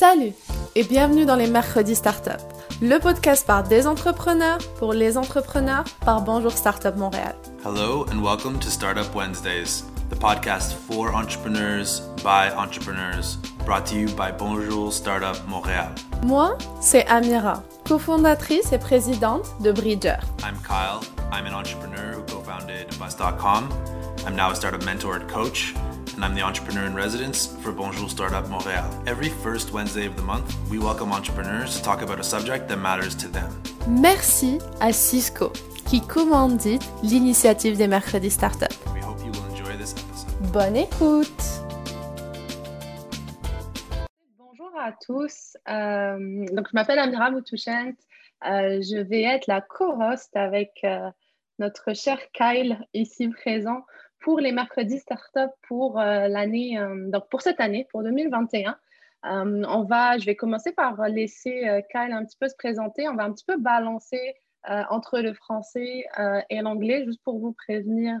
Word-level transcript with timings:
Salut 0.00 0.32
et 0.76 0.82
bienvenue 0.82 1.26
dans 1.26 1.36
les 1.36 1.46
Mercredis 1.46 1.94
Startup, 1.94 2.40
le 2.80 2.98
podcast 2.98 3.46
par 3.46 3.64
des 3.64 3.86
entrepreneurs 3.86 4.56
pour 4.78 4.94
les 4.94 5.18
entrepreneurs 5.18 5.84
par 6.06 6.22
Bonjour 6.22 6.52
Startup 6.52 6.96
Montréal. 6.96 7.34
Hello 7.62 8.06
and 8.10 8.22
welcome 8.22 8.58
to 8.60 8.70
Startup 8.70 9.14
Wednesdays, 9.14 9.84
the 10.08 10.16
podcast 10.16 10.72
for 10.72 11.14
entrepreneurs 11.14 12.00
by 12.24 12.50
entrepreneurs, 12.56 13.36
brought 13.66 13.84
to 13.84 13.94
you 13.94 14.06
by 14.16 14.32
Bonjour 14.32 14.90
Startup 14.90 15.36
Montréal. 15.46 15.90
Moi, 16.22 16.56
c'est 16.80 17.06
Amira, 17.06 17.62
cofondatrice 17.86 18.72
et 18.72 18.78
présidente 18.78 19.54
de 19.60 19.70
Bridger. 19.70 20.16
I'm 20.42 20.56
Kyle. 20.66 21.06
I'm 21.30 21.44
an 21.44 21.52
entrepreneur 21.52 22.14
who 22.14 22.22
co-founded 22.22 22.88
Bus.com. 22.98 23.68
I'm 24.26 24.34
now 24.34 24.50
a 24.50 24.54
startup 24.54 24.82
mentor 24.86 25.16
and 25.16 25.28
coach 25.28 25.74
and 26.20 26.26
I'm 26.26 26.34
the 26.34 26.42
entrepreneur 26.42 26.84
in 26.84 26.94
residence 26.94 27.46
for 27.62 27.72
Bonjour 27.72 28.10
Startup 28.10 28.44
Montréal. 28.50 28.84
Every 29.06 29.30
first 29.42 29.72
Wednesday 29.72 30.04
of 30.06 30.16
the 30.16 30.22
month, 30.22 30.54
we 30.70 30.78
welcome 30.78 31.12
entrepreneurs 31.12 31.78
to 31.78 31.82
talk 31.82 32.02
about 32.02 32.20
a 32.20 32.22
subject 32.22 32.68
that 32.68 32.76
matters 32.76 33.14
to 33.16 33.28
them. 33.28 33.50
Merci 33.88 34.58
à 34.80 34.92
Cisco 34.92 35.50
qui 35.86 36.02
commandite 36.02 36.82
l'initiative 37.02 37.78
des 37.78 37.86
mercredis 37.86 38.30
startup. 38.30 38.68
We 38.92 39.00
hope 39.02 39.18
you 39.24 39.32
will 39.32 39.50
enjoy 39.50 39.78
this 39.78 39.94
episode. 39.94 40.52
Bonne 40.52 40.76
écoute. 40.76 41.42
Bonjour 44.36 44.72
à 44.78 44.92
tous. 44.92 45.56
Euh, 45.70 46.44
donc, 46.52 46.66
je 46.68 46.74
m'appelle 46.74 46.98
Amira 46.98 47.30
Moutouchent. 47.30 47.68
Euh, 47.68 48.82
je 48.82 49.00
vais 49.00 49.22
être 49.22 49.46
la 49.46 49.62
co-host 49.62 50.36
avec 50.36 50.80
euh, 50.84 51.10
notre 51.58 51.94
cher 51.94 52.18
Kyle 52.34 52.78
ici 52.92 53.28
présent 53.28 53.84
pour 54.20 54.38
les 54.38 54.52
mercredis 54.52 54.98
startup 54.98 55.50
pour 55.66 55.98
euh, 55.98 56.28
l'année, 56.28 56.78
euh, 56.78 57.10
donc 57.10 57.28
pour 57.30 57.42
cette 57.42 57.60
année, 57.60 57.86
pour 57.90 58.02
2021. 58.02 58.76
Euh, 59.26 59.64
on 59.68 59.84
va, 59.84 60.18
je 60.18 60.26
vais 60.26 60.36
commencer 60.36 60.72
par 60.72 61.08
laisser 61.08 61.82
Kyle 61.90 62.12
un 62.12 62.24
petit 62.24 62.36
peu 62.38 62.48
se 62.48 62.56
présenter. 62.56 63.08
On 63.08 63.14
va 63.14 63.24
un 63.24 63.32
petit 63.32 63.44
peu 63.44 63.58
balancer 63.58 64.34
entre 64.64 65.20
le 65.20 65.32
français 65.32 66.04
et 66.50 66.60
l'anglais, 66.60 67.04
juste 67.04 67.22
pour 67.22 67.38
vous 67.38 67.52
prévenir 67.52 68.18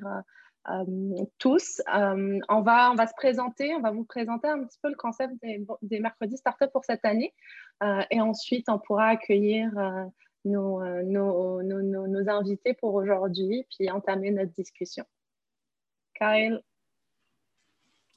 tous. 1.38 1.82
on, 1.88 2.60
va, 2.62 2.90
on 2.90 2.94
va 2.94 3.06
se 3.06 3.14
présenter, 3.14 3.74
on 3.74 3.80
va 3.80 3.90
vous 3.92 4.04
présenter 4.04 4.48
un 4.48 4.64
petit 4.64 4.78
peu 4.82 4.90
le 4.90 4.94
concept 4.94 5.34
des, 5.42 5.64
des 5.80 6.00
mercredis 6.00 6.36
startup 6.36 6.70
pour 6.70 6.84
cette 6.84 7.04
année. 7.04 7.34
et 8.10 8.20
ensuite, 8.20 8.68
on 8.68 8.78
pourra 8.78 9.06
accueillir 9.08 9.70
nos, 10.44 10.82
nos, 11.02 11.62
nos, 11.62 11.82
nos, 11.82 12.28
invités 12.28 12.74
pour 12.74 12.94
aujourd'hui, 12.94 13.66
puis 13.70 13.90
entamer 13.90 14.30
notre 14.30 14.52
discussion. 14.52 15.04
Kyle. 16.20 16.60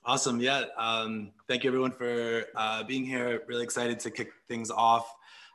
Awesome. 0.06 0.42
Yeah. 0.42 0.66
Um, 0.78 1.32
thank 1.48 1.64
you, 1.64 1.70
everyone, 1.70 1.92
for 1.92 2.44
uh, 2.56 2.84
being 2.84 3.06
here. 3.06 3.44
Really 3.48 3.64
excited 3.64 4.00
to 4.02 4.12
kick 4.12 4.32
things 4.50 4.70
off. 4.70 5.10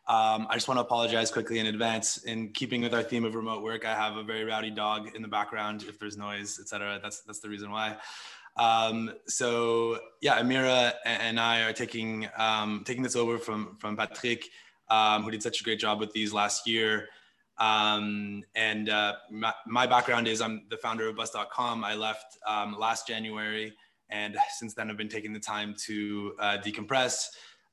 Um, 0.07 0.47
I 0.49 0.55
just 0.55 0.69
want 0.69 0.79
to 0.79 0.83
apologize 0.83 1.31
quickly 1.31 1.59
in 1.59 1.67
advance. 1.67 2.25
In 2.25 2.49
keeping 2.55 2.81
with 2.81 2.95
our 2.95 3.03
theme 3.03 3.27
of 3.27 3.35
remote 3.35 3.63
work, 3.63 3.85
I 3.85 3.95
have 3.95 4.17
a 4.17 4.23
very 4.23 4.45
rowdy 4.45 4.71
dog 4.71 5.15
in 5.15 5.21
the 5.21 5.29
background. 5.29 5.85
If 5.87 5.99
there's 5.99 6.17
noise, 6.17 6.59
etc., 6.59 6.99
that's 7.03 7.21
that's 7.21 7.41
the 7.41 7.51
reason 7.51 7.71
why. 7.71 7.99
Um, 8.57 9.13
so 9.27 9.99
yeah, 10.23 10.41
Amira 10.41 10.95
and 11.05 11.39
I 11.39 11.61
are 11.61 11.75
taking 11.75 12.27
um, 12.39 12.85
taking 12.87 13.03
this 13.03 13.17
over 13.17 13.37
from 13.37 13.77
from 13.79 13.99
Patrick, 13.99 14.49
um, 14.89 15.25
who 15.25 15.31
did 15.31 15.43
such 15.43 15.61
a 15.61 15.65
great 15.65 15.79
job 15.79 16.01
with 16.01 16.13
these 16.15 16.33
last 16.33 16.67
year. 16.67 17.11
Um, 17.59 18.45
and 18.55 18.89
uh, 18.89 19.15
my, 19.31 19.53
my, 19.67 19.87
background 19.87 20.29
is 20.29 20.41
I'm 20.41 20.63
the 20.71 20.77
founder 20.77 21.09
of 21.09 21.17
bus.com. 21.17 21.85
I 21.85 21.95
left 21.95 22.39
um, 22.47 22.77
last 22.79 23.09
January, 23.09 23.73
and 24.11 24.37
since 24.59 24.75
then 24.75 24.91
I've 24.91 24.97
been 24.97 25.09
taking 25.09 25.33
the 25.33 25.41
time 25.41 25.75
to 25.87 26.35
uh, 26.39 26.59
decompress 26.65 27.27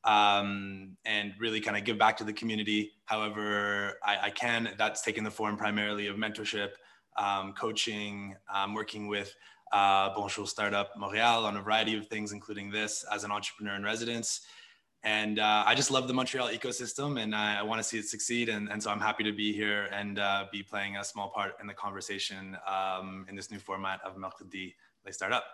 um, 0.04 0.98
and 1.06 1.34
really 1.40 1.62
kind 1.62 1.78
of 1.78 1.84
give 1.84 2.00
back 2.00 2.18
to 2.18 2.24
the 2.24 2.34
community 2.34 2.94
however 3.06 4.00
I, 4.04 4.18
I, 4.24 4.30
can. 4.32 4.74
That's 4.78 5.02
taken 5.04 5.24
the 5.24 5.32
form 5.32 5.56
primarily 5.56 6.08
of 6.08 6.16
mentorship, 6.16 6.70
um, 7.18 7.54
coaching, 7.54 8.36
um, 8.54 8.74
working 8.74 9.08
with 9.08 9.36
uh, 9.72 10.14
Bonjour 10.16 10.48
Startup 10.48 10.90
Montreal 10.98 11.46
on 11.46 11.58
a 11.58 11.62
variety 11.62 11.96
of 11.96 12.08
things, 12.08 12.32
including 12.32 12.72
this 12.72 13.06
as 13.12 13.24
an 13.24 13.32
entrepreneur 13.32 13.76
in 13.76 13.84
residence 13.84 14.42
and 15.06 15.38
uh, 15.38 15.64
I 15.66 15.76
just 15.76 15.92
love 15.92 16.08
the 16.08 16.14
Montreal 16.14 16.50
ecosystem, 16.50 17.22
and 17.22 17.36
I, 17.36 17.60
I 17.60 17.64
want 17.64 17.80
to 17.80 17.84
see 17.84 18.00
it 18.00 18.06
succeed. 18.10 18.50
And, 18.50 18.70
and, 18.72 18.82
so 18.82 18.90
I'm 18.90 19.00
happy 19.00 19.24
to 19.24 19.32
be 19.32 19.54
here 19.54 19.88
and 19.94 20.18
uh, 20.18 20.46
be 20.52 20.64
playing 20.64 20.98
a 20.98 21.04
small 21.04 21.30
part 21.30 21.54
in 21.62 21.68
the 21.68 21.76
conversation 21.76 22.58
um, 22.68 23.26
in 23.30 23.36
this 23.36 23.52
new 23.52 23.60
format 23.60 24.02
of 24.04 24.18
Mercredi 24.18 24.76
Les 25.06 25.12
Startups. 25.12 25.46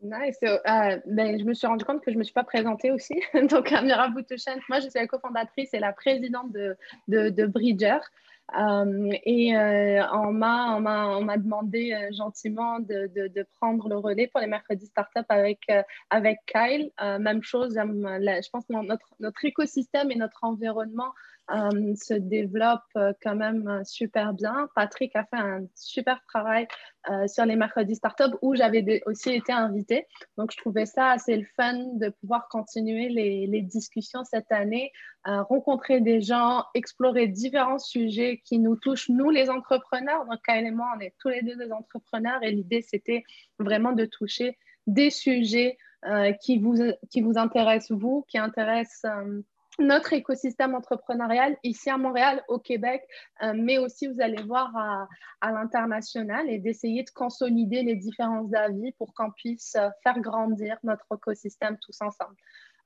Nice. 0.00 0.36
So, 0.40 0.58
uh, 0.66 1.00
ben, 1.06 1.36
je 1.38 1.44
me 1.44 1.54
suis 1.54 1.66
rendu 1.66 1.84
compte 1.84 2.04
que 2.04 2.12
je 2.12 2.14
ne 2.14 2.20
me 2.20 2.24
suis 2.24 2.32
pas 2.32 2.44
présentée 2.44 2.92
aussi. 2.92 3.20
Donc, 3.50 3.72
Amira 3.72 4.08
Boutouchent, 4.08 4.60
moi, 4.68 4.78
je 4.78 4.88
suis 4.88 4.98
la 4.98 5.08
cofondatrice 5.08 5.74
et 5.74 5.80
la 5.80 5.92
présidente 5.92 6.52
de, 6.52 6.76
de, 7.08 7.30
de 7.30 7.46
Bridger. 7.46 7.98
Euh, 8.54 9.10
et 9.24 9.56
euh, 9.56 10.06
on 10.12 10.32
m'a 10.32 11.36
demandé 11.36 11.92
euh, 11.92 12.14
gentiment 12.14 12.78
de, 12.78 13.10
de, 13.28 13.46
prendre 13.58 13.88
le 13.88 13.96
relais 13.96 14.28
pour 14.28 14.40
les 14.40 14.46
mercredis 14.46 14.86
startup 14.86 15.26
avec, 15.28 15.66
avec 16.10 16.38
Kyle. 16.46 16.90
même 17.00 17.42
chose, 17.42 17.74
je 17.74 18.50
pense 18.50 18.64
que 18.66 18.72
notre, 18.72 19.08
notre 19.20 19.44
écosystème 19.44 20.10
et 20.10 20.16
notre 20.16 20.44
environnement 20.44 21.12
euh, 21.52 21.94
se 21.94 22.14
développe 22.14 22.80
euh, 22.96 23.12
quand 23.22 23.36
même 23.36 23.68
euh, 23.68 23.84
super 23.84 24.34
bien. 24.34 24.68
Patrick 24.74 25.14
a 25.14 25.24
fait 25.24 25.36
un 25.36 25.64
super 25.76 26.20
travail 26.26 26.66
sur 27.28 27.44
les 27.44 27.54
mercredis 27.54 27.94
startup 27.94 28.36
où 28.42 28.56
j'avais 28.56 29.00
aussi 29.06 29.30
été 29.30 29.52
invitée. 29.52 30.08
Donc, 30.36 30.50
je 30.50 30.56
trouvais 30.56 30.86
ça 30.86 31.10
assez 31.10 31.36
le 31.36 31.46
fun 31.54 31.78
de 32.00 32.08
pouvoir 32.08 32.48
continuer 32.48 33.08
les, 33.10 33.62
discussions 33.62 34.24
cette 34.24 34.50
année, 34.50 34.90
rencontrer 35.24 36.00
des 36.00 36.20
gens, 36.20 36.64
explorer 36.74 37.28
différents 37.28 37.78
sujets 37.78 38.42
qui 38.44 38.58
nous 38.58 38.74
touchent, 38.74 39.08
nous 39.08 39.30
les 39.30 39.50
entrepreneurs. 39.50 40.26
Donc, 40.26 40.40
Kyle 40.44 40.66
et 40.66 40.72
moi, 40.72 40.94
on 40.96 41.00
est 41.00 41.14
tous 41.20 41.28
les 41.28 41.42
deux 41.42 41.54
des 41.54 41.70
entrepreneurs 41.70 42.42
et 42.42 42.50
l'idée, 42.50 42.82
c'était 42.82 43.22
vraiment 43.60 43.92
de 43.92 44.04
toucher 44.04 44.58
des 44.88 45.10
sujets 45.10 45.78
qui, 46.42 46.58
vous, 46.58 46.90
qui 47.08 47.20
vous 47.20 47.38
intéressent, 47.38 47.96
vous, 47.96 48.24
qui 48.26 48.36
intéressent 48.36 49.06
notre 49.78 50.12
écosystème 50.12 50.74
entrepreneurial 50.74 51.56
ici 51.62 51.90
à 51.90 51.98
Montréal, 51.98 52.42
au 52.48 52.58
Québec, 52.58 53.02
euh, 53.42 53.52
mais 53.54 53.78
aussi 53.78 54.06
vous 54.06 54.20
allez 54.20 54.42
voir 54.42 54.74
à, 54.76 55.08
à 55.40 55.52
l'international 55.52 56.48
et 56.48 56.58
d'essayer 56.58 57.02
de 57.02 57.10
consolider 57.10 57.82
les 57.82 57.96
différents 57.96 58.50
avis 58.52 58.92
pour 58.92 59.12
qu'on 59.14 59.30
puisse 59.30 59.74
euh, 59.76 59.88
faire 60.02 60.18
grandir 60.20 60.78
notre 60.82 61.06
écosystème 61.14 61.76
tous 61.78 62.00
ensemble. 62.00 62.36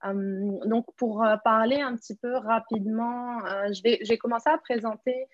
Euh, 0.05 0.59
donc, 0.67 0.87
pour 0.97 1.25
parler 1.45 1.81
un 1.81 1.95
petit 1.95 2.17
peu 2.17 2.37
rapidement, 2.37 3.39
j'ai 3.71 4.19
commencé 4.19 4.49
à 4.49 4.57
présenter 4.57 5.27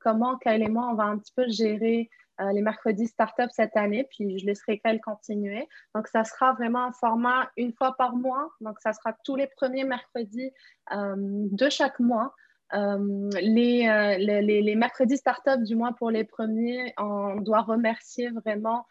comment 0.00 0.36
Kyle 0.38 0.60
et 0.60 0.68
moi, 0.68 0.88
on 0.90 0.94
va 0.94 1.04
un 1.04 1.18
petit 1.18 1.32
peu 1.36 1.48
gérer 1.48 2.10
euh, 2.40 2.50
les 2.52 2.62
mercredis 2.62 3.08
startup 3.08 3.50
cette 3.50 3.76
année, 3.76 4.06
puis 4.10 4.38
je 4.38 4.46
laisserai 4.46 4.78
qu'elle 4.78 5.00
continuer. 5.00 5.68
Donc, 5.94 6.08
ça 6.08 6.24
sera 6.24 6.54
vraiment 6.54 6.86
un 6.86 6.92
format 6.92 7.50
une 7.56 7.72
fois 7.72 7.94
par 7.96 8.16
mois. 8.16 8.48
Donc, 8.60 8.80
ça 8.80 8.92
sera 8.92 9.14
tous 9.24 9.36
les 9.36 9.48
premiers 9.56 9.84
mercredis 9.84 10.50
euh, 10.92 11.14
de 11.16 11.68
chaque 11.68 12.00
mois. 12.00 12.34
Euh, 12.74 13.28
les, 13.42 14.16
les, 14.18 14.62
les, 14.62 14.74
mercredis 14.76 15.18
startup, 15.18 15.62
du 15.62 15.76
moins 15.76 15.92
pour 15.92 16.10
les 16.10 16.24
premiers, 16.24 16.94
on 16.96 17.36
doit 17.36 17.60
remercier 17.60 18.30
vraiment 18.30 18.86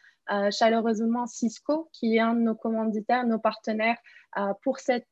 chaleureusement 0.52 1.28
Cisco, 1.28 1.90
qui 1.92 2.16
est 2.16 2.20
un 2.20 2.36
de 2.36 2.42
nos 2.42 2.56
commanditaires, 2.56 3.26
nos 3.26 3.40
partenaires 3.40 3.98
pour, 4.62 4.80
cette, 4.80 5.10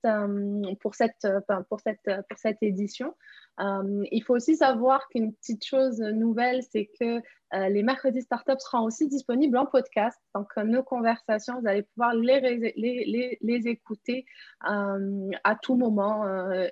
pour, 0.80 0.96
cette, 0.96 1.28
pour, 1.68 1.80
cette, 1.82 2.10
pour 2.30 2.38
cette 2.38 2.62
édition. 2.62 3.16
Euh, 3.60 4.04
il 4.12 4.24
faut 4.24 4.36
aussi 4.36 4.56
savoir 4.56 5.08
qu'une 5.10 5.34
petite 5.34 5.66
chose 5.66 6.00
nouvelle, 6.00 6.64
c'est 6.64 6.90
que 7.00 7.22
euh, 7.54 7.68
les 7.70 7.82
mercredis 7.84 8.22
startups 8.22 8.60
seront 8.60 8.84
aussi 8.84 9.08
disponibles 9.08 9.58
en 9.58 9.66
podcast. 9.66 10.20
Donc, 10.36 10.48
euh, 10.58 10.64
nos 10.64 10.84
conversations, 10.84 11.60
vous 11.60 11.68
allez 11.68 11.82
pouvoir 11.82 12.14
les, 12.14 13.68
écouter 13.68 14.26
à 14.62 15.56
tout 15.62 15.76
moment 15.76 16.24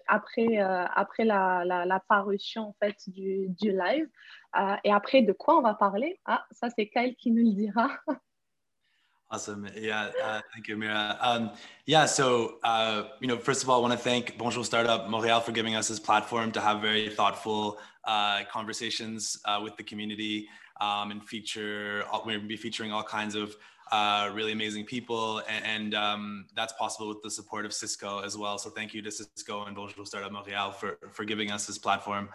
après, 0.07 0.57
après 0.57 1.25
la, 1.25 2.03
parution 2.07 2.69
en 2.69 2.75
fait, 2.79 2.95
du, 3.07 3.47
du 3.49 3.71
live. 3.71 4.07
et 4.83 4.91
après, 4.91 5.21
de 5.23 5.33
quoi 5.33 5.57
on 5.57 5.61
va 5.61 5.73
parler? 5.73 6.19
Ah, 6.25 6.45
ça, 6.51 6.69
c'est 6.69 6.87
Kyle 6.87 7.15
qui 7.15 7.31
nous 7.31 7.49
le 7.49 7.55
dira. 7.55 7.89
Awesome. 9.29 9.67
Yeah. 9.75 10.11
Uh, 10.23 10.39
thank 10.53 10.69
you, 10.69 10.77
Mira. 10.77 11.17
Um, 11.19 11.51
yeah. 11.85 12.05
So, 12.05 12.59
uh, 12.63 13.09
you 13.19 13.27
know, 13.27 13.37
first 13.37 13.61
of 13.61 13.69
all, 13.69 13.79
I 13.79 13.81
want 13.81 13.91
to 13.91 13.99
thank 13.99 14.37
Bonjour 14.37 14.63
Startup 14.63 15.09
Montreal 15.09 15.41
for 15.41 15.51
giving 15.51 15.75
us 15.75 15.89
this 15.89 15.99
platform 15.99 16.51
to 16.53 16.61
have 16.61 16.81
very 16.81 17.09
thoughtful 17.09 17.77
uh, 18.05 18.43
conversations 18.49 19.37
uh, 19.43 19.59
with 19.61 19.75
the 19.75 19.83
community 19.83 20.47
um, 20.79 21.11
and 21.11 21.21
feature, 21.23 22.05
we're 22.25 22.39
be 22.39 22.55
featuring 22.55 22.93
all 22.93 23.03
kinds 23.03 23.35
of 23.35 23.55
uh, 23.91 24.29
really 24.33 24.53
amazing 24.53 24.85
people. 24.85 25.39
And, 25.49 25.65
and 25.65 25.95
um, 25.95 26.45
that's 26.55 26.73
possible 26.73 27.09
with 27.09 27.21
the 27.21 27.31
support 27.31 27.65
of 27.65 27.73
Cisco 27.73 28.19
as 28.19 28.37
well. 28.37 28.57
So 28.57 28.69
thank 28.69 28.93
you 28.93 29.01
to 29.01 29.11
Cisco 29.11 29.65
and 29.65 29.75
Bonjour 29.75 30.05
Startup 30.05 30.31
Montreal 30.31 30.71
for, 30.71 30.99
for 31.11 31.25
giving 31.25 31.51
us 31.51 31.65
this 31.65 31.77
platform. 31.77 32.29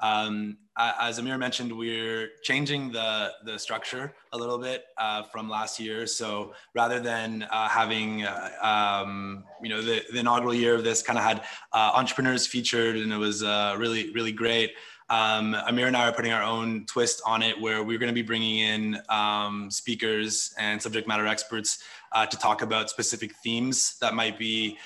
Um, 0.00 0.58
as 0.78 1.18
Amir 1.18 1.38
mentioned, 1.38 1.76
we're 1.76 2.30
changing 2.42 2.92
the, 2.92 3.32
the 3.44 3.58
structure 3.58 4.14
a 4.32 4.38
little 4.38 4.58
bit 4.58 4.84
uh, 4.96 5.24
from 5.24 5.48
last 5.48 5.80
year. 5.80 6.06
So 6.06 6.54
rather 6.74 7.00
than 7.00 7.42
uh, 7.50 7.68
having, 7.68 8.22
uh, 8.22 8.50
um, 8.62 9.44
you 9.60 9.68
know, 9.68 9.82
the, 9.82 10.02
the, 10.12 10.20
inaugural 10.20 10.54
year 10.54 10.74
of 10.74 10.84
this 10.84 11.02
kind 11.02 11.18
of 11.18 11.24
had 11.24 11.42
uh, 11.72 11.92
entrepreneurs 11.94 12.46
featured 12.46 12.96
and 12.96 13.12
it 13.12 13.16
was 13.16 13.42
uh, 13.42 13.74
really, 13.76 14.12
really 14.12 14.30
great. 14.30 14.72
Um, 15.10 15.54
Amir 15.54 15.86
and 15.86 15.96
I 15.96 16.08
are 16.08 16.12
putting 16.12 16.32
our 16.32 16.42
own 16.42 16.84
twist 16.84 17.22
on 17.26 17.42
it 17.42 17.58
where 17.60 17.82
we're 17.82 17.98
going 17.98 18.10
to 18.10 18.14
be 18.14 18.22
bringing 18.22 18.58
in 18.58 18.98
um, 19.08 19.70
speakers 19.70 20.54
and 20.58 20.80
subject 20.80 21.08
matter 21.08 21.26
experts 21.26 21.82
uh, 22.12 22.26
to 22.26 22.36
talk 22.38 22.62
about 22.62 22.88
specific 22.90 23.32
themes 23.42 23.96
that 24.00 24.14
might 24.14 24.38
be, 24.38 24.78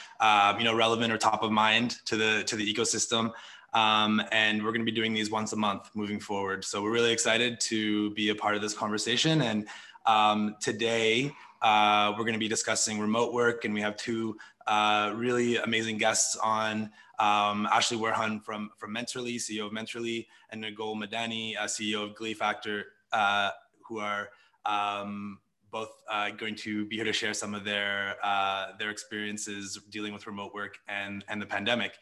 you 0.59 0.65
know, 0.65 0.75
relevant 0.75 1.13
or 1.13 1.19
top 1.19 1.43
of 1.43 1.51
mind 1.51 1.99
to 2.07 2.17
the, 2.17 2.45
to 2.45 2.57
the 2.57 2.73
ecosystem. 2.73 3.33
Um, 3.75 4.23
and 4.33 4.63
we're 4.63 4.73
going 4.73 4.85
to 4.85 4.91
be 4.91 4.97
doing 4.97 5.15
these 5.15 5.31
once 5.31 5.53
a 5.53 5.57
month 5.57 5.91
moving 5.95 6.21
forward. 6.21 6.65
So 6.65 6.83
we're 6.83 6.93
really 6.93 7.13
excited 7.13 7.59
to 7.61 8.11
be 8.11 8.29
a 8.29 8.35
part 8.35 8.55
of 8.55 8.63
this 8.63 8.75
conversation. 8.75 9.43
And 9.43 9.67
um, 10.07 10.57
today 10.61 11.33
uh, 11.63 12.13
we're 12.13 12.25
going 12.25 12.35
to 12.35 12.41
be 12.41 12.49
discussing 12.49 12.99
remote 12.99 13.33
work, 13.33 13.65
and 13.65 13.73
we 13.73 13.81
have 13.81 13.97
two 13.97 14.37
uh, 14.67 15.13
really 15.15 15.57
amazing 15.57 15.99
guests 15.99 16.37
on. 16.37 16.91
Um, 17.19 17.69
Ashley 17.71 17.97
Werhun 17.99 18.43
from 18.43 18.71
from 18.77 18.93
Mentorly, 18.93 19.37
CEO 19.37 19.67
of 19.67 19.73
Mentorly, 19.73 20.27
and 20.51 20.61
Nogol 20.61 20.97
Madani, 20.97 21.57
uh, 21.57 21.65
CEO 21.65 22.03
of 22.03 22.17
Glee 22.17 22.35
Factor, 22.35 22.87
uh, 23.13 23.51
who 23.87 24.01
are 24.01 24.31
um, 24.67 25.39
both 25.71 25.91
uh, 26.11 26.31
going 26.31 26.57
to 26.57 26.85
be 26.87 26.97
here 26.97 27.05
to 27.05 27.13
share 27.13 27.33
some 27.33 27.55
of 27.55 27.65
their 27.65 28.17
uh, 28.25 28.73
their 28.79 28.91
experiences 28.91 29.79
dealing 29.91 30.13
with 30.13 30.27
remote 30.27 30.53
work 30.53 30.79
and 30.89 31.25
and 31.29 31.41
the 31.41 31.47
pandemic. 31.47 31.93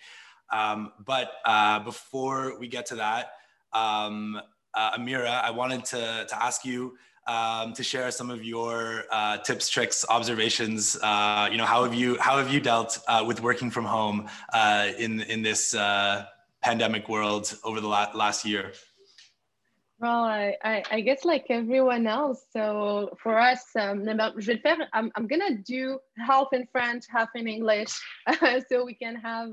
Um, 0.52 0.92
but 1.04 1.32
uh, 1.44 1.80
before 1.80 2.58
we 2.58 2.68
get 2.68 2.86
to 2.86 2.96
that, 2.96 3.32
um, 3.72 4.40
uh, 4.74 4.96
Amira, 4.96 5.42
I 5.42 5.50
wanted 5.50 5.84
to, 5.86 6.26
to 6.28 6.42
ask 6.42 6.64
you 6.64 6.96
um, 7.26 7.72
to 7.74 7.82
share 7.82 8.10
some 8.10 8.30
of 8.30 8.44
your 8.44 9.04
uh, 9.10 9.38
tips, 9.38 9.68
tricks, 9.68 10.04
observations. 10.08 10.96
Uh, 11.02 11.48
you 11.50 11.58
know, 11.58 11.66
how 11.66 11.84
have 11.84 11.94
you 11.94 12.18
how 12.18 12.38
have 12.38 12.52
you 12.52 12.60
dealt 12.60 12.98
uh, 13.08 13.24
with 13.26 13.40
working 13.40 13.70
from 13.70 13.84
home 13.84 14.28
uh, 14.52 14.88
in 14.98 15.20
in 15.20 15.42
this 15.42 15.74
pandemic 16.62 17.08
world 17.08 17.56
over 17.64 17.80
the 17.80 17.88
la- 17.88 18.10
last 18.14 18.44
year? 18.44 18.72
Well, 19.98 20.24
I, 20.24 20.56
I, 20.64 20.82
I, 20.90 21.00
guess 21.02 21.26
like 21.26 21.44
everyone 21.50 22.06
else. 22.06 22.46
So 22.54 23.14
for 23.22 23.38
us, 23.38 23.64
um. 23.76 24.08
I'm, 24.08 25.12
I'm 25.14 25.26
gonna 25.26 25.58
do 25.58 25.98
half 26.16 26.54
in 26.54 26.66
French, 26.72 27.04
half 27.10 27.28
in 27.34 27.46
English, 27.46 28.00
so 28.70 28.84
we 28.86 28.94
can 28.94 29.16
have 29.16 29.50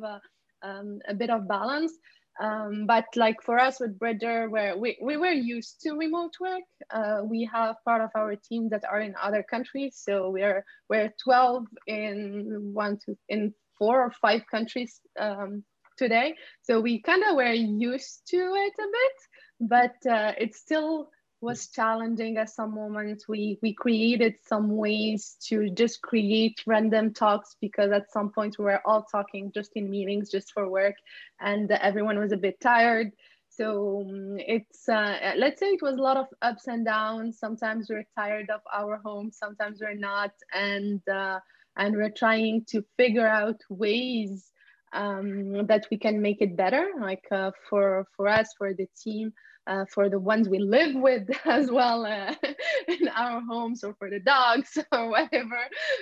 um, 0.68 1.00
a 1.08 1.14
bit 1.14 1.30
of 1.30 1.48
balance. 1.48 1.94
Um, 2.40 2.86
but 2.86 3.06
like 3.16 3.42
for 3.42 3.58
us 3.58 3.80
with 3.80 3.98
Bridger, 3.98 4.50
where 4.50 4.78
we, 4.78 4.98
we 5.02 5.18
were 5.18 5.32
used 5.32 5.82
to 5.82 5.94
remote 5.94 6.34
work, 6.40 6.64
uh, 6.92 7.22
we 7.24 7.50
have 7.52 7.78
part 7.84 8.02
of 8.02 8.12
our 8.16 8.36
team 8.36 8.70
that 8.70 8.84
are 8.86 9.02
in 9.02 9.16
other 9.22 9.44
countries. 9.44 10.00
So 10.04 10.30
we're 10.30 10.64
we're 10.90 11.12
12 11.24 11.66
in 11.88 12.72
one 12.74 13.00
to 13.06 13.18
in 13.28 13.54
four 13.80 14.04
or 14.04 14.12
five 14.22 14.42
countries 14.52 15.00
um, 15.20 15.64
today. 15.98 16.36
So 16.62 16.80
we 16.80 17.02
kind 17.02 17.24
of 17.24 17.36
were 17.36 17.54
used 17.54 18.22
to 18.30 18.38
it 18.38 18.74
a 18.80 18.88
bit, 19.00 19.70
but 19.70 20.12
uh, 20.12 20.34
it's 20.38 20.60
still 20.60 21.10
was 21.42 21.68
challenging 21.70 22.38
at 22.38 22.50
some 22.50 22.74
moments. 22.74 23.28
We 23.28 23.60
we 23.62 23.74
created 23.74 24.36
some 24.44 24.76
ways 24.76 25.38
to 25.48 25.70
just 25.70 26.02
create 26.02 26.62
random 26.66 27.14
talks 27.14 27.56
because 27.62 27.92
at 27.92 28.12
some 28.12 28.32
point 28.32 28.58
we 28.58 28.66
were 28.66 28.82
all 28.86 29.04
talking 29.04 29.52
just 29.54 29.72
in 29.76 29.90
meetings, 29.90 30.32
just 30.32 30.52
for 30.54 30.70
work, 30.70 30.96
and 31.40 31.70
everyone 31.72 32.20
was 32.20 32.32
a 32.32 32.38
bit 32.38 32.60
tired. 32.62 33.12
So 33.50 34.02
um, 34.08 34.36
it's 34.40 34.88
uh, 34.90 35.34
let's 35.38 35.60
say 35.60 35.68
it 35.68 35.82
was 35.82 35.98
a 35.98 36.02
lot 36.02 36.18
of 36.18 36.28
ups 36.42 36.68
and 36.68 36.86
downs. 36.86 37.40
Sometimes 37.40 37.88
we're 37.90 38.06
tired 38.16 38.50
of 38.50 38.62
our 38.74 38.98
home, 39.04 39.32
sometimes 39.32 39.80
we're 39.82 39.96
not, 39.96 40.32
and 40.54 41.02
uh, 41.08 41.40
and 41.78 41.96
we're 41.96 42.12
trying 42.12 42.66
to 42.70 42.84
figure 42.98 43.28
out 43.28 43.62
ways 43.70 44.52
um, 44.94 45.66
that 45.68 45.88
we 45.92 45.98
can 45.98 46.22
make 46.22 46.42
it 46.42 46.56
better. 46.56 46.90
Like 47.00 47.26
uh, 47.32 47.52
for 47.70 48.06
for 48.16 48.28
us, 48.28 48.54
for 48.58 48.74
the 48.74 48.88
team 49.04 49.34
uh, 49.68 49.86
for 49.94 50.10
the 50.10 50.20
ones 50.20 50.50
we 50.50 50.60
live 50.60 50.96
with 50.96 51.28
as 51.46 51.70
well 51.72 52.06
uh, 52.06 52.34
in 52.88 53.08
our 53.10 53.42
homes 53.42 53.84
or 53.84 53.94
for 53.96 54.10
the 54.10 54.20
dogs 54.20 54.78
or 54.92 55.10
whatever 55.10 55.60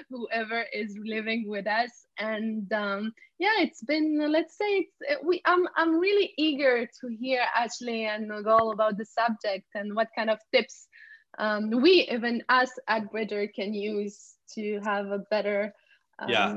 whoever 0.10 0.66
is 0.74 0.98
living 1.04 1.46
with 1.48 1.68
us. 1.68 1.92
And 2.20 2.72
um, 2.74 3.14
yeah 3.40 3.58
it's 3.60 3.84
been 3.84 4.20
let's 4.32 4.58
say 4.58 4.66
it's 4.66 4.96
it, 5.02 5.20
we 5.24 5.42
I'm, 5.46 5.68
I'm 5.76 6.00
really 6.00 6.34
eager 6.38 6.86
to 6.86 7.08
hear 7.20 7.42
ashley 7.56 8.06
and 8.06 8.30
Nagol 8.30 8.74
about 8.74 8.98
the 8.98 9.06
subject 9.06 9.68
and 9.76 9.96
what 9.96 10.08
kind 10.16 10.30
of 10.30 10.40
tips 10.54 10.88
um, 11.38 11.70
we 11.70 12.08
even 12.12 12.44
us 12.50 12.72
at 12.88 13.12
bridger 13.12 13.48
can 13.54 13.74
use 13.74 14.36
to 14.54 14.80
have 14.84 15.08
a 15.08 15.20
better 15.30 15.74
um, 16.20 16.30
yeah 16.30 16.56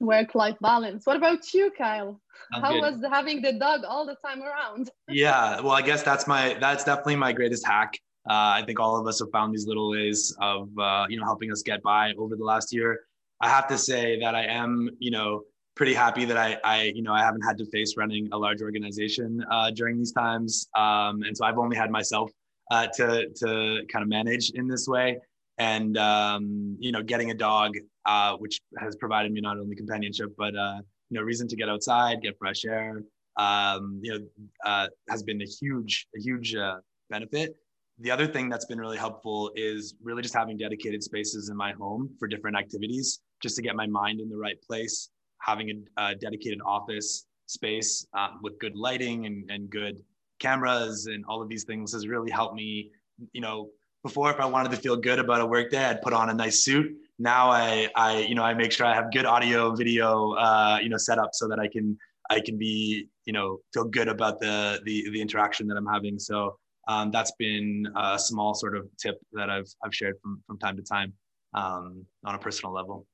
work 0.00 0.34
life 0.34 0.56
balance. 0.60 1.06
What 1.06 1.16
about 1.16 1.52
you, 1.54 1.70
Kyle? 1.76 2.20
I'm 2.52 2.62
How 2.62 2.72
good. 2.72 2.80
was 2.80 3.04
having 3.10 3.42
the 3.42 3.52
dog 3.52 3.84
all 3.84 4.06
the 4.06 4.16
time 4.16 4.42
around? 4.42 4.90
yeah, 5.08 5.60
well, 5.60 5.72
I 5.72 5.82
guess 5.82 6.02
that's 6.02 6.26
my 6.26 6.56
that's 6.60 6.84
definitely 6.84 7.16
my 7.16 7.32
greatest 7.32 7.66
hack. 7.66 7.98
Uh, 8.28 8.58
I 8.58 8.64
think 8.66 8.80
all 8.80 8.98
of 8.98 9.06
us 9.06 9.20
have 9.20 9.30
found 9.30 9.54
these 9.54 9.66
little 9.66 9.90
ways 9.90 10.34
of 10.40 10.68
uh, 10.78 11.06
you 11.08 11.18
know 11.18 11.24
helping 11.24 11.52
us 11.52 11.62
get 11.62 11.82
by 11.82 12.12
over 12.18 12.36
the 12.36 12.44
last 12.44 12.72
year. 12.72 13.00
I 13.40 13.48
have 13.48 13.68
to 13.68 13.78
say 13.78 14.18
that 14.20 14.34
I 14.34 14.44
am 14.44 14.90
you 14.98 15.10
know 15.10 15.42
pretty 15.76 15.94
happy 15.94 16.24
that 16.24 16.36
I, 16.36 16.58
I 16.64 16.82
you 16.94 17.02
know 17.02 17.12
I 17.12 17.20
haven't 17.20 17.42
had 17.42 17.56
to 17.58 17.66
face 17.70 17.94
running 17.96 18.28
a 18.32 18.38
large 18.38 18.62
organization 18.62 19.44
uh, 19.50 19.70
during 19.70 19.98
these 19.98 20.12
times, 20.12 20.68
um, 20.76 21.22
and 21.22 21.36
so 21.36 21.44
I've 21.44 21.58
only 21.58 21.76
had 21.76 21.90
myself 21.90 22.30
uh, 22.70 22.86
to 22.96 23.28
to 23.28 23.82
kind 23.92 24.02
of 24.02 24.08
manage 24.08 24.50
in 24.50 24.66
this 24.66 24.88
way 24.88 25.18
and 25.60 25.98
um, 25.98 26.76
you 26.80 26.90
know 26.90 27.02
getting 27.02 27.30
a 27.30 27.34
dog 27.34 27.76
uh, 28.06 28.34
which 28.38 28.60
has 28.78 28.96
provided 28.96 29.30
me 29.30 29.40
not 29.40 29.58
only 29.58 29.76
companionship 29.76 30.30
but 30.36 30.56
uh, 30.56 30.78
you 31.10 31.18
know 31.18 31.22
reason 31.22 31.46
to 31.46 31.54
get 31.54 31.68
outside 31.68 32.22
get 32.22 32.34
fresh 32.38 32.64
air 32.64 33.02
um, 33.36 34.00
you 34.02 34.12
know 34.12 34.20
uh, 34.64 34.86
has 35.08 35.22
been 35.22 35.40
a 35.42 35.46
huge 35.46 36.08
a 36.16 36.20
huge 36.20 36.56
uh, 36.56 36.76
benefit. 37.10 37.54
The 37.98 38.10
other 38.10 38.26
thing 38.26 38.48
that's 38.48 38.64
been 38.64 38.78
really 38.78 38.96
helpful 38.96 39.52
is 39.54 39.94
really 40.02 40.22
just 40.22 40.34
having 40.34 40.56
dedicated 40.56 41.02
spaces 41.02 41.50
in 41.50 41.56
my 41.56 41.72
home 41.72 42.08
for 42.18 42.26
different 42.26 42.56
activities 42.56 43.20
just 43.42 43.56
to 43.56 43.62
get 43.62 43.76
my 43.76 43.86
mind 43.86 44.20
in 44.20 44.30
the 44.30 44.36
right 44.36 44.60
place 44.66 45.10
having 45.42 45.84
a, 45.98 46.02
a 46.02 46.14
dedicated 46.14 46.60
office 46.64 47.26
space 47.46 48.06
uh, 48.16 48.28
with 48.42 48.58
good 48.58 48.76
lighting 48.76 49.26
and, 49.26 49.50
and 49.50 49.68
good 49.70 50.02
cameras 50.38 51.06
and 51.06 51.24
all 51.28 51.42
of 51.42 51.48
these 51.48 51.64
things 51.64 51.92
has 51.92 52.06
really 52.06 52.30
helped 52.30 52.54
me 52.54 52.90
you 53.32 53.40
know 53.40 53.68
before 54.02 54.30
if 54.30 54.40
i 54.40 54.46
wanted 54.46 54.70
to 54.70 54.76
feel 54.76 54.96
good 54.96 55.18
about 55.18 55.40
a 55.40 55.46
work 55.46 55.70
day 55.70 55.84
i'd 55.84 56.02
put 56.02 56.12
on 56.12 56.30
a 56.30 56.34
nice 56.34 56.64
suit. 56.64 56.96
Now 57.18 57.50
i 57.50 57.88
i 57.96 58.18
you 58.20 58.34
know 58.34 58.42
i 58.42 58.54
make 58.54 58.72
sure 58.72 58.86
i 58.86 58.94
have 58.94 59.12
good 59.12 59.26
audio 59.26 59.74
video 59.74 60.32
uh, 60.32 60.78
you 60.82 60.88
know 60.88 60.96
set 60.96 61.18
up 61.18 61.30
so 61.32 61.48
that 61.48 61.58
i 61.58 61.68
can 61.68 61.98
i 62.30 62.40
can 62.40 62.56
be 62.58 63.08
you 63.26 63.32
know 63.32 63.58
feel 63.74 63.84
good 63.84 64.08
about 64.08 64.40
the 64.40 64.80
the, 64.84 65.10
the 65.10 65.20
interaction 65.20 65.66
that 65.68 65.76
i'm 65.76 65.86
having. 65.86 66.18
So 66.18 66.56
um, 66.88 67.10
that's 67.10 67.32
been 67.38 67.86
a 67.96 68.18
small 68.18 68.54
sort 68.54 68.74
of 68.76 68.88
tip 69.02 69.16
that 69.32 69.50
i've 69.50 69.70
i've 69.84 69.94
shared 69.94 70.16
from 70.22 70.42
from 70.46 70.58
time 70.58 70.76
to 70.76 70.82
time 70.82 71.12
um, 71.54 72.06
on 72.24 72.34
a 72.34 72.38
personal 72.38 72.72
level. 72.72 73.06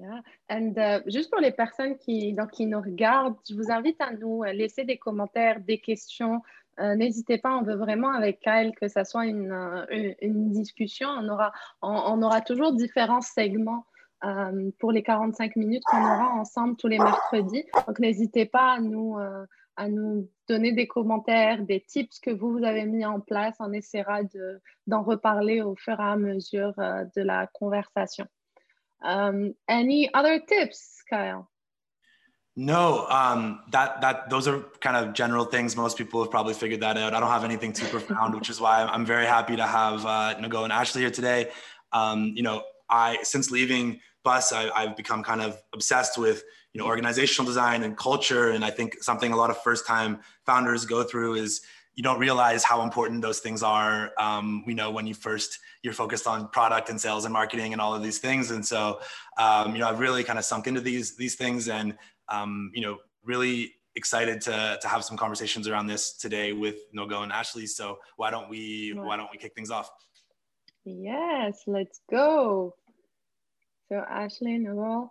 Yeah. 0.00 0.20
And 0.48 0.76
uh, 0.78 1.00
juste 1.06 1.30
pour 1.30 1.40
les 1.40 1.52
personnes 1.52 1.96
qui, 1.96 2.32
donc, 2.32 2.50
qui 2.50 2.66
nous 2.66 2.80
regardent, 2.80 3.36
je 3.48 3.54
vous 3.54 3.70
invite 3.70 4.00
à 4.00 4.12
nous 4.12 4.42
laisser 4.42 4.84
des 4.84 4.98
commentaires, 4.98 5.60
des 5.60 5.78
questions 5.78 6.42
Euh, 6.78 6.94
n'hésitez 6.94 7.38
pas, 7.38 7.56
on 7.56 7.62
veut 7.62 7.76
vraiment 7.76 8.10
avec 8.10 8.40
Kyle 8.40 8.72
que 8.78 8.88
ça 8.88 9.04
soit 9.04 9.26
une, 9.26 9.52
euh, 9.52 10.14
une, 10.20 10.50
discussion. 10.52 11.08
On 11.08 11.28
aura, 11.28 11.52
on, 11.82 12.22
aura 12.22 12.40
toujours 12.40 12.72
différents 12.72 13.22
segments 13.22 13.86
euh, 14.24 14.70
pour 14.78 14.92
les 14.92 15.02
45 15.02 15.56
minutes 15.56 15.82
qu'on 15.86 16.02
aura 16.02 16.32
ensemble 16.34 16.76
tous 16.76 16.88
les 16.88 16.98
mercredis. 16.98 17.64
Donc 17.86 17.98
n'hésitez 17.98 18.44
pas 18.44 18.72
à 18.72 18.80
nous, 18.80 19.16
à 19.76 19.88
nous 19.88 20.28
donner 20.48 20.72
des 20.72 20.86
commentaires, 20.86 21.62
des 21.62 21.80
tips 21.80 22.20
que 22.20 22.30
vous, 22.30 22.52
vous 22.52 22.64
avez 22.64 22.84
mis 22.84 23.06
en 23.06 23.20
place. 23.20 23.56
On 23.60 23.72
essaiera 23.72 24.20
d'en 24.86 25.02
reparler 25.02 25.62
au 25.62 25.76
fur 25.76 25.98
et 25.98 26.02
à 26.02 26.16
mesure 26.16 26.74
de 26.76 27.22
la 27.22 27.46
conversation. 27.46 28.26
Any 29.02 30.10
other 30.14 30.44
tips, 30.46 31.02
Kyle? 31.08 31.44
No, 32.58 33.06
um, 33.08 33.60
that 33.70 34.00
that 34.00 34.30
those 34.30 34.48
are 34.48 34.60
kind 34.80 34.96
of 34.96 35.12
general 35.12 35.44
things. 35.44 35.76
Most 35.76 35.98
people 35.98 36.22
have 36.22 36.30
probably 36.30 36.54
figured 36.54 36.80
that 36.80 36.96
out. 36.96 37.12
I 37.12 37.20
don't 37.20 37.28
have 37.28 37.44
anything 37.44 37.74
too 37.74 37.86
profound, 37.86 38.34
which 38.34 38.48
is 38.48 38.58
why 38.58 38.82
I'm 38.82 39.04
very 39.04 39.26
happy 39.26 39.56
to 39.56 39.66
have 39.66 40.06
uh, 40.06 40.34
Nago 40.40 40.64
and 40.64 40.72
Ashley 40.72 41.02
here 41.02 41.10
today. 41.10 41.50
Um, 41.92 42.32
you 42.34 42.42
know, 42.42 42.64
I 42.88 43.18
since 43.22 43.50
leaving 43.50 44.00
Bus, 44.24 44.54
I, 44.54 44.70
I've 44.70 44.96
become 44.96 45.22
kind 45.22 45.42
of 45.42 45.62
obsessed 45.74 46.16
with 46.16 46.44
you 46.72 46.80
know 46.80 46.86
organizational 46.86 47.46
design 47.46 47.82
and 47.82 47.94
culture, 47.94 48.48
and 48.48 48.64
I 48.64 48.70
think 48.70 49.02
something 49.02 49.32
a 49.32 49.36
lot 49.36 49.50
of 49.50 49.62
first-time 49.62 50.20
founders 50.46 50.86
go 50.86 51.02
through 51.02 51.34
is 51.34 51.60
you 51.94 52.02
don't 52.02 52.18
realize 52.18 52.64
how 52.64 52.82
important 52.82 53.20
those 53.20 53.40
things 53.40 53.62
are. 53.62 54.12
Um, 54.18 54.64
you 54.66 54.74
know, 54.74 54.90
when 54.90 55.06
you 55.06 55.12
first 55.12 55.58
you're 55.82 55.92
focused 55.92 56.26
on 56.26 56.48
product 56.48 56.88
and 56.88 56.98
sales 56.98 57.26
and 57.26 57.32
marketing 57.34 57.72
and 57.72 57.82
all 57.82 57.94
of 57.94 58.02
these 58.02 58.18
things, 58.18 58.50
and 58.50 58.64
so 58.64 59.00
um, 59.36 59.74
you 59.74 59.78
know 59.80 59.88
I've 59.90 60.00
really 60.00 60.24
kind 60.24 60.38
of 60.38 60.44
sunk 60.46 60.66
into 60.66 60.80
these 60.80 61.16
these 61.16 61.34
things 61.34 61.68
and 61.68 61.98
um, 62.28 62.70
you 62.74 62.82
know, 62.82 62.98
really 63.24 63.72
excited 63.96 64.40
to, 64.42 64.78
to 64.80 64.88
have 64.88 65.04
some 65.04 65.16
conversations 65.16 65.66
around 65.66 65.86
this 65.86 66.12
today 66.12 66.52
with 66.52 66.76
Nogo 66.94 67.22
and 67.22 67.32
Ashley. 67.32 67.66
So 67.66 67.98
why 68.16 68.30
don't 68.30 68.48
we 68.48 68.92
why 68.94 69.16
don't 69.16 69.30
we 69.32 69.38
kick 69.38 69.54
things 69.54 69.70
off? 69.70 69.90
Yes, 70.84 71.62
let's 71.66 72.00
go. 72.10 72.74
So 73.88 74.04
Ashley, 74.08 74.58
Nogo. 74.58 75.10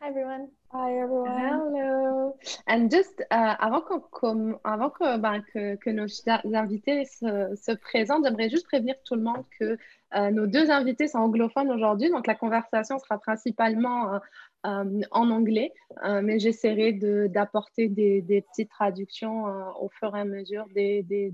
Hi 0.00 0.08
everyone. 0.08 0.50
Hi 0.76 0.98
everyone. 0.98 1.30
Hello. 1.38 2.36
And 2.66 2.90
just 2.90 3.20
uh, 3.30 3.54
avant, 3.60 3.82
qu'on, 4.10 4.58
avant 4.64 4.90
que, 4.90 5.18
ben, 5.18 5.40
que, 5.52 5.76
que, 5.76 5.90
nos 5.90 6.06
invités 6.52 7.04
se, 7.04 7.54
se 7.54 7.70
présentent, 7.76 8.24
j'aimerais 8.24 8.50
juste 8.50 8.66
prévenir 8.66 8.96
tout 9.04 9.14
le 9.14 9.22
monde 9.22 9.44
que 9.56 9.78
euh, 10.16 10.30
nos 10.32 10.48
deux 10.48 10.72
invités 10.72 11.06
sont 11.06 11.18
anglophones 11.18 11.70
aujourd'hui, 11.70 12.10
donc 12.10 12.26
la 12.26 12.34
conversation 12.34 12.98
sera 12.98 13.18
principalement 13.18 14.14
euh, 14.14 14.18
euh, 14.66 15.00
en 15.12 15.30
anglais, 15.30 15.72
euh, 16.04 16.22
mais 16.22 16.40
j'essaierai 16.40 16.92
de, 16.92 17.28
d'apporter 17.28 17.88
des, 17.88 18.20
des, 18.20 18.42
petites 18.42 18.70
traductions 18.70 19.46
euh, 19.46 19.70
au 19.78 19.88
fur 19.90 20.16
et 20.16 20.20
à 20.20 20.24
mesure 20.24 20.66
des, 20.74 21.04
des, 21.04 21.32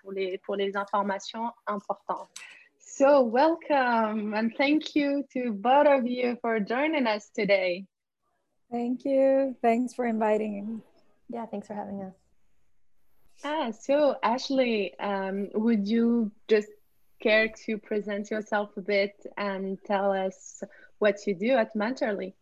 pour, 0.00 0.12
les, 0.12 0.38
pour 0.38 0.54
les 0.54 0.76
informations 0.76 1.50
importantes. 1.66 2.28
So, 3.00 3.22
welcome 3.22 4.34
and 4.34 4.54
thank 4.58 4.94
you 4.94 5.24
to 5.32 5.54
both 5.54 5.86
of 5.86 6.06
you 6.06 6.36
for 6.42 6.60
joining 6.60 7.06
us 7.06 7.30
today. 7.34 7.86
Thank 8.70 9.06
you. 9.06 9.56
Thanks 9.62 9.94
for 9.94 10.04
inviting 10.04 10.52
me. 10.52 10.82
Yeah, 11.30 11.46
thanks 11.46 11.66
for 11.66 11.72
having 11.72 12.02
us. 12.02 12.12
Ah, 13.42 13.70
so 13.70 14.16
Ashley, 14.22 14.92
um, 15.00 15.48
would 15.54 15.88
you 15.88 16.30
just 16.46 16.68
care 17.22 17.48
to 17.64 17.78
present 17.78 18.30
yourself 18.30 18.68
a 18.76 18.82
bit 18.82 19.14
and 19.38 19.78
tell 19.86 20.12
us 20.12 20.62
what 20.98 21.26
you 21.26 21.34
do 21.34 21.52
at 21.52 21.74
Mentorly? 21.74 22.34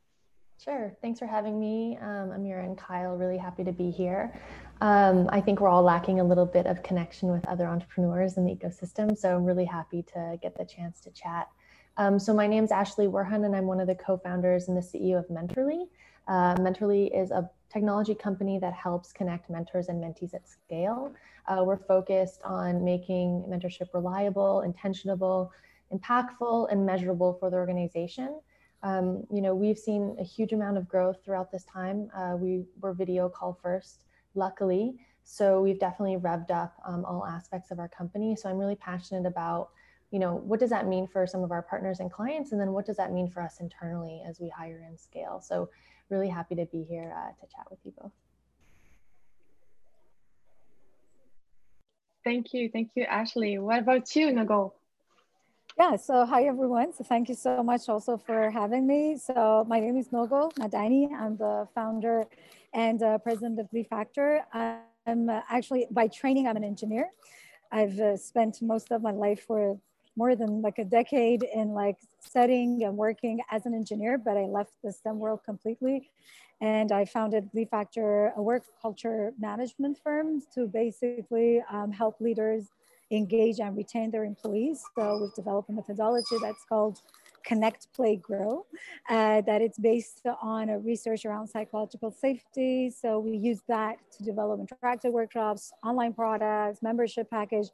Sure. 0.65 0.93
Thanks 1.01 1.21
for 1.21 1.27
having 1.27 1.61
me. 1.61 1.97
Um, 2.03 2.31
Amira 2.31 2.65
and 2.65 2.77
Kyle, 2.77 3.17
really 3.17 3.39
happy 3.39 3.63
to 3.63 3.71
be 3.71 3.93
here. 3.93 4.35
Um, 4.81 5.29
I 5.33 5.41
think 5.41 5.61
we're 5.61 5.69
all 5.69 5.83
lacking 5.83 6.21
a 6.21 6.25
little 6.25 6.47
bit 6.47 6.67
of 6.67 6.83
connection 6.83 7.31
with 7.31 7.47
other 7.49 7.67
entrepreneurs 7.67 8.37
in 8.37 8.45
the 8.45 8.55
ecosystem. 8.55 9.17
So 9.17 9.35
I'm 9.35 9.45
really 9.45 9.65
happy 9.65 10.05
to 10.15 10.39
get 10.41 10.57
the 10.57 10.65
chance 10.65 11.01
to 11.01 11.11
chat. 11.11 11.49
Um, 11.97 12.19
so 12.19 12.33
my 12.33 12.47
name 12.47 12.63
is 12.63 12.71
Ashley 12.71 13.07
Werhun, 13.07 13.45
and 13.45 13.57
I'm 13.57 13.67
one 13.67 13.81
of 13.81 13.89
the 13.89 13.97
co-founders 13.97 14.69
and 14.69 14.77
the 14.77 14.81
CEO 14.81 15.19
of 15.19 15.27
Mentorly. 15.29 15.89
Uh, 16.29 16.55
Mentorly 16.57 17.11
is 17.13 17.33
a 17.33 17.51
technology 17.73 18.15
company 18.15 18.59
that 18.61 18.73
helps 18.73 19.13
connect 19.13 19.51
mentors 19.51 19.89
and 19.89 20.03
mentees 20.03 20.33
at 20.33 20.49
scale. 20.49 21.13
Uh, 21.47 21.65
we're 21.65 21.77
focused 21.77 22.41
on 22.45 22.85
making 22.85 23.45
mentorship 23.49 23.89
reliable, 23.93 24.63
intentionable, 24.65 25.51
impactful, 25.93 26.71
and 26.71 26.87
measurable 26.87 27.37
for 27.41 27.51
the 27.51 27.57
organization. 27.57 28.41
Um, 28.85 29.25
you 29.33 29.43
know, 29.43 29.55
we've 29.55 29.79
seen 29.79 30.15
a 30.21 30.25
huge 30.25 30.53
amount 30.53 30.77
of 30.77 30.89
growth 30.89 31.17
throughout 31.25 31.51
this 31.51 31.65
time. 31.65 32.11
Uh, 32.15 32.37
we 32.39 32.65
were 32.81 32.93
video 32.93 33.29
call 33.29 33.59
first, 33.61 34.05
luckily. 34.35 34.97
So 35.25 35.61
we've 35.61 35.79
definitely 35.79 36.17
revved 36.17 36.51
up 36.51 36.75
um, 36.87 37.05
all 37.05 37.27
aspects 37.27 37.71
of 37.71 37.79
our 37.79 37.89
company. 37.89 38.35
So 38.35 38.49
I'm 38.49 38.57
really 38.59 38.77
passionate 38.77 39.27
about, 39.27 39.71
you 40.11 40.19
know, 40.19 40.37
what 40.37 40.59
does 40.59 40.71
that 40.71 40.87
mean 40.87 41.07
for 41.07 41.27
some 41.27 41.43
of 41.45 41.51
our 41.51 41.63
partners 41.63 42.01
and 42.01 42.11
clients? 42.11 42.53
And 42.53 42.61
then 42.61 42.73
what 42.73 42.87
does 42.87 42.97
that 42.97 43.13
mean 43.13 43.29
for 43.29 43.43
us 43.43 43.61
internally 43.61 44.23
as 44.27 44.41
we 44.41 44.49
hire 44.49 44.83
and 44.87 44.99
scale? 44.99 45.41
So 45.43 45.69
really 46.09 46.29
happy 46.29 46.55
to 46.55 46.65
be 46.67 46.83
here 46.83 47.15
uh, 47.15 47.29
to 47.29 47.53
chat 47.55 47.67
with 47.71 47.79
you 47.85 47.93
both. 48.01 48.13
Thank 52.25 52.53
you. 52.53 52.69
Thank 52.71 52.91
you, 52.95 53.05
Ashley. 53.05 53.59
What 53.59 53.81
about 53.81 54.15
you, 54.17 54.29
Nago? 54.29 54.73
Yeah, 55.79 55.97
so 55.97 56.27
hi 56.27 56.45
everyone. 56.45 56.93
So 56.93 57.05
thank 57.05 57.29
you 57.29 57.37
so 57.37 57.63
much 57.63 57.89
also 57.89 58.17
for 58.17 58.51
having 58.51 58.87
me. 58.87 59.17
So 59.17 59.65
my 59.69 59.79
name 59.79 59.97
is 59.97 60.09
Nogol 60.09 60.53
Madani. 60.59 61.13
I'm 61.13 61.37
the 61.37 61.69
founder 61.75 62.27
and 62.75 63.03
uh, 63.03 63.19
president 63.19 63.59
of 63.61 63.69
Factor. 63.89 64.43
I'm 64.53 65.29
uh, 65.29 65.41
actually, 65.49 65.87
by 65.91 66.09
training, 66.09 66.47
I'm 66.47 66.57
an 66.57 66.65
engineer. 66.65 67.11
I've 67.73 67.99
uh, 67.99 68.17
spent 68.17 68.61
most 68.63 68.91
of 68.91 69.03
my 69.03 69.11
life 69.11 69.45
for 69.47 69.79
more 70.17 70.35
than 70.35 70.63
like 70.63 70.79
a 70.79 70.85
decade 70.85 71.45
in 71.55 71.69
like 71.69 71.97
studying 72.21 72.83
and 72.83 72.97
working 72.97 73.41
as 73.51 73.67
an 73.67 73.75
engineer, 73.75 74.19
but 74.19 74.37
I 74.37 74.43
left 74.43 74.73
the 74.83 74.93
STEM 74.93 75.19
world 75.19 75.41
completely. 75.45 76.11
And 76.61 76.91
I 76.91 77.05
founded 77.05 77.49
Factor, 77.71 78.33
a 78.37 78.43
work 78.43 78.65
culture 78.83 79.33
management 79.39 79.99
firm 80.03 80.43
to 80.55 80.67
basically 80.67 81.63
um, 81.71 81.93
help 81.93 82.21
leaders 82.21 82.65
engage 83.13 83.61
and 83.61 83.77
retain 83.77 84.11
their 84.11 84.25
employees. 84.25 84.83
So 84.97 85.21
we've 85.21 85.35
developed 85.35 85.71
a 85.71 85.73
methodology 85.73 86.37
that's 86.43 86.65
called 86.69 87.01
Connect, 87.45 87.93
Play, 87.95 88.17
Grow, 88.17 88.67
uh, 89.09 89.41
that 89.43 89.63
it's 89.63 89.79
based 89.79 90.23
on 90.43 90.69
a 90.69 90.79
research 90.79 91.25
around 91.25 91.47
psychological 91.49 92.11
safety. 92.11 92.91
So 92.91 93.19
we 93.19 93.37
use 93.37 93.61
that 93.69 93.97
to 94.17 94.23
develop 94.23 94.61
interactive 94.61 95.13
workshops, 95.13 95.73
online 95.85 96.13
products, 96.13 96.83
membership 96.83 97.31
package 97.31 97.69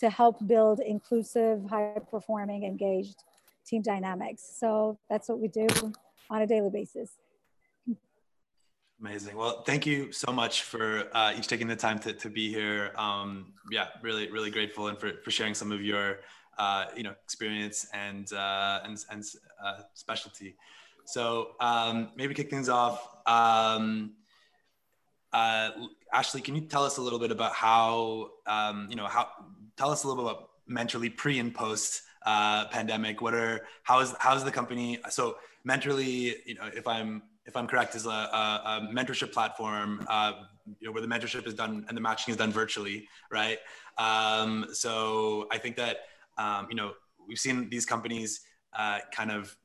to 0.00 0.10
help 0.10 0.44
build 0.46 0.80
inclusive, 0.80 1.62
high 1.68 1.96
performing, 2.10 2.64
engaged 2.64 3.22
team 3.66 3.82
dynamics. 3.82 4.42
So 4.58 4.98
that's 5.08 5.28
what 5.28 5.38
we 5.38 5.48
do 5.48 5.66
on 6.30 6.42
a 6.42 6.46
daily 6.46 6.70
basis. 6.70 7.12
Amazing. 9.00 9.36
Well, 9.36 9.62
thank 9.62 9.86
you 9.86 10.12
so 10.12 10.32
much 10.32 10.62
for 10.62 11.08
uh, 11.14 11.34
each 11.36 11.46
taking 11.46 11.66
the 11.66 11.76
time 11.76 11.98
to, 12.00 12.12
to 12.12 12.30
be 12.30 12.50
here. 12.50 12.92
Um, 12.96 13.52
yeah, 13.70 13.88
really, 14.02 14.30
really 14.30 14.50
grateful 14.50 14.86
and 14.88 14.98
for, 14.98 15.12
for 15.22 15.30
sharing 15.30 15.52
some 15.52 15.72
of 15.72 15.82
your, 15.82 16.20
uh, 16.58 16.86
you 16.96 17.02
know, 17.02 17.14
experience 17.24 17.86
and, 17.92 18.32
uh, 18.32 18.80
and, 18.84 19.04
and 19.10 19.24
uh, 19.64 19.80
specialty. 19.94 20.56
So 21.04 21.50
um, 21.60 22.10
maybe 22.16 22.34
kick 22.34 22.50
things 22.50 22.68
off. 22.68 23.08
Um, 23.26 24.12
uh, 25.32 25.70
Ashley, 26.12 26.40
can 26.40 26.54
you 26.54 26.62
tell 26.62 26.84
us 26.84 26.96
a 26.96 27.02
little 27.02 27.18
bit 27.18 27.30
about 27.30 27.52
how, 27.52 28.30
um, 28.46 28.86
you 28.88 28.96
know, 28.96 29.06
how, 29.06 29.28
tell 29.76 29.90
us 29.90 30.04
a 30.04 30.08
little 30.08 30.22
bit 30.22 30.30
about 30.32 30.50
Mentorly 30.70 31.14
pre 31.14 31.38
and 31.38 31.54
post 31.54 32.02
uh, 32.24 32.66
pandemic. 32.68 33.20
What 33.20 33.34
are, 33.34 33.66
how 33.82 34.00
is, 34.00 34.14
how 34.18 34.34
is 34.34 34.44
the 34.44 34.50
company? 34.50 34.98
So 35.10 35.36
Mentorly, 35.68 36.36
you 36.46 36.54
know, 36.54 36.70
if 36.74 36.86
I'm, 36.86 37.22
if 37.44 37.56
I'm 37.56 37.66
correct, 37.66 37.94
is 37.94 38.06
a, 38.06 38.08
a, 38.08 38.88
a 38.88 38.88
mentorship 38.94 39.32
platform 39.32 40.06
uh, 40.08 40.32
you 40.80 40.86
know, 40.86 40.92
where 40.92 41.02
the 41.02 41.08
mentorship 41.08 41.46
is 41.46 41.54
done 41.54 41.84
and 41.88 41.96
the 41.96 42.00
matching 42.00 42.32
is 42.32 42.38
done 42.38 42.50
virtually, 42.50 43.08
right? 43.30 43.58
Um, 43.98 44.66
so 44.72 45.46
I 45.50 45.58
think 45.58 45.76
that 45.76 45.98
um, 46.38 46.66
you 46.70 46.76
know 46.76 46.92
we've 47.26 47.38
seen 47.38 47.68
these 47.70 47.86
companies 47.86 48.40
uh, 48.78 48.98
kind 49.14 49.30
of 49.30 49.56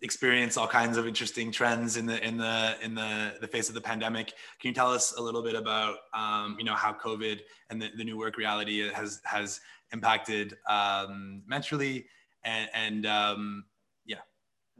experience 0.00 0.56
all 0.56 0.68
kinds 0.68 0.96
of 0.96 1.08
interesting 1.08 1.50
trends 1.50 1.96
in 1.96 2.06
the 2.06 2.24
in 2.26 2.36
the 2.36 2.76
in 2.82 2.94
the 2.94 3.34
the 3.40 3.48
face 3.48 3.68
of 3.68 3.74
the 3.74 3.80
pandemic. 3.80 4.28
Can 4.60 4.68
you 4.68 4.74
tell 4.74 4.92
us 4.92 5.14
a 5.16 5.20
little 5.20 5.42
bit 5.42 5.54
about 5.54 5.96
um, 6.14 6.56
you 6.58 6.64
know 6.64 6.74
how 6.74 6.92
COVID 6.92 7.40
and 7.70 7.80
the, 7.80 7.90
the 7.96 8.04
new 8.04 8.18
work 8.18 8.36
reality 8.36 8.88
has 8.92 9.20
has 9.24 9.60
impacted 9.92 10.54
um, 10.68 11.42
Mentorly 11.50 12.04
and, 12.44 12.68
and 12.74 13.06
um, 13.06 13.64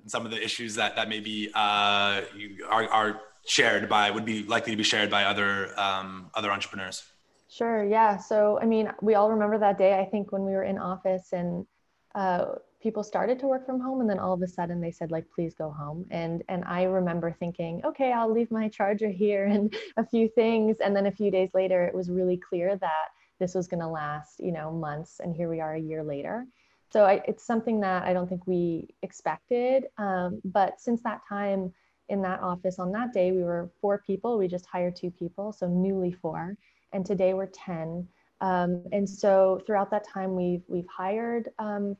some 0.06 0.24
of 0.24 0.30
the 0.30 0.42
issues 0.42 0.74
that 0.76 0.96
that 0.96 1.08
maybe 1.08 1.50
uh, 1.54 2.22
are, 2.68 2.88
are 2.88 3.20
shared 3.46 3.88
by 3.88 4.10
would 4.10 4.24
be 4.24 4.44
likely 4.44 4.72
to 4.72 4.76
be 4.76 4.82
shared 4.82 5.10
by 5.10 5.24
other 5.24 5.78
um, 5.78 6.30
other 6.34 6.50
entrepreneurs 6.50 7.02
sure 7.48 7.84
yeah 7.84 8.16
so 8.16 8.58
i 8.60 8.66
mean 8.66 8.90
we 9.00 9.14
all 9.14 9.30
remember 9.30 9.58
that 9.58 9.78
day 9.78 9.98
i 9.98 10.04
think 10.04 10.32
when 10.32 10.44
we 10.44 10.52
were 10.52 10.64
in 10.64 10.78
office 10.78 11.32
and 11.32 11.66
uh, 12.14 12.46
people 12.82 13.02
started 13.02 13.38
to 13.38 13.46
work 13.46 13.66
from 13.66 13.80
home 13.80 14.00
and 14.00 14.08
then 14.08 14.18
all 14.18 14.32
of 14.32 14.42
a 14.42 14.46
sudden 14.46 14.80
they 14.80 14.90
said 14.90 15.10
like 15.10 15.24
please 15.34 15.54
go 15.54 15.70
home 15.70 16.06
and 16.10 16.42
and 16.48 16.64
i 16.64 16.82
remember 16.84 17.30
thinking 17.30 17.80
okay 17.84 18.12
i'll 18.12 18.32
leave 18.32 18.50
my 18.50 18.68
charger 18.68 19.08
here 19.08 19.46
and 19.52 19.74
a 19.96 20.04
few 20.04 20.28
things 20.28 20.78
and 20.80 20.94
then 20.94 21.06
a 21.06 21.12
few 21.12 21.30
days 21.30 21.50
later 21.54 21.84
it 21.84 21.94
was 21.94 22.10
really 22.10 22.36
clear 22.36 22.76
that 22.76 23.08
this 23.38 23.54
was 23.54 23.68
going 23.68 23.80
to 23.80 23.88
last 23.88 24.40
you 24.40 24.52
know 24.52 24.70
months 24.70 25.20
and 25.20 25.34
here 25.34 25.48
we 25.48 25.60
are 25.60 25.74
a 25.74 25.80
year 25.80 26.02
later 26.02 26.46
so 26.90 27.04
I, 27.04 27.22
it's 27.26 27.44
something 27.44 27.80
that 27.80 28.04
I 28.04 28.12
don't 28.12 28.28
think 28.28 28.46
we 28.46 28.88
expected. 29.02 29.84
Um, 29.98 30.40
but 30.44 30.80
since 30.80 31.02
that 31.02 31.20
time 31.28 31.72
in 32.08 32.22
that 32.22 32.40
office 32.40 32.78
on 32.78 32.92
that 32.92 33.12
day, 33.12 33.32
we 33.32 33.42
were 33.42 33.70
four 33.80 34.02
people. 34.06 34.38
We 34.38 34.48
just 34.48 34.66
hired 34.66 34.96
two 34.96 35.10
people, 35.10 35.52
so 35.52 35.68
newly 35.68 36.12
four. 36.12 36.56
And 36.92 37.04
today 37.04 37.34
we're 37.34 37.46
10. 37.46 38.06
Um, 38.40 38.84
and 38.92 39.08
so 39.08 39.60
throughout 39.66 39.90
that 39.90 40.06
time, 40.06 40.34
we've, 40.34 40.62
we've 40.68 40.86
hired 40.86 41.50
um, 41.58 41.96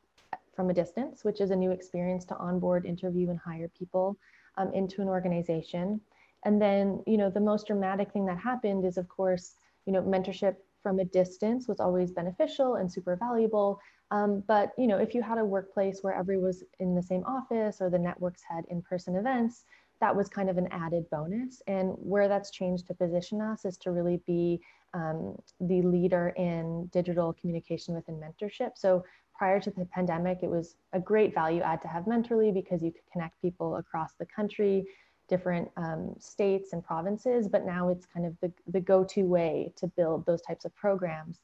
from 0.54 0.71
a 0.71 0.75
distance, 0.75 1.25
which 1.25 1.40
is 1.40 1.50
a 1.50 1.57
new 1.57 1.71
experience 1.71 2.25
to 2.26 2.37
onboard, 2.37 2.87
interview, 2.87 3.30
and 3.30 3.38
hire 3.38 3.71
people 3.78 4.16
um, 4.57 4.73
into 4.73 5.02
an 5.02 5.09
organization. 5.09 6.00
And 6.45 6.61
then, 6.61 7.02
you 7.07 7.16
know, 7.16 7.30
the 7.30 7.40
most 7.40 7.66
dramatic 7.66 8.12
thing 8.12 8.26
that 8.26 8.38
happened 8.38 8.85
is, 8.85 8.97
of 8.97 9.09
course, 9.09 9.54
you 9.87 9.92
know, 9.92 10.02
mentorship 10.02 10.57
from 10.83 11.00
a 11.00 11.04
distance 11.04 11.68
was 11.68 11.80
always 11.80 12.12
beneficial 12.12 12.76
and 12.76 12.90
super 12.90 13.16
valuable. 13.16 13.80
Um, 14.11 14.42
but 14.47 14.73
you 14.78 14.87
know, 14.87 14.97
if 14.97 15.14
you 15.14 15.23
had 15.23 15.38
a 15.38 15.45
workplace 15.45 16.00
where 16.02 16.14
everyone 16.14 16.47
was 16.47 16.64
in 16.78 16.95
the 16.95 17.02
same 17.02 17.25
office 17.25 17.80
or 17.80 17.90
the 17.90 17.99
networks 17.99 18.42
had 18.42 18.64
in-person 18.71 19.16
events, 19.16 19.64
that 20.00 20.14
was 20.14 20.28
kind 20.28 20.49
of 20.49 20.59
an 20.59 20.69
added 20.71 21.09
bonus. 21.11 21.62
And 21.67 21.95
where 21.99 22.28
that's 22.28 22.50
changed 22.50 22.87
to 22.88 22.95
position 22.95 23.40
us 23.40 23.64
is 23.64 23.76
to 23.78 23.90
really 23.90 24.21
be 24.26 24.61
um, 24.95 25.37
the 25.61 25.83
leader 25.83 26.33
in 26.37 26.87
digital 26.93 27.33
communication 27.33 27.95
within 27.95 28.21
mentorship. 28.21 28.73
So 28.76 29.05
prior 29.37 29.61
to 29.61 29.71
the 29.71 29.85
pandemic, 29.87 30.40
it 30.43 30.50
was 30.50 30.76
a 30.93 31.00
great 31.00 31.35
value 31.35 31.62
add 31.62 31.81
to 31.83 31.88
have 31.88 32.05
Mentorly 32.05 32.52
because 32.52 32.83
you 32.83 32.90
could 32.90 33.07
connect 33.12 33.40
people 33.40 33.76
across 33.76 34.14
the 34.14 34.26
country, 34.26 34.87
different 35.28 35.71
um, 35.76 36.14
states 36.19 36.73
and 36.73 36.85
provinces. 36.85 37.49
But 37.49 37.64
now 37.64 37.88
it's 37.88 38.07
kind 38.07 38.26
of 38.26 38.37
the, 38.40 38.52
the 38.67 38.81
go 38.81 39.05
to 39.05 39.23
way 39.23 39.73
to 39.76 39.87
build 39.87 40.26
those 40.26 40.43
types 40.43 40.64
of 40.64 40.75
programs. 40.75 41.38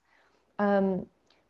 Um, 0.58 1.06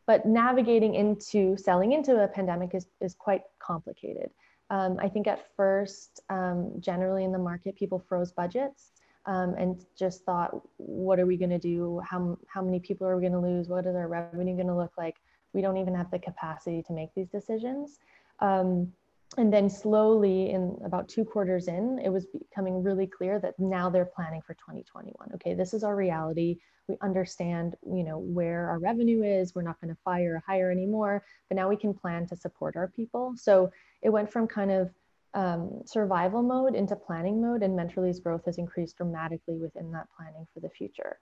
but 0.06 0.26
navigating 0.26 0.94
into 0.94 1.56
selling 1.56 1.92
into 1.92 2.22
a 2.22 2.28
pandemic 2.28 2.74
is, 2.74 2.86
is 3.00 3.14
quite 3.14 3.42
complicated. 3.58 4.30
Um, 4.70 4.98
I 5.00 5.08
think 5.08 5.26
at 5.26 5.54
first, 5.56 6.20
um, 6.30 6.72
generally 6.80 7.24
in 7.24 7.32
the 7.32 7.38
market, 7.38 7.76
people 7.76 7.98
froze 7.98 8.32
budgets 8.32 8.92
um, 9.26 9.54
and 9.58 9.84
just 9.96 10.24
thought, 10.24 10.60
what 10.76 11.18
are 11.20 11.26
we 11.26 11.36
going 11.36 11.50
to 11.50 11.58
do? 11.58 12.00
How, 12.04 12.38
how 12.46 12.62
many 12.62 12.80
people 12.80 13.06
are 13.06 13.16
we 13.16 13.22
going 13.22 13.32
to 13.32 13.40
lose? 13.40 13.68
What 13.68 13.86
is 13.86 13.94
our 13.94 14.08
revenue 14.08 14.54
going 14.54 14.68
to 14.68 14.76
look 14.76 14.92
like? 14.96 15.16
We 15.52 15.60
don't 15.60 15.76
even 15.76 15.94
have 15.94 16.10
the 16.10 16.18
capacity 16.18 16.82
to 16.82 16.92
make 16.92 17.14
these 17.14 17.28
decisions. 17.28 17.98
Um, 18.40 18.92
and 19.36 19.52
then 19.52 19.68
slowly, 19.68 20.50
in 20.50 20.76
about 20.84 21.08
two 21.08 21.24
quarters 21.24 21.68
in, 21.68 22.00
it 22.04 22.08
was 22.08 22.26
becoming 22.26 22.82
really 22.82 23.06
clear 23.06 23.38
that 23.40 23.58
now 23.58 23.90
they're 23.90 24.04
planning 24.04 24.42
for 24.42 24.54
2021. 24.54 25.14
Okay, 25.34 25.54
this 25.54 25.74
is 25.74 25.82
our 25.82 25.96
reality. 25.96 26.58
We 26.88 26.96
understand, 27.02 27.74
you 27.84 28.04
know, 28.04 28.18
where 28.18 28.68
our 28.68 28.78
revenue 28.78 29.22
is. 29.22 29.54
We're 29.54 29.62
not 29.62 29.80
going 29.80 29.94
to 29.94 30.00
fire 30.04 30.36
or 30.36 30.42
hire 30.46 30.70
anymore, 30.70 31.24
but 31.48 31.56
now 31.56 31.68
we 31.68 31.76
can 31.76 31.94
plan 31.94 32.26
to 32.28 32.36
support 32.36 32.76
our 32.76 32.88
people. 32.88 33.34
So 33.36 33.70
it 34.02 34.10
went 34.10 34.30
from 34.30 34.46
kind 34.46 34.70
of 34.70 34.90
um, 35.34 35.82
survival 35.84 36.42
mode 36.42 36.74
into 36.74 36.94
planning 36.94 37.42
mode, 37.42 37.62
and 37.62 37.76
Mentorly's 37.76 38.20
growth 38.20 38.44
has 38.44 38.58
increased 38.58 38.96
dramatically 38.96 39.56
within 39.56 39.90
that 39.92 40.08
planning 40.16 40.46
for 40.52 40.60
the 40.60 40.68
future. 40.68 41.18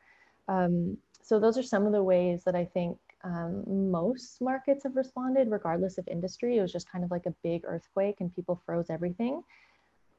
Um, 0.49 0.99
so 1.23 1.39
those 1.39 1.57
are 1.57 1.63
some 1.63 1.87
of 1.87 1.93
the 1.93 2.03
ways 2.03 2.45
that 2.45 2.55
I 2.55 2.65
think 2.65 2.99
um, 3.25 3.65
most 3.91 4.41
markets 4.41 4.85
have 4.85 4.97
responded, 4.97 5.51
regardless 5.51 5.99
of 5.99 6.07
industry. 6.09 6.59
It 6.59 6.63
was 6.63 6.73
just 6.73 6.91
kind 6.91 7.05
of 7.05 7.11
like 7.11 7.27
a 7.27 7.35
big 7.43 7.63
earthquake, 7.65 8.17
and 8.21 8.35
people 8.35 8.61
froze 8.67 8.91
everything. 8.91 9.43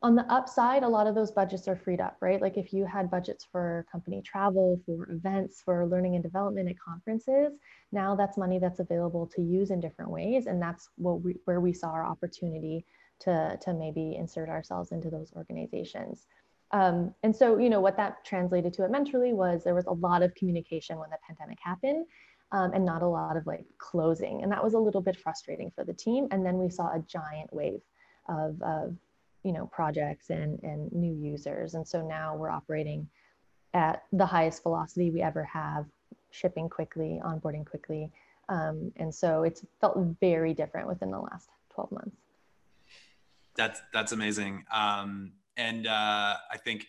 On 0.01 0.15
the 0.15 0.29
upside, 0.31 0.83
a 0.83 0.87
lot 0.87 1.07
of 1.07 1.15
those 1.15 1.31
budgets 1.31 1.65
are 1.69 1.77
freed 1.77 2.01
up, 2.01 2.17
right? 2.19 2.41
Like 2.41 2.57
if 2.57 2.73
you 2.73 2.85
had 2.85 3.09
budgets 3.09 3.47
for 3.49 3.85
company 3.89 4.21
travel, 4.21 4.81
for 4.85 5.09
events, 5.09 5.61
for 5.63 5.87
learning 5.87 6.15
and 6.15 6.23
development 6.23 6.69
at 6.69 6.75
conferences, 6.77 7.53
now 7.93 8.13
that's 8.13 8.37
money 8.37 8.59
that's 8.59 8.79
available 8.79 9.27
to 9.33 9.41
use 9.41 9.71
in 9.71 9.79
different 9.79 10.11
ways, 10.11 10.47
and 10.47 10.61
that's 10.61 10.89
what 10.97 11.21
we, 11.21 11.37
where 11.45 11.61
we 11.61 11.71
saw 11.71 11.87
our 11.91 12.05
opportunity 12.05 12.85
to, 13.19 13.57
to 13.61 13.73
maybe 13.73 14.15
insert 14.17 14.49
ourselves 14.49 14.91
into 14.91 15.09
those 15.09 15.31
organizations. 15.37 16.27
Um, 16.71 17.13
and 17.23 17.33
so, 17.33 17.57
you 17.57 17.69
know, 17.69 17.79
what 17.79 17.95
that 17.97 18.25
translated 18.25 18.73
to 18.73 18.83
at 18.83 18.91
Mentorly 18.91 19.31
was 19.31 19.63
there 19.63 19.75
was 19.75 19.85
a 19.85 19.93
lot 19.93 20.23
of 20.23 20.33
communication 20.35 20.97
when 20.97 21.11
the 21.11 21.17
pandemic 21.25 21.59
happened 21.63 22.07
um, 22.53 22.71
and 22.73 22.85
not 22.85 23.01
a 23.01 23.07
lot 23.07 23.35
of 23.35 23.45
like 23.47 23.65
closing. 23.79 24.43
And 24.43 24.51
that 24.51 24.63
was 24.63 24.75
a 24.75 24.79
little 24.79 25.01
bit 25.01 25.17
frustrating 25.17 25.71
for 25.71 25.83
the 25.83 25.93
team. 25.93 26.27
And 26.31 26.45
then 26.45 26.57
we 26.57 26.69
saw 26.69 26.93
a 26.93 26.99
giant 26.99 27.51
wave 27.51 27.81
of, 28.29 28.61
of 28.61 28.95
you 29.43 29.51
know, 29.51 29.65
projects 29.65 30.29
and, 30.29 30.61
and 30.63 30.91
new 30.93 31.13
users. 31.13 31.73
And 31.73 31.85
so 31.85 32.01
now 32.01 32.35
we're 32.35 32.51
operating 32.51 33.09
at 33.73 34.03
the 34.13 34.25
highest 34.25 34.61
velocity 34.61 35.09
we 35.09 35.21
ever 35.21 35.43
have, 35.43 35.87
shipping 36.29 36.69
quickly, 36.69 37.19
onboarding 37.25 37.65
quickly. 37.65 38.11
Um, 38.49 38.91
and 38.97 39.13
so 39.13 39.41
it's 39.41 39.65
felt 39.81 39.97
very 40.21 40.53
different 40.53 40.87
within 40.87 41.09
the 41.09 41.19
last 41.19 41.49
12 41.73 41.91
months. 41.91 42.17
That's 43.55 43.81
that's 43.91 44.11
amazing. 44.11 44.63
Um, 44.71 45.33
and 45.57 45.85
uh, 45.85 46.35
I 46.51 46.57
think 46.63 46.87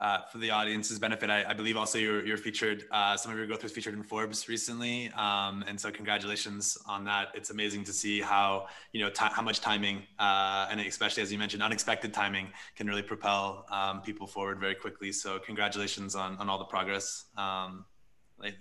uh, 0.00 0.22
for 0.32 0.38
the 0.38 0.50
audience's 0.50 0.98
benefit, 0.98 1.28
I, 1.28 1.44
I, 1.48 1.52
believe 1.52 1.76
also 1.76 1.98
you're, 1.98 2.24
you're 2.24 2.38
featured. 2.38 2.84
Uh, 2.90 3.16
some 3.16 3.30
of 3.30 3.36
your 3.36 3.46
growth 3.46 3.62
was 3.62 3.72
featured 3.72 3.94
in 3.94 4.02
Forbes 4.02 4.48
recently, 4.48 5.10
um, 5.16 5.62
and 5.66 5.78
so 5.78 5.90
congratulations 5.90 6.78
on 6.86 7.04
that. 7.04 7.28
It's 7.34 7.50
amazing 7.50 7.84
to 7.84 7.92
see 7.92 8.20
how 8.20 8.68
you 8.92 9.02
know 9.02 9.10
t- 9.10 9.26
how 9.30 9.42
much 9.42 9.60
timing, 9.60 10.02
uh, 10.18 10.68
and 10.70 10.80
especially 10.80 11.22
as 11.22 11.30
you 11.30 11.38
mentioned, 11.38 11.62
unexpected 11.62 12.14
timing 12.14 12.48
can 12.76 12.86
really 12.86 13.02
propel 13.02 13.66
um, 13.70 14.00
people 14.00 14.26
forward 14.26 14.58
very 14.58 14.74
quickly. 14.74 15.12
So 15.12 15.38
congratulations 15.38 16.14
on 16.14 16.36
on 16.38 16.48
all 16.48 16.58
the 16.58 16.64
progress. 16.64 17.26
Um, 17.36 17.84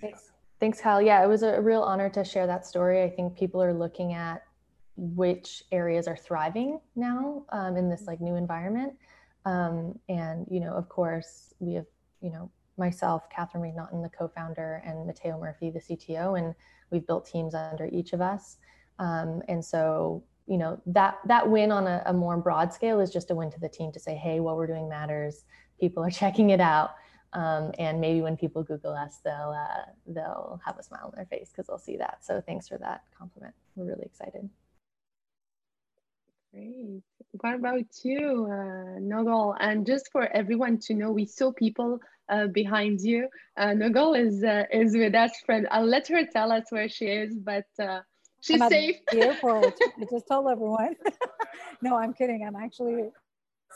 Thanks. 0.02 0.32
Thanks, 0.60 0.82
Kyle. 0.82 1.02
Yeah, 1.02 1.24
it 1.24 1.28
was 1.28 1.44
a 1.44 1.62
real 1.62 1.82
honor 1.82 2.10
to 2.10 2.26
share 2.26 2.46
that 2.48 2.66
story. 2.66 3.02
I 3.02 3.10
think 3.10 3.38
people 3.38 3.64
are 3.64 3.74
looking 3.74 4.12
at 4.12 4.44
which 4.98 5.64
areas 5.72 6.06
are 6.06 6.18
thriving 6.18 6.82
now 6.98 7.46
um, 7.54 7.78
in 7.78 7.90
this 7.90 8.08
like 8.08 8.20
new 8.20 8.36
environment. 8.36 8.94
Um, 9.50 9.98
and, 10.08 10.46
you 10.50 10.60
know, 10.60 10.74
of 10.74 10.90
course, 10.90 11.56
we 11.60 11.74
have, 11.74 11.88
you 12.22 12.30
know, 12.30 12.52
myself, 12.78 13.24
Catherine 13.36 13.64
McNaughton, 13.64 14.04
the 14.04 14.10
co-founder, 14.10 14.84
and 14.86 15.08
Mateo 15.08 15.40
Murphy, 15.40 15.72
the 15.72 15.80
CTO, 15.80 16.38
and 16.38 16.54
we've 16.92 17.06
built 17.08 17.26
teams 17.26 17.56
under 17.56 17.90
each 17.92 18.14
of 18.14 18.22
us. 18.22 18.58
Um, 19.00 19.42
and 19.48 19.66
so, 19.66 20.24
you 20.46 20.58
know, 20.58 20.80
that 20.86 21.18
that 21.26 21.50
win 21.50 21.72
on 21.72 21.88
a, 21.88 22.04
a, 22.06 22.14
more 22.14 22.38
broad 22.38 22.74
scale 22.74 23.00
is 23.00 23.12
just 23.12 23.32
a 23.32 23.36
win 23.36 23.52
to 23.52 23.60
the 23.60 23.70
team 23.70 23.92
to 23.92 24.00
say, 24.00 24.16
hey, 24.16 24.40
what 24.40 24.56
we're 24.56 24.68
doing 24.68 24.88
matters. 24.88 25.46
People 25.80 26.04
are 26.04 26.12
checking 26.22 26.52
it 26.52 26.62
out. 26.62 26.92
Um, 27.34 27.72
and 27.80 28.00
maybe 28.02 28.22
when 28.22 28.38
people 28.38 28.64
Google 28.64 28.94
us, 28.94 29.20
they'll 29.24 29.56
uh, 29.56 29.92
they'll 30.08 30.62
have 30.66 30.78
a 30.78 30.84
smile 30.84 31.06
on 31.06 31.12
their 31.16 31.26
face 31.26 31.50
because 31.50 31.68
they'll 31.68 31.78
see 31.78 31.98
that. 31.98 32.20
So 32.22 32.42
thanks 32.42 32.68
for 32.68 32.78
that 32.80 33.04
compliment. 33.18 33.56
We're 33.76 33.86
really 33.86 34.06
excited. 34.06 34.50
Great. 36.54 37.04
What 37.42 37.56
about 37.56 37.86
you, 38.04 38.48
uh, 38.50 39.00
Nogol? 39.00 39.56
And 39.60 39.86
just 39.86 40.10
for 40.12 40.26
everyone 40.36 40.80
to 40.80 40.94
know, 40.96 41.12
we 41.12 41.26
saw 41.26 41.52
people 41.52 42.00
uh, 42.30 42.48
behind 42.48 43.02
you. 43.02 43.28
Uh, 43.58 43.74
Nogol 43.74 44.14
is 44.16 44.44
uh, 44.44 44.64
is 44.72 44.96
with 44.96 45.16
us. 45.16 45.32
Friend, 45.46 45.68
I'll 45.72 45.86
let 45.86 46.08
her 46.08 46.26
tell 46.26 46.52
us 46.52 46.66
where 46.72 46.90
she 46.90 47.06
is, 47.06 47.38
but 47.38 47.66
uh, 47.80 48.02
she's 48.42 48.62
I'm 48.62 48.70
safe. 48.70 48.96
the 49.12 49.22
airport. 49.22 49.76
I 50.02 50.06
just 50.10 50.28
told 50.28 50.48
everyone. 50.50 50.96
no, 51.82 51.98
I'm 51.98 52.14
kidding. 52.14 52.44
I'm 52.46 52.56
actually 52.56 53.10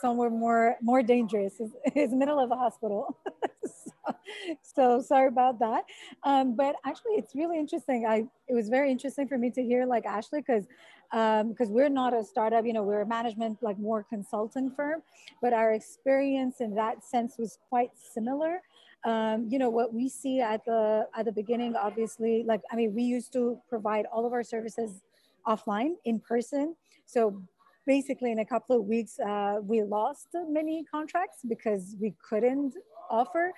somewhere 0.00 0.30
more 0.30 0.76
more 0.82 1.02
dangerous. 1.02 1.54
It's, 1.60 1.74
it's 1.94 2.12
middle 2.12 2.40
of 2.40 2.48
the 2.48 2.56
hospital. 2.56 3.16
so, 4.06 4.14
so, 4.62 5.00
sorry 5.00 5.28
about 5.28 5.58
that. 5.60 5.84
Um, 6.22 6.56
but 6.56 6.76
actually, 6.84 7.12
it's 7.12 7.34
really 7.34 7.58
interesting. 7.58 8.06
I 8.06 8.24
it 8.48 8.54
was 8.54 8.68
very 8.68 8.90
interesting 8.90 9.28
for 9.28 9.38
me 9.38 9.50
to 9.50 9.62
hear 9.62 9.86
like 9.86 10.06
Ashley 10.06 10.40
because 10.40 10.66
because 11.10 11.68
um, 11.68 11.74
we're 11.74 11.88
not 11.88 12.12
a 12.12 12.24
startup, 12.24 12.66
you 12.66 12.72
know, 12.72 12.82
we're 12.82 13.02
a 13.02 13.06
management, 13.06 13.62
like 13.62 13.78
more 13.78 14.02
consultant 14.02 14.74
firm, 14.74 15.00
but 15.40 15.52
our 15.52 15.72
experience 15.72 16.60
in 16.60 16.74
that 16.74 17.04
sense 17.04 17.36
was 17.38 17.58
quite 17.68 17.90
similar. 17.94 18.62
Um, 19.04 19.46
you 19.48 19.60
know, 19.60 19.70
what 19.70 19.94
we 19.94 20.08
see 20.08 20.40
at 20.40 20.64
the, 20.64 21.06
at 21.16 21.26
the 21.26 21.32
beginning, 21.32 21.76
obviously, 21.76 22.42
like, 22.44 22.62
I 22.72 22.74
mean, 22.74 22.94
we 22.94 23.02
used 23.02 23.32
to 23.34 23.60
provide 23.68 24.06
all 24.06 24.26
of 24.26 24.32
our 24.32 24.42
services 24.42 25.02
offline 25.46 25.92
in 26.04 26.18
person. 26.18 26.74
So 27.06 27.42
basically 27.86 28.32
in 28.32 28.38
a 28.38 28.46
couple 28.46 28.76
of 28.76 28.86
weeks, 28.86 29.20
uh, 29.20 29.58
we 29.62 29.82
lost 29.82 30.28
many 30.48 30.84
contracts 30.90 31.38
because 31.46 31.96
we 32.00 32.14
couldn't 32.28 32.74
offer. 33.10 33.52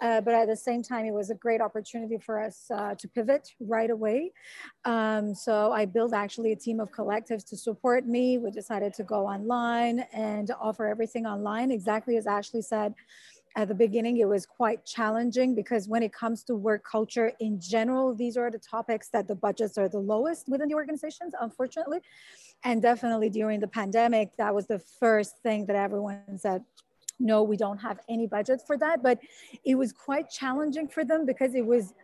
Uh, 0.00 0.20
but 0.20 0.34
at 0.34 0.46
the 0.46 0.56
same 0.56 0.82
time, 0.82 1.04
it 1.06 1.12
was 1.12 1.30
a 1.30 1.34
great 1.34 1.60
opportunity 1.60 2.18
for 2.18 2.40
us 2.40 2.66
uh, 2.72 2.94
to 2.94 3.08
pivot 3.08 3.50
right 3.60 3.90
away. 3.90 4.32
Um, 4.84 5.34
so 5.34 5.72
I 5.72 5.86
built 5.86 6.12
actually 6.14 6.52
a 6.52 6.56
team 6.56 6.78
of 6.78 6.92
collectives 6.92 7.46
to 7.48 7.56
support 7.56 8.06
me. 8.06 8.38
We 8.38 8.50
decided 8.50 8.94
to 8.94 9.02
go 9.02 9.26
online 9.26 10.00
and 10.12 10.50
offer 10.60 10.86
everything 10.86 11.26
online, 11.26 11.70
exactly 11.72 12.16
as 12.16 12.26
Ashley 12.26 12.62
said. 12.62 12.94
At 13.56 13.66
the 13.66 13.74
beginning, 13.74 14.18
it 14.18 14.28
was 14.28 14.46
quite 14.46 14.84
challenging 14.84 15.56
because 15.56 15.88
when 15.88 16.04
it 16.04 16.12
comes 16.12 16.44
to 16.44 16.54
work 16.54 16.84
culture 16.84 17.32
in 17.40 17.60
general, 17.60 18.14
these 18.14 18.36
are 18.36 18.52
the 18.52 18.58
topics 18.58 19.08
that 19.08 19.26
the 19.26 19.34
budgets 19.34 19.76
are 19.76 19.88
the 19.88 19.98
lowest 19.98 20.48
within 20.48 20.68
the 20.68 20.74
organizations, 20.74 21.32
unfortunately. 21.40 21.98
And 22.62 22.80
definitely 22.80 23.30
during 23.30 23.58
the 23.58 23.66
pandemic, 23.66 24.36
that 24.36 24.54
was 24.54 24.66
the 24.66 24.78
first 24.78 25.38
thing 25.42 25.66
that 25.66 25.76
everyone 25.76 26.38
said, 26.38 26.64
no, 27.18 27.42
we 27.42 27.56
don't 27.56 27.78
have 27.78 28.00
any 28.08 28.26
budget 28.26 28.60
for 28.66 28.76
that. 28.78 29.02
But 29.02 29.18
it 29.64 29.74
was 29.74 29.92
quite 29.92 30.30
challenging 30.30 30.88
for 30.88 31.04
them 31.04 31.26
because 31.26 31.54
it 31.54 31.64
was 31.64 31.94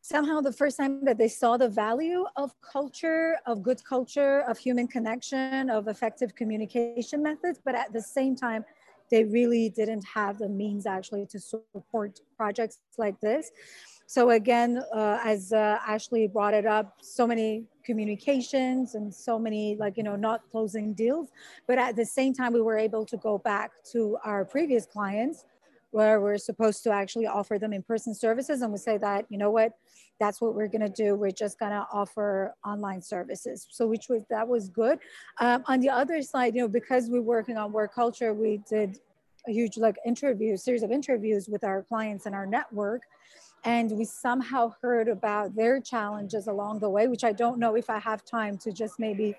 somehow 0.00 0.40
the 0.40 0.52
first 0.52 0.76
time 0.76 1.04
that 1.04 1.18
they 1.18 1.28
saw 1.28 1.56
the 1.56 1.68
value 1.68 2.24
of 2.36 2.54
culture, 2.60 3.36
of 3.46 3.62
good 3.62 3.82
culture, 3.84 4.40
of 4.48 4.56
human 4.58 4.86
connection, 4.86 5.68
of 5.68 5.88
effective 5.88 6.34
communication 6.34 7.22
methods. 7.22 7.60
But 7.64 7.74
at 7.74 7.92
the 7.92 8.02
same 8.02 8.36
time, 8.36 8.64
they 9.10 9.24
really 9.24 9.68
didn't 9.70 10.04
have 10.04 10.38
the 10.38 10.48
means 10.48 10.86
actually 10.86 11.26
to 11.26 11.40
support 11.40 12.20
projects 12.36 12.78
like 12.98 13.20
this. 13.20 13.50
So 14.06 14.30
again, 14.30 14.82
uh, 14.94 15.18
as 15.24 15.52
uh, 15.52 15.78
Ashley 15.86 16.28
brought 16.28 16.54
it 16.54 16.66
up, 16.66 16.98
so 17.00 17.26
many 17.26 17.64
communications 17.86 18.94
and 18.96 19.14
so 19.14 19.38
many 19.38 19.76
like, 19.76 19.96
you 19.96 20.02
know, 20.02 20.16
not 20.16 20.42
closing 20.50 20.92
deals. 20.92 21.28
But 21.66 21.78
at 21.78 21.96
the 21.96 22.04
same 22.04 22.34
time, 22.34 22.52
we 22.52 22.60
were 22.60 22.76
able 22.76 23.06
to 23.06 23.16
go 23.16 23.38
back 23.38 23.70
to 23.92 24.18
our 24.24 24.44
previous 24.44 24.84
clients 24.84 25.44
where 25.92 26.20
we're 26.20 26.36
supposed 26.36 26.82
to 26.82 26.90
actually 26.90 27.26
offer 27.26 27.58
them 27.58 27.72
in-person 27.72 28.14
services. 28.14 28.60
And 28.60 28.70
we 28.72 28.78
say 28.78 28.98
that, 28.98 29.24
you 29.30 29.38
know 29.38 29.50
what, 29.50 29.72
that's 30.20 30.40
what 30.42 30.54
we're 30.54 30.68
gonna 30.68 30.90
do. 30.90 31.14
We're 31.14 31.30
just 31.30 31.58
gonna 31.58 31.86
offer 31.92 32.54
online 32.66 33.00
services. 33.00 33.66
So 33.70 33.86
which 33.86 34.06
was, 34.10 34.22
that 34.28 34.46
was 34.46 34.68
good. 34.68 34.98
Um, 35.40 35.64
on 35.66 35.80
the 35.80 35.88
other 35.88 36.20
side, 36.22 36.54
you 36.54 36.62
know, 36.62 36.68
because 36.68 37.08
we're 37.08 37.22
working 37.22 37.56
on 37.56 37.72
work 37.72 37.94
culture, 37.94 38.34
we 38.34 38.60
did 38.68 38.98
a 39.48 39.52
huge 39.52 39.78
like 39.78 39.96
interview, 40.04 40.56
series 40.56 40.82
of 40.82 40.90
interviews 40.90 41.48
with 41.48 41.62
our 41.64 41.82
clients 41.84 42.26
and 42.26 42.34
our 42.34 42.46
network 42.46 43.02
and 43.64 43.90
we 43.92 44.04
somehow 44.04 44.72
heard 44.80 45.08
about 45.08 45.54
their 45.54 45.80
challenges 45.80 46.46
along 46.46 46.80
the 46.80 46.90
way, 46.90 47.08
which 47.08 47.24
I 47.24 47.32
don't 47.32 47.58
know 47.58 47.74
if 47.76 47.90
I 47.90 47.98
have 47.98 48.24
time 48.24 48.58
to 48.58 48.72
just 48.72 48.98
maybe 48.98 49.34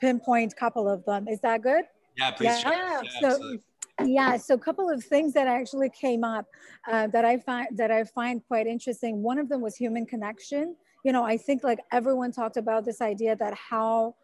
pinpoint 0.00 0.52
a 0.52 0.56
couple 0.56 0.88
of 0.88 1.04
them. 1.04 1.28
Is 1.28 1.40
that 1.40 1.62
good? 1.62 1.84
Yeah, 2.16 2.30
please. 2.30 2.62
Yeah. 2.64 3.02
yeah 3.02 3.20
so, 3.20 3.58
yeah, 4.04 4.36
so 4.36 4.54
a 4.54 4.58
couple 4.58 4.90
of 4.90 5.02
things 5.04 5.32
that 5.34 5.46
actually 5.46 5.90
came 5.90 6.24
up 6.24 6.46
uh, 6.90 7.06
that 7.08 7.24
I 7.24 7.38
find 7.38 7.68
that 7.76 7.90
I 7.90 8.04
find 8.04 8.42
quite 8.46 8.66
interesting. 8.66 9.22
One 9.22 9.38
of 9.38 9.48
them 9.48 9.60
was 9.60 9.76
human 9.76 10.06
connection. 10.06 10.76
You 11.04 11.12
know, 11.12 11.24
I 11.24 11.36
think 11.36 11.64
like 11.64 11.80
everyone 11.92 12.32
talked 12.32 12.56
about 12.56 12.84
this 12.84 13.00
idea 13.00 13.36
that 13.36 13.54
how 13.54 14.14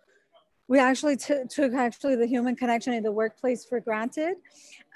we 0.68 0.78
actually 0.78 1.16
t- 1.16 1.44
took 1.48 1.72
actually 1.74 2.14
the 2.16 2.26
human 2.26 2.54
connection 2.54 2.92
in 2.92 3.02
the 3.02 3.10
workplace 3.10 3.64
for 3.64 3.80
granted, 3.80 4.36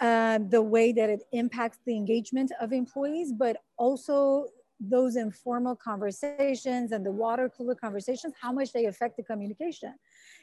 uh, 0.01 0.39
the 0.51 0.63
way 0.63 0.93
that 0.93 1.09
it 1.09 1.23
impacts 1.33 1.79
the 1.87 1.97
engagement 1.97 2.53
of 2.61 2.73
employees, 2.73 3.33
but 3.33 3.57
also 3.79 4.47
those 4.79 5.17
informal 5.17 5.75
conversations 5.77 6.93
and 6.93 7.07
the 7.07 7.11
water 7.11 7.51
cooler 7.57 7.75
conversations, 7.75 8.35
how 8.41 8.53
much 8.53 8.73
they 8.73 8.87
affect 8.87 9.17
the 9.17 9.23
communication 9.23 9.95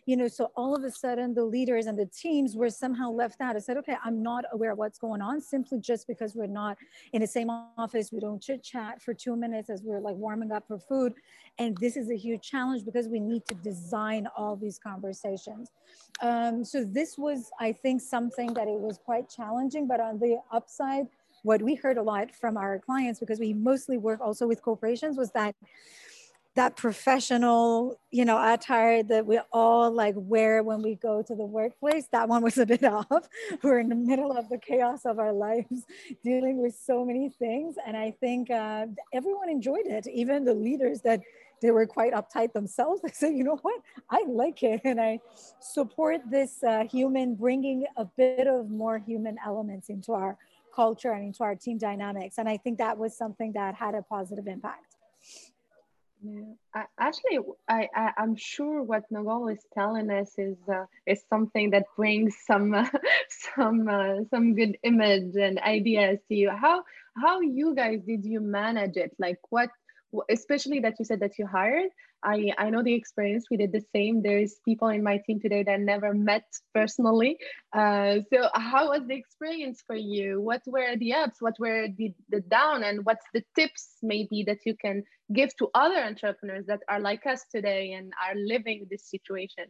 you 0.06 0.18
know, 0.18 0.28
so 0.28 0.52
all 0.56 0.76
of 0.76 0.84
a 0.84 0.92
sudden 0.92 1.34
the 1.34 1.44
leaders 1.44 1.86
and 1.86 1.98
the 1.98 2.06
teams 2.06 2.56
were 2.56 2.70
somehow 2.70 3.12
left 3.12 3.42
out. 3.42 3.56
I 3.56 3.60
said, 3.60 3.78
okay, 3.78 3.96
I'm 4.04 4.22
not 4.22 4.46
aware 4.52 4.72
of 4.72 4.78
what's 4.78 4.98
going 4.98 5.22
on 5.22 5.42
simply 5.42 5.80
just 5.80 6.08
because 6.08 6.36
we're 6.36 6.48
not 6.48 6.78
in 7.14 7.22
the 7.22 7.28
same 7.28 7.50
office. 7.50 8.12
We 8.12 8.20
don't 8.20 8.42
chit 8.42 8.64
chat 8.64 9.02
for 9.02 9.14
two 9.14 9.36
minutes 9.36 9.70
as 9.70 9.84
we're 9.84 10.00
like 10.00 10.16
warming 10.16 10.52
up 10.52 10.68
for 10.68 10.80
food. 10.80 11.14
And 11.58 11.78
this 11.78 11.98
is 11.98 12.10
a 12.10 12.16
huge 12.16 12.42
challenge 12.42 12.86
because 12.86 13.08
we 13.08 13.20
need 13.20 13.46
to 13.48 13.56
design 13.56 14.28
all 14.36 14.56
these 14.56 14.80
conversations. 14.80 15.72
Um, 16.22 16.64
so 16.64 16.84
this 16.84 17.18
was, 17.18 17.52
I 17.60 17.72
think, 17.72 18.02
something 18.02 18.54
that 18.54 18.68
it 18.68 18.80
was 18.80 18.98
quite 18.98 19.30
challenging, 19.30 19.88
but 19.88 20.00
on 20.00 20.20
the 20.20 20.40
upside, 20.52 21.08
what 21.44 21.62
we 21.62 21.76
heard 21.76 21.98
a 21.98 22.02
lot 22.02 22.36
from 22.36 22.58
our 22.58 22.80
clients, 22.80 23.20
because 23.20 23.40
we 23.40 23.54
mostly 23.54 23.98
work 23.98 24.20
also 24.20 24.48
with 24.48 24.62
corporations, 24.62 25.18
was 25.18 25.32
that 25.32 25.56
that 26.56 26.76
professional, 26.76 28.00
you 28.12 28.26
know, 28.26 28.38
attire 28.54 29.04
that 29.04 29.26
we 29.26 29.40
all 29.54 29.92
like 29.92 30.16
wear 30.18 30.64
when 30.64 30.82
we 30.82 30.96
go 30.96 31.22
to 31.22 31.36
the 31.36 31.46
workplace. 31.46 32.08
That 32.12 32.28
one 32.28 32.42
was 32.42 32.58
a 32.58 32.66
bit 32.66 32.84
off. 33.12 33.30
We're 33.64 33.80
in 33.80 33.90
the 33.90 33.96
middle 33.96 34.36
of 34.36 34.50
the 34.50 34.58
chaos 34.58 35.06
of 35.06 35.20
our 35.20 35.32
lives, 35.32 35.86
dealing 36.24 36.62
with 36.62 36.76
so 36.76 37.06
many 37.06 37.30
things. 37.30 37.76
And 37.86 37.96
I 37.96 38.12
think 38.12 38.50
uh, 38.50 38.88
everyone 39.14 39.50
enjoyed 39.50 39.86
it, 39.86 40.08
even 40.08 40.44
the 40.44 40.54
leaders 40.54 41.02
that 41.02 41.22
they 41.62 41.72
were 41.72 41.86
quite 41.86 42.14
uptight 42.14 42.54
themselves. 42.54 43.02
They 43.10 43.12
said, 43.12 43.36
you 43.36 43.44
know 43.44 43.60
what, 43.62 43.82
I 44.10 44.24
like 44.28 44.64
it. 44.64 44.82
And 44.84 45.00
I 45.00 45.20
support 45.60 46.22
this 46.30 46.64
uh, 46.64 46.86
human, 46.86 47.36
bringing 47.36 47.86
a 47.96 48.06
bit 48.06 48.48
of 48.48 48.70
more 48.70 48.98
human 48.98 49.38
elements 49.46 49.90
into 49.90 50.14
our 50.14 50.38
culture 50.76 51.12
and 51.12 51.26
into 51.26 51.44
our 51.44 51.56
team 51.56 51.78
dynamics. 51.78 52.38
And 52.38 52.48
I 52.50 52.58
think 52.58 52.78
that 52.78 52.98
was 52.98 53.18
something 53.18 53.54
that 53.54 53.76
had 53.76 53.96
a 53.96 54.02
positive 54.02 54.48
impact. 54.48 54.96
Yeah, 56.22 56.54
I, 56.76 56.84
actually, 57.00 57.40
I, 57.70 57.88
I 57.96 58.12
am 58.18 58.36
sure 58.36 58.84
what 58.84 59.04
Nogol 59.10 59.48
is 59.54 59.66
telling 59.74 60.10
us 60.12 60.34
is 60.38 60.58
uh, 60.68 60.86
is 61.06 61.24
something 61.30 61.70
that 61.72 61.86
brings 61.96 62.36
some 62.46 62.74
uh, 62.74 62.90
some 63.56 63.88
uh, 63.88 64.26
some 64.30 64.54
good 64.54 64.78
image 64.84 65.36
and 65.40 65.60
ideas 65.60 66.20
to 66.28 66.36
you. 66.36 66.50
How 66.50 66.84
how 67.16 67.40
you 67.40 67.74
guys 67.74 68.02
did 68.06 68.26
you 68.26 68.42
manage 68.42 68.98
it? 68.98 69.12
Like 69.18 69.40
what, 69.50 69.70
especially 70.30 70.80
that 70.82 70.96
you 71.00 71.06
said 71.06 71.22
that 71.22 71.40
you 71.40 71.48
hired. 71.48 71.90
I, 72.24 72.52
I 72.58 72.70
know 72.70 72.84
the 72.84 72.94
experience. 72.94 73.46
We 73.50 73.58
did 73.58 73.72
the 73.72 73.84
same. 73.96 74.22
There's 74.22 74.56
people 74.66 74.90
in 74.90 75.04
my 75.04 75.18
team 75.26 75.40
today 75.40 75.64
that 75.64 75.80
never 75.80 76.14
met 76.14 76.44
personally. 76.74 77.38
Uh, 77.74 78.18
so 78.32 78.50
how 78.54 78.90
was 78.90 79.08
the 79.08 79.16
experience 79.16 79.84
for 79.86 79.96
you? 79.96 80.42
What 80.42 80.62
were 80.66 80.96
the 80.98 81.14
ups? 81.14 81.42
What 81.42 81.58
were 81.60 81.88
the, 81.98 82.14
the 82.30 82.42
down? 82.42 82.84
And 82.84 83.06
what's 83.06 83.26
the 83.34 83.44
tips 83.56 83.98
maybe 84.02 84.44
that 84.44 84.60
you 84.66 84.76
can 84.76 85.04
give 85.34 85.56
to 85.58 85.70
other 85.74 86.04
entrepreneurs 86.04 86.66
that 86.68 86.82
are 86.90 87.00
like 87.00 87.26
us 87.26 87.46
today 87.52 87.94
and 87.94 88.12
are 88.26 88.36
living 88.36 88.88
this 88.90 89.10
situation? 89.10 89.66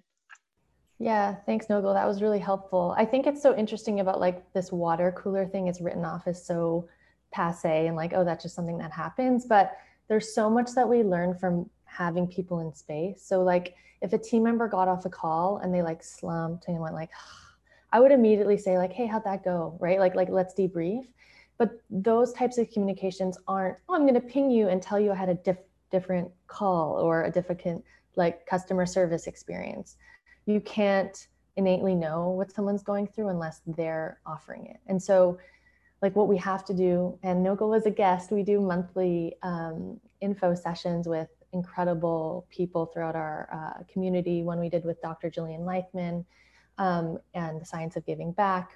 Yeah, 0.98 1.36
thanks, 1.46 1.68
Nogol. 1.68 1.94
That 1.94 2.08
was 2.08 2.22
really 2.22 2.40
helpful. 2.40 2.94
I 2.98 3.06
think 3.06 3.26
it's 3.26 3.42
so 3.42 3.56
interesting 3.56 4.02
about 4.02 4.20
like 4.20 4.52
this 4.54 4.72
water 4.72 5.14
cooler 5.16 5.46
thing. 5.46 5.68
It's 5.68 5.80
written 5.80 6.04
off 6.04 6.28
as 6.28 6.46
so 6.46 6.90
passe 7.32 7.88
and 7.88 7.96
like, 7.96 8.12
oh, 8.14 8.26
that's 8.26 8.44
just 8.44 8.56
something 8.56 8.80
that 8.80 8.92
happens. 8.92 9.46
But 9.46 9.78
there's 10.10 10.34
so 10.34 10.50
much 10.50 10.72
that 10.74 10.90
we 10.90 11.04
learn 11.04 11.36
from 11.36 11.70
having 11.90 12.28
people 12.28 12.60
in 12.60 12.74
space. 12.74 13.22
So 13.26 13.44
like 13.44 13.76
if 14.02 14.14
a 14.14 14.18
team 14.18 14.44
member 14.44 14.68
got 14.68 14.88
off 14.88 15.06
a 15.06 15.10
call 15.10 15.58
and 15.58 15.74
they 15.74 15.82
like 15.82 16.04
slumped 16.04 16.68
and 16.68 16.80
went 16.80 16.96
like, 16.96 17.10
I 17.92 18.00
would 18.00 18.12
immediately 18.12 18.58
say 18.58 18.78
like, 18.78 18.94
hey, 18.94 19.08
how'd 19.08 19.24
that 19.24 19.44
go? 19.44 19.76
Right? 19.80 20.00
Like, 20.00 20.16
like 20.16 20.30
let's 20.30 20.54
debrief. 20.54 21.06
But 21.58 21.72
those 21.90 22.32
types 22.34 22.58
of 22.58 22.72
communications 22.72 23.38
aren't, 23.48 23.78
oh, 23.90 23.96
I'm 23.96 24.02
going 24.02 24.14
to 24.14 24.22
ping 24.22 24.50
you 24.52 24.70
and 24.70 24.82
tell 24.82 25.00
you 25.00 25.12
I 25.12 25.16
had 25.16 25.30
a 25.30 25.34
diff- 25.34 25.58
different 25.92 26.32
call 26.48 26.94
or 26.98 27.24
a 27.24 27.32
different 27.32 27.84
like 28.16 28.46
customer 28.46 28.86
service 28.86 29.28
experience. 29.28 29.98
You 30.46 30.62
can't 30.62 31.28
innately 31.58 31.96
know 31.96 32.30
what 32.30 32.52
someone's 32.52 32.84
going 32.84 33.08
through 33.08 33.30
unless 33.30 33.62
they're 33.66 34.20
offering 34.26 34.68
it. 34.68 34.78
And 34.88 35.02
so 35.02 35.38
like 36.02 36.16
what 36.16 36.28
we 36.28 36.38
have 36.38 36.64
to 36.66 36.74
do, 36.74 37.18
and 37.24 37.44
Nogol 37.44 37.70
was 37.70 37.86
a 37.86 37.92
guest, 37.92 38.32
we 38.32 38.44
do 38.44 38.62
monthly 38.62 39.36
um, 39.44 40.00
info 40.22 40.56
sessions 40.56 41.08
with 41.08 41.28
incredible 41.54 42.46
people 42.50 42.86
throughout 42.88 43.16
our 43.16 43.50
uh, 43.52 43.84
community. 43.92 44.44
One 44.44 44.60
we 44.60 44.70
did 44.70 44.86
with 44.86 45.02
Dr. 45.02 45.30
Jillian 45.30 45.62
Leichman 45.62 46.26
um, 46.78 47.18
and 47.34 47.60
the 47.62 47.66
science 47.66 47.96
of 47.96 48.06
giving 48.06 48.32
back 48.32 48.72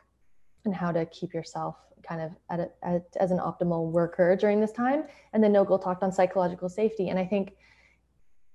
and 0.65 0.73
how 0.73 0.91
to 0.91 1.05
keep 1.07 1.33
yourself 1.33 1.75
kind 2.03 2.21
of 2.21 2.31
at 2.49 2.59
a, 2.59 2.69
at, 2.83 3.05
as 3.19 3.31
an 3.31 3.39
optimal 3.39 3.91
worker 3.91 4.35
during 4.35 4.59
this 4.59 4.71
time. 4.71 5.05
And 5.31 5.43
then 5.43 5.53
Nogol 5.53 5.81
talked 5.81 6.03
on 6.03 6.11
psychological 6.11 6.69
safety. 6.69 7.09
And 7.09 7.17
I 7.17 7.25
think 7.25 7.55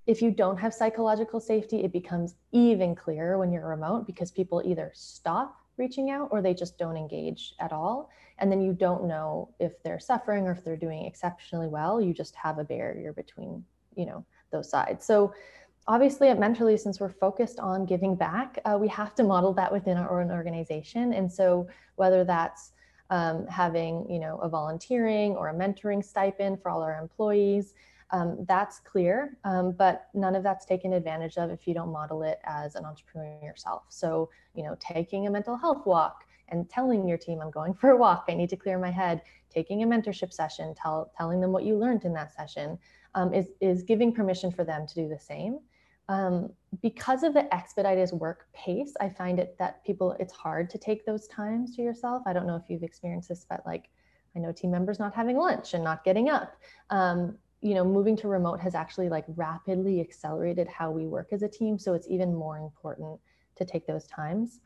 if 0.05 0.21
you 0.21 0.31
don't 0.31 0.57
have 0.57 0.73
psychological 0.73 1.39
safety, 1.39 1.83
it 1.83 1.91
becomes 1.91 2.35
even 2.51 2.95
clearer 2.95 3.37
when 3.37 3.51
you're 3.51 3.67
remote 3.67 4.07
because 4.07 4.31
people 4.31 4.61
either 4.65 4.91
stop 4.93 5.55
reaching 5.77 6.09
out 6.09 6.29
or 6.31 6.41
they 6.41 6.53
just 6.53 6.77
don't 6.77 6.97
engage 6.97 7.53
at 7.59 7.71
all. 7.71 8.09
And 8.37 8.51
then 8.51 8.61
you 8.61 8.73
don't 8.73 9.05
know 9.05 9.49
if 9.59 9.81
they're 9.83 9.99
suffering 9.99 10.47
or 10.47 10.51
if 10.51 10.63
they're 10.63 10.77
doing 10.77 11.05
exceptionally 11.05 11.67
well. 11.67 12.01
You 12.01 12.13
just 12.13 12.35
have 12.35 12.59
a 12.59 12.63
barrier 12.63 13.13
between 13.13 13.63
you 13.95 14.05
know 14.05 14.25
those 14.51 14.69
sides. 14.69 15.05
So 15.05 15.33
obviously 15.87 16.29
at 16.29 16.37
mentorly 16.37 16.79
since 16.79 16.99
we're 16.99 17.09
focused 17.09 17.59
on 17.59 17.85
giving 17.85 18.15
back 18.15 18.59
uh, 18.65 18.77
we 18.79 18.87
have 18.87 19.15
to 19.15 19.23
model 19.23 19.53
that 19.53 19.71
within 19.71 19.97
our 19.97 20.21
own 20.21 20.31
organization. 20.31 21.13
And 21.13 21.31
so 21.31 21.67
whether 21.95 22.23
that's 22.23 22.71
um, 23.09 23.47
having 23.47 24.05
you 24.09 24.19
know 24.19 24.37
a 24.37 24.49
volunteering 24.49 25.35
or 25.35 25.49
a 25.49 25.53
mentoring 25.53 26.03
stipend 26.03 26.61
for 26.61 26.69
all 26.69 26.81
our 26.81 26.99
employees 26.99 27.73
um, 28.11 28.43
that's 28.47 28.79
clear. 28.79 29.37
Um, 29.43 29.71
but 29.71 30.07
none 30.13 30.35
of 30.35 30.43
that's 30.43 30.65
taken 30.65 30.93
advantage 30.93 31.37
of 31.37 31.51
if 31.51 31.67
you 31.67 31.73
don't 31.73 31.91
model 31.91 32.23
it 32.23 32.39
as 32.43 32.75
an 32.75 32.85
entrepreneur 32.85 33.39
yourself. 33.43 33.83
So 33.89 34.29
you 34.55 34.63
know 34.63 34.75
taking 34.79 35.27
a 35.27 35.31
mental 35.31 35.55
health 35.55 35.85
walk 35.85 36.25
and 36.51 36.67
telling 36.67 37.07
your 37.07 37.17
team 37.17 37.41
i'm 37.41 37.51
going 37.51 37.73
for 37.73 37.91
a 37.91 37.97
walk. 37.97 38.25
I 38.27 38.33
need 38.33 38.49
to 38.49 38.57
clear 38.57 38.77
my 38.79 38.91
head. 38.91 39.21
Taking 39.49 39.81
a 39.81 39.87
mentorship 39.87 40.31
session 40.31 40.75
tell, 40.75 41.11
telling 41.17 41.41
them 41.41 41.51
what 41.51 41.63
you 41.63 41.75
learned 41.75 42.05
in 42.05 42.13
that 42.13 42.33
session 42.33 42.77
um, 43.15 43.33
is, 43.33 43.47
is 43.61 43.83
giving 43.83 44.13
permission 44.13 44.51
for 44.51 44.63
them 44.63 44.87
to 44.87 44.95
do 44.95 45.07
the 45.07 45.19
same. 45.19 45.59
Um, 46.07 46.51
because 46.81 47.21
of 47.23 47.33
the 47.33 47.53
expedited 47.53 48.11
work 48.11 48.47
pace, 48.53 48.93
I 48.99 49.09
find 49.09 49.39
it 49.39 49.55
that 49.59 49.83
people, 49.85 50.15
it's 50.19 50.33
hard 50.33 50.69
to 50.71 50.77
take 50.77 51.05
those 51.05 51.27
times 51.27 51.75
to 51.75 51.83
yourself. 51.83 52.23
I 52.25 52.33
don't 52.33 52.47
know 52.47 52.55
if 52.55 52.63
you've 52.67 52.83
experienced 52.83 53.29
this, 53.29 53.45
but 53.47 53.63
like, 53.65 53.89
I 54.35 54.39
know 54.39 54.51
team 54.51 54.71
members 54.71 54.99
not 54.99 55.13
having 55.13 55.37
lunch 55.37 55.73
and 55.75 55.83
not 55.83 56.03
getting 56.03 56.29
up. 56.29 56.55
Um, 56.89 57.37
you 57.61 57.75
know, 57.75 57.83
moving 57.83 58.15
to 58.17 58.27
remote 58.27 58.59
has 58.59 58.73
actually 58.73 59.09
like 59.09 59.25
rapidly 59.35 59.99
accelerated 59.99 60.67
how 60.67 60.91
we 60.91 61.05
work 61.05 61.27
as 61.31 61.43
a 61.43 61.47
team. 61.47 61.77
So 61.77 61.93
it's 61.93 62.07
even 62.07 62.33
more 62.33 62.57
important 62.57 63.19
to 63.57 63.65
take 63.65 63.85
those 63.85 64.07
times. 64.07 64.61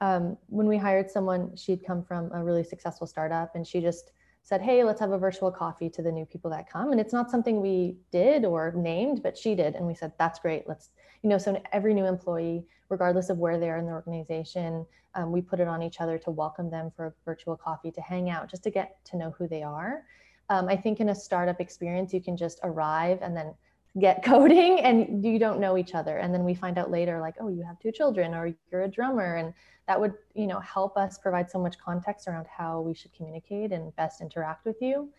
Um, 0.00 0.36
when 0.48 0.66
we 0.66 0.76
hired 0.76 1.10
someone, 1.10 1.56
she'd 1.56 1.84
come 1.84 2.02
from 2.02 2.30
a 2.32 2.44
really 2.44 2.64
successful 2.64 3.06
startup 3.06 3.54
and 3.54 3.66
she 3.66 3.80
just 3.80 4.12
said, 4.44 4.60
Hey, 4.60 4.84
let's 4.84 5.00
have 5.00 5.10
a 5.10 5.18
virtual 5.18 5.50
coffee 5.50 5.90
to 5.90 6.02
the 6.02 6.12
new 6.12 6.26
people 6.26 6.50
that 6.50 6.70
come. 6.70 6.92
And 6.92 7.00
it's 7.00 7.12
not 7.12 7.30
something 7.30 7.60
we 7.60 7.96
did 8.12 8.44
or 8.44 8.72
named, 8.76 9.22
but 9.22 9.36
she 9.36 9.54
did. 9.54 9.74
And 9.74 9.86
we 9.86 9.94
said, 9.94 10.12
That's 10.18 10.38
great. 10.38 10.68
Let's, 10.68 10.90
you 11.22 11.30
know, 11.30 11.38
so 11.38 11.60
every 11.72 11.94
new 11.94 12.04
employee, 12.04 12.64
regardless 12.90 13.30
of 13.30 13.38
where 13.38 13.58
they 13.58 13.70
are 13.70 13.78
in 13.78 13.86
the 13.86 13.92
organization, 13.92 14.86
um, 15.14 15.32
we 15.32 15.40
put 15.40 15.60
it 15.60 15.68
on 15.68 15.82
each 15.82 16.00
other 16.00 16.18
to 16.18 16.30
welcome 16.30 16.70
them 16.70 16.92
for 16.94 17.06
a 17.06 17.12
virtual 17.24 17.56
coffee 17.56 17.90
to 17.90 18.00
hang 18.02 18.28
out, 18.28 18.50
just 18.50 18.62
to 18.64 18.70
get 18.70 19.02
to 19.06 19.16
know 19.16 19.34
who 19.38 19.48
they 19.48 19.62
are. 19.62 20.02
Um, 20.50 20.68
I 20.68 20.76
think 20.76 21.00
in 21.00 21.08
a 21.08 21.14
startup 21.14 21.60
experience, 21.60 22.12
you 22.12 22.20
can 22.20 22.36
just 22.36 22.60
arrive 22.62 23.20
and 23.22 23.34
then 23.34 23.54
get 23.98 24.24
coding 24.24 24.80
and 24.80 25.24
you 25.24 25.38
don't 25.38 25.60
know 25.60 25.76
each 25.76 25.94
other. 25.94 26.18
And 26.18 26.34
then 26.34 26.44
we 26.44 26.54
find 26.54 26.78
out 26.78 26.90
later, 26.90 27.20
like, 27.20 27.34
oh, 27.40 27.48
you 27.48 27.62
have 27.62 27.78
two 27.78 27.92
children 27.92 28.34
or 28.34 28.54
you're 28.70 28.82
a 28.82 28.88
drummer. 28.88 29.36
And 29.36 29.54
that 29.86 30.00
would 30.00 30.14
you 30.34 30.46
know 30.46 30.60
help 30.60 30.96
us 30.96 31.18
provide 31.18 31.50
so 31.50 31.58
much 31.58 31.78
context 31.78 32.28
around 32.28 32.46
how 32.46 32.80
we 32.80 32.94
should 32.94 33.12
communicate 33.12 33.72
and 33.72 33.94
best 33.96 34.20
interact 34.20 34.64
with 34.64 34.76
you. 34.80 35.10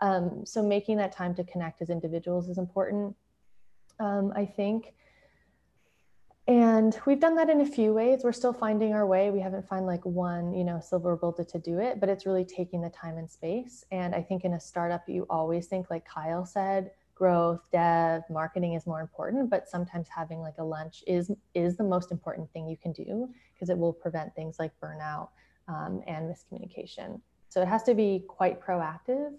Um, 0.00 0.44
so 0.44 0.62
making 0.62 0.96
that 0.98 1.12
time 1.12 1.34
to 1.36 1.44
connect 1.44 1.82
as 1.82 1.90
individuals 1.90 2.48
is 2.48 2.58
important 2.58 3.14
um, 4.00 4.32
i 4.34 4.44
think. 4.44 4.94
And 6.48 6.98
we've 7.06 7.20
done 7.20 7.36
that 7.36 7.48
in 7.48 7.60
a 7.60 7.66
few 7.66 7.94
ways. 7.94 8.22
We're 8.24 8.32
still 8.32 8.52
finding 8.52 8.94
our 8.94 9.06
way. 9.06 9.30
We 9.30 9.38
haven't 9.38 9.68
found 9.68 9.86
like 9.86 10.04
one 10.04 10.52
you 10.52 10.64
know 10.64 10.80
silver 10.80 11.16
bullet 11.16 11.48
to 11.50 11.58
do 11.58 11.78
it 11.78 12.00
but 12.00 12.08
it's 12.08 12.26
really 12.26 12.44
taking 12.44 12.80
the 12.80 12.90
time 12.90 13.16
and 13.18 13.30
space. 13.30 13.84
And 13.90 14.14
i 14.14 14.22
think 14.22 14.44
in 14.44 14.54
a 14.54 14.60
startup 14.60 15.08
you 15.08 15.26
always 15.30 15.66
think 15.66 15.90
like 15.90 16.04
kyle 16.04 16.46
said 16.46 16.90
growth 17.14 17.60
dev 17.70 18.22
marketing 18.30 18.74
is 18.74 18.86
more 18.86 19.00
important 19.00 19.50
but 19.50 19.68
sometimes 19.68 20.08
having 20.08 20.40
like 20.40 20.54
a 20.58 20.64
lunch 20.64 21.04
is 21.06 21.30
is 21.54 21.76
the 21.76 21.84
most 21.84 22.10
important 22.10 22.50
thing 22.52 22.66
you 22.66 22.76
can 22.76 22.92
do 22.92 23.28
because 23.54 23.68
it 23.68 23.78
will 23.78 23.92
prevent 23.92 24.34
things 24.34 24.56
like 24.58 24.72
burnout 24.82 25.28
um, 25.68 26.02
and 26.06 26.32
miscommunication 26.32 27.20
so 27.48 27.60
it 27.60 27.68
has 27.68 27.82
to 27.82 27.94
be 27.94 28.24
quite 28.28 28.60
proactive 28.60 29.32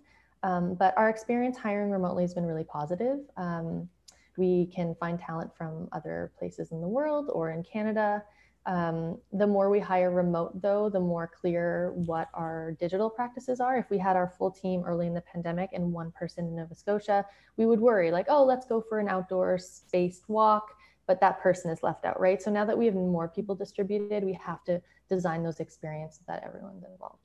um, 0.43 0.75
but 0.75 0.93
our 0.97 1.09
experience 1.09 1.57
hiring 1.57 1.89
remotely 1.89 2.23
has 2.23 2.33
been 2.33 2.45
really 2.45 2.63
positive 2.63 3.19
um, 3.37 3.89
we 4.37 4.67
can 4.67 4.95
find 4.95 5.19
talent 5.19 5.51
from 5.55 5.87
other 5.91 6.31
places 6.37 6.71
in 6.71 6.81
the 6.81 6.87
world 6.87 7.29
or 7.33 7.51
in 7.51 7.63
Canada. 7.63 8.23
Um, 8.65 9.17
the 9.33 9.45
more 9.45 9.69
we 9.69 9.79
hire 9.79 10.09
remote, 10.09 10.61
though, 10.61 10.89
the 10.89 10.99
more 10.99 11.27
clear 11.27 11.91
what 11.95 12.29
our 12.33 12.71
digital 12.79 13.09
practices 13.09 13.59
are. 13.59 13.77
If 13.77 13.89
we 13.89 13.97
had 13.97 14.15
our 14.15 14.33
full 14.37 14.51
team 14.51 14.83
early 14.85 15.05
in 15.05 15.13
the 15.13 15.21
pandemic 15.21 15.71
and 15.73 15.91
one 15.91 16.11
person 16.11 16.45
in 16.45 16.55
Nova 16.55 16.73
Scotia, 16.73 17.25
we 17.57 17.65
would 17.65 17.81
worry 17.81 18.09
like, 18.09 18.27
oh, 18.29 18.43
let's 18.43 18.65
go 18.65 18.79
for 18.79 18.99
an 18.99 19.09
outdoor 19.09 19.57
spaced 19.57 20.29
walk, 20.29 20.75
but 21.07 21.19
that 21.19 21.41
person 21.41 21.71
is 21.71 21.83
left 21.83 22.05
out, 22.05 22.19
right? 22.19 22.41
So 22.41 22.51
now 22.51 22.63
that 22.63 22.77
we 22.77 22.85
have 22.85 22.95
more 22.95 23.27
people 23.27 23.53
distributed, 23.53 24.23
we 24.23 24.33
have 24.33 24.63
to 24.63 24.81
design 25.09 25.43
those 25.43 25.59
experiences 25.59 26.21
that 26.27 26.41
everyone's 26.45 26.85
involved. 26.89 27.19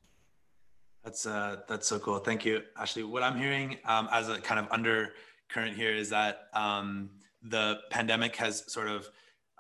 That's 1.05 1.24
uh, 1.24 1.59
that's 1.68 1.87
so 1.87 2.01
cool. 2.01 2.18
Thank 2.18 2.44
you, 2.44 2.62
Ashley. 2.77 3.05
What 3.05 3.22
I'm 3.22 3.38
hearing 3.38 3.79
um, 3.85 4.09
as 4.12 4.29
a 4.29 4.40
kind 4.40 4.59
of 4.59 4.66
undercurrent 4.72 5.77
here 5.77 5.94
is 5.94 6.11
that 6.11 6.48
um, 6.53 7.11
the 7.42 7.79
pandemic 7.90 8.35
has 8.37 8.70
sort 8.70 8.88
of 8.88 9.09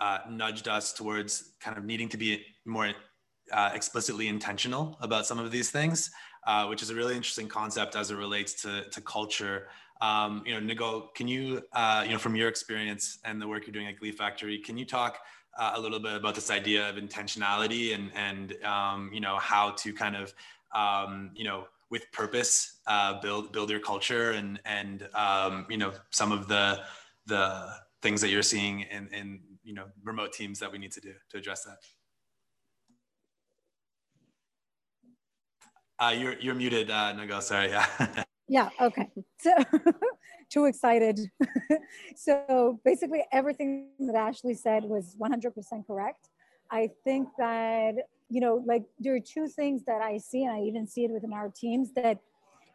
uh, 0.00 0.18
nudged 0.28 0.68
us 0.68 0.92
towards 0.92 1.52
kind 1.60 1.76
of 1.76 1.84
needing 1.84 2.08
to 2.08 2.16
be 2.16 2.44
more 2.64 2.92
uh, 3.52 3.70
explicitly 3.74 4.28
intentional 4.28 4.96
about 5.00 5.26
some 5.26 5.38
of 5.38 5.50
these 5.50 5.70
things, 5.70 6.10
uh, 6.46 6.66
which 6.66 6.82
is 6.82 6.90
a 6.90 6.94
really 6.94 7.16
interesting 7.16 7.48
concept 7.48 7.96
as 7.96 8.10
it 8.10 8.16
relates 8.16 8.54
to, 8.62 8.88
to 8.90 9.00
culture. 9.00 9.68
Um, 10.00 10.42
you 10.46 10.54
know, 10.54 10.60
Nicole, 10.60 11.08
can 11.14 11.26
you, 11.26 11.62
uh, 11.72 12.02
you 12.06 12.12
know, 12.12 12.18
from 12.18 12.36
your 12.36 12.48
experience 12.48 13.18
and 13.24 13.40
the 13.40 13.48
work 13.48 13.66
you're 13.66 13.72
doing 13.72 13.88
at 13.88 13.98
Glee 13.98 14.12
Factory, 14.12 14.58
can 14.58 14.78
you 14.78 14.84
talk 14.84 15.18
uh, 15.58 15.72
a 15.74 15.80
little 15.80 15.98
bit 15.98 16.14
about 16.14 16.34
this 16.34 16.50
idea 16.50 16.88
of 16.88 16.96
intentionality 16.96 17.94
and, 17.94 18.12
and 18.14 18.62
um, 18.64 19.10
you 19.12 19.20
know, 19.20 19.36
how 19.38 19.70
to 19.72 19.92
kind 19.92 20.14
of, 20.14 20.32
um, 20.74 21.30
you 21.34 21.44
know, 21.44 21.66
with 21.90 22.10
purpose 22.12 22.80
uh, 22.86 23.20
build 23.20 23.52
build 23.52 23.70
your 23.70 23.80
culture 23.80 24.32
and 24.32 24.60
and 24.64 25.08
um, 25.14 25.66
you 25.68 25.76
know 25.76 25.92
some 26.10 26.32
of 26.32 26.48
the 26.48 26.80
the 27.26 27.66
things 28.02 28.20
that 28.20 28.28
you're 28.28 28.42
seeing 28.42 28.80
in 28.80 29.08
in 29.08 29.40
you 29.68 29.74
know 29.74 29.84
remote 30.02 30.32
teams 30.32 30.58
that 30.60 30.72
we 30.72 30.78
need 30.78 30.92
to 30.92 31.00
do 31.00 31.12
to 31.28 31.36
address 31.36 31.64
that. 31.64 31.76
Uh, 36.00 36.12
you're 36.12 36.38
you're 36.40 36.54
muted 36.54 36.90
uh, 36.90 37.12
no 37.12 37.40
sorry. 37.40 37.68
Yeah 37.68 38.24
yeah 38.48 38.70
okay. 38.80 39.08
So 39.40 39.52
too 40.50 40.64
excited. 40.64 41.20
So 42.16 42.80
basically 42.82 43.22
everything 43.30 43.90
that 44.00 44.14
ashley 44.14 44.54
said 44.54 44.84
was 44.84 45.14
100% 45.20 45.86
correct. 45.86 46.30
I 46.70 46.88
think 47.04 47.28
that 47.38 47.94
you 48.30 48.40
know, 48.40 48.62
like 48.66 48.84
there 48.98 49.14
are 49.14 49.20
two 49.20 49.48
things 49.48 49.84
that 49.86 50.02
I 50.02 50.18
see, 50.18 50.44
and 50.44 50.52
I 50.54 50.60
even 50.60 50.86
see 50.86 51.04
it 51.04 51.10
within 51.10 51.32
our 51.32 51.50
teams 51.50 51.92
that 51.94 52.18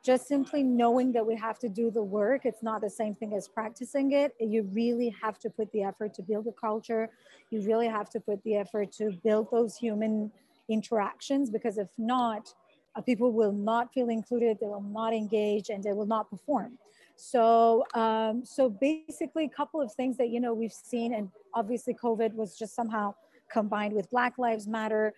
just 0.03 0.27
simply 0.27 0.63
knowing 0.63 1.13
that 1.13 1.25
we 1.25 1.35
have 1.35 1.57
to 1.59 1.69
do 1.69 1.89
the 1.89 2.03
work, 2.03 2.41
it's 2.45 2.61
not 2.61 2.81
the 2.81 2.89
same 2.89 3.15
thing 3.15 3.33
as 3.33 3.47
practicing 3.47 4.11
it. 4.11 4.35
You 4.37 4.63
really 4.73 5.15
have 5.21 5.39
to 5.39 5.49
put 5.49 5.71
the 5.71 5.83
effort 5.83 6.13
to 6.15 6.21
build 6.21 6.45
a 6.47 6.51
culture. 6.51 7.09
You 7.51 7.61
really 7.61 7.87
have 7.87 8.09
to 8.09 8.19
put 8.19 8.43
the 8.43 8.55
effort 8.57 8.91
to 8.93 9.11
build 9.23 9.47
those 9.49 9.77
human 9.77 10.29
interactions 10.67 11.49
because 11.49 11.77
if 11.77 11.87
not, 11.97 12.53
uh, 12.95 13.01
people 13.01 13.31
will 13.31 13.53
not 13.53 13.93
feel 13.93 14.09
included, 14.09 14.57
they 14.59 14.67
will 14.67 14.81
not 14.81 15.13
engage, 15.13 15.69
and 15.69 15.83
they 15.83 15.93
will 15.93 16.05
not 16.05 16.29
perform. 16.29 16.77
So, 17.15 17.85
um, 17.93 18.43
so 18.45 18.69
basically, 18.69 19.45
a 19.45 19.49
couple 19.49 19.81
of 19.81 19.91
things 19.93 20.17
that 20.17 20.29
you 20.29 20.39
know 20.39 20.53
we've 20.53 20.73
seen, 20.73 21.13
and 21.13 21.29
obviously, 21.53 21.95
COVID 21.95 22.33
was 22.33 22.55
just 22.57 22.75
somehow 22.75 23.15
combined 23.51 23.93
with 23.93 24.09
Black 24.11 24.37
Lives 24.37 24.67
Matter 24.67 25.13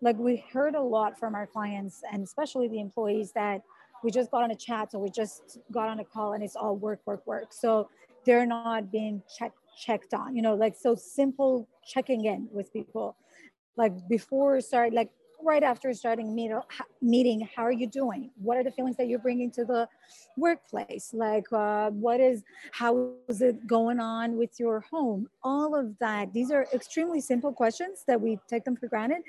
like 0.00 0.16
we 0.16 0.44
heard 0.52 0.74
a 0.74 0.80
lot 0.80 1.18
from 1.18 1.34
our 1.34 1.46
clients 1.46 2.02
and 2.12 2.22
especially 2.22 2.68
the 2.68 2.80
employees 2.80 3.32
that 3.32 3.62
we 4.02 4.10
just 4.10 4.30
got 4.30 4.42
on 4.42 4.50
a 4.50 4.56
chat 4.56 4.90
or 4.94 5.00
we 5.00 5.10
just 5.10 5.58
got 5.72 5.88
on 5.88 6.00
a 6.00 6.04
call 6.04 6.32
and 6.32 6.42
it's 6.42 6.56
all 6.56 6.76
work 6.76 7.00
work 7.06 7.26
work. 7.26 7.52
So 7.52 7.88
they're 8.24 8.46
not 8.46 8.90
being 8.90 9.22
checked 9.38 9.56
checked 9.80 10.12
on 10.12 10.34
you 10.34 10.42
know 10.42 10.54
like 10.56 10.74
so 10.74 10.96
simple 10.96 11.68
checking 11.86 12.24
in 12.24 12.48
with 12.50 12.72
people. 12.72 13.16
Like 13.76 13.92
before 14.08 14.60
start 14.60 14.92
like 14.92 15.10
right 15.40 15.62
after 15.62 15.94
starting 15.94 16.34
meet, 16.34 16.50
meeting 17.00 17.48
how 17.54 17.62
are 17.62 17.72
you 17.72 17.86
doing? 17.86 18.30
What 18.42 18.56
are 18.56 18.64
the 18.64 18.72
feelings 18.72 18.96
that 18.96 19.06
you're 19.06 19.20
bringing 19.20 19.52
to 19.52 19.64
the 19.64 19.88
workplace? 20.36 21.10
Like 21.12 21.44
uh, 21.52 21.90
what 21.90 22.20
is 22.20 22.42
how 22.72 23.12
is 23.28 23.40
it 23.40 23.66
going 23.66 24.00
on 24.00 24.36
with 24.36 24.58
your 24.58 24.80
home? 24.80 25.28
All 25.44 25.78
of 25.78 25.96
that. 26.00 26.32
These 26.32 26.50
are 26.50 26.66
extremely 26.74 27.20
simple 27.20 27.52
questions 27.52 28.02
that 28.08 28.20
we 28.20 28.38
take 28.48 28.64
them 28.64 28.76
for 28.76 28.88
granted 28.88 29.22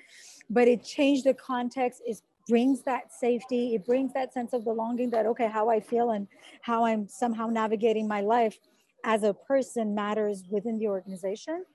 but 0.50 0.68
it 0.68 0.84
changed 0.84 1.26
the 1.26 1.34
context 1.34 2.02
it 2.06 2.22
brings 2.50 2.82
that 2.82 3.14
safety 3.14 3.76
it 3.76 3.86
brings 3.86 4.12
that 4.14 4.34
sense 4.34 4.52
of 4.54 4.64
belonging 4.64 5.10
that 5.10 5.26
okay 5.26 5.48
how 5.48 5.70
i 5.70 5.80
feel 5.80 6.12
and 6.12 6.28
how 6.62 6.84
i'm 6.84 7.08
somehow 7.08 7.48
navigating 7.48 8.08
my 8.08 8.22
life 8.22 8.58
as 9.04 9.24
a 9.24 9.34
person 9.34 9.96
matters 9.96 10.44
within 10.50 10.78
the 10.78 10.88
organization. 10.88 11.66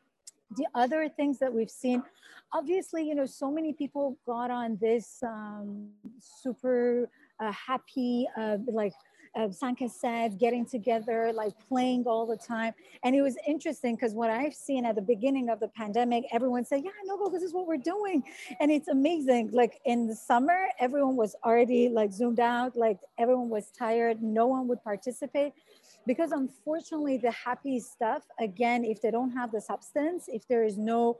The 0.56 0.66
other 0.74 1.08
things 1.08 1.38
that 1.38 1.52
we've 1.52 1.70
seen 1.70 2.02
obviously 2.52 3.02
you 3.08 3.14
know 3.14 3.26
so 3.26 3.50
many 3.50 3.72
people 3.72 4.16
got 4.26 4.50
on 4.50 4.78
this 4.80 5.22
um, 5.22 5.88
super 6.20 7.08
uh, 7.40 7.50
happy 7.50 8.28
uh, 8.36 8.58
like 8.66 8.92
uh, 9.36 9.50
Sanka 9.50 9.88
said, 9.88 10.38
getting 10.38 10.64
together, 10.64 11.32
like 11.32 11.52
playing 11.68 12.04
all 12.06 12.26
the 12.26 12.36
time. 12.36 12.72
And 13.02 13.14
it 13.14 13.22
was 13.22 13.36
interesting 13.46 13.96
because 13.96 14.12
what 14.12 14.30
I've 14.30 14.54
seen 14.54 14.86
at 14.86 14.94
the 14.94 15.02
beginning 15.02 15.48
of 15.48 15.60
the 15.60 15.68
pandemic, 15.68 16.24
everyone 16.32 16.64
said, 16.64 16.82
yeah, 16.84 16.90
no, 17.04 17.28
this 17.28 17.42
is 17.42 17.52
what 17.52 17.66
we're 17.66 17.76
doing. 17.76 18.22
And 18.60 18.70
it's 18.70 18.88
amazing. 18.88 19.50
Like 19.52 19.80
in 19.84 20.06
the 20.06 20.14
summer, 20.14 20.68
everyone 20.78 21.16
was 21.16 21.34
already 21.44 21.88
like 21.88 22.12
zoomed 22.12 22.40
out, 22.40 22.76
like 22.76 22.98
everyone 23.18 23.48
was 23.48 23.70
tired. 23.76 24.22
No 24.22 24.46
one 24.46 24.68
would 24.68 24.82
participate 24.82 25.52
because 26.06 26.32
unfortunately 26.32 27.16
the 27.16 27.30
happy 27.30 27.80
stuff, 27.80 28.22
again, 28.38 28.84
if 28.84 29.00
they 29.00 29.10
don't 29.10 29.30
have 29.30 29.50
the 29.52 29.60
substance, 29.60 30.28
if 30.28 30.46
there 30.48 30.64
is 30.64 30.76
no 30.76 31.18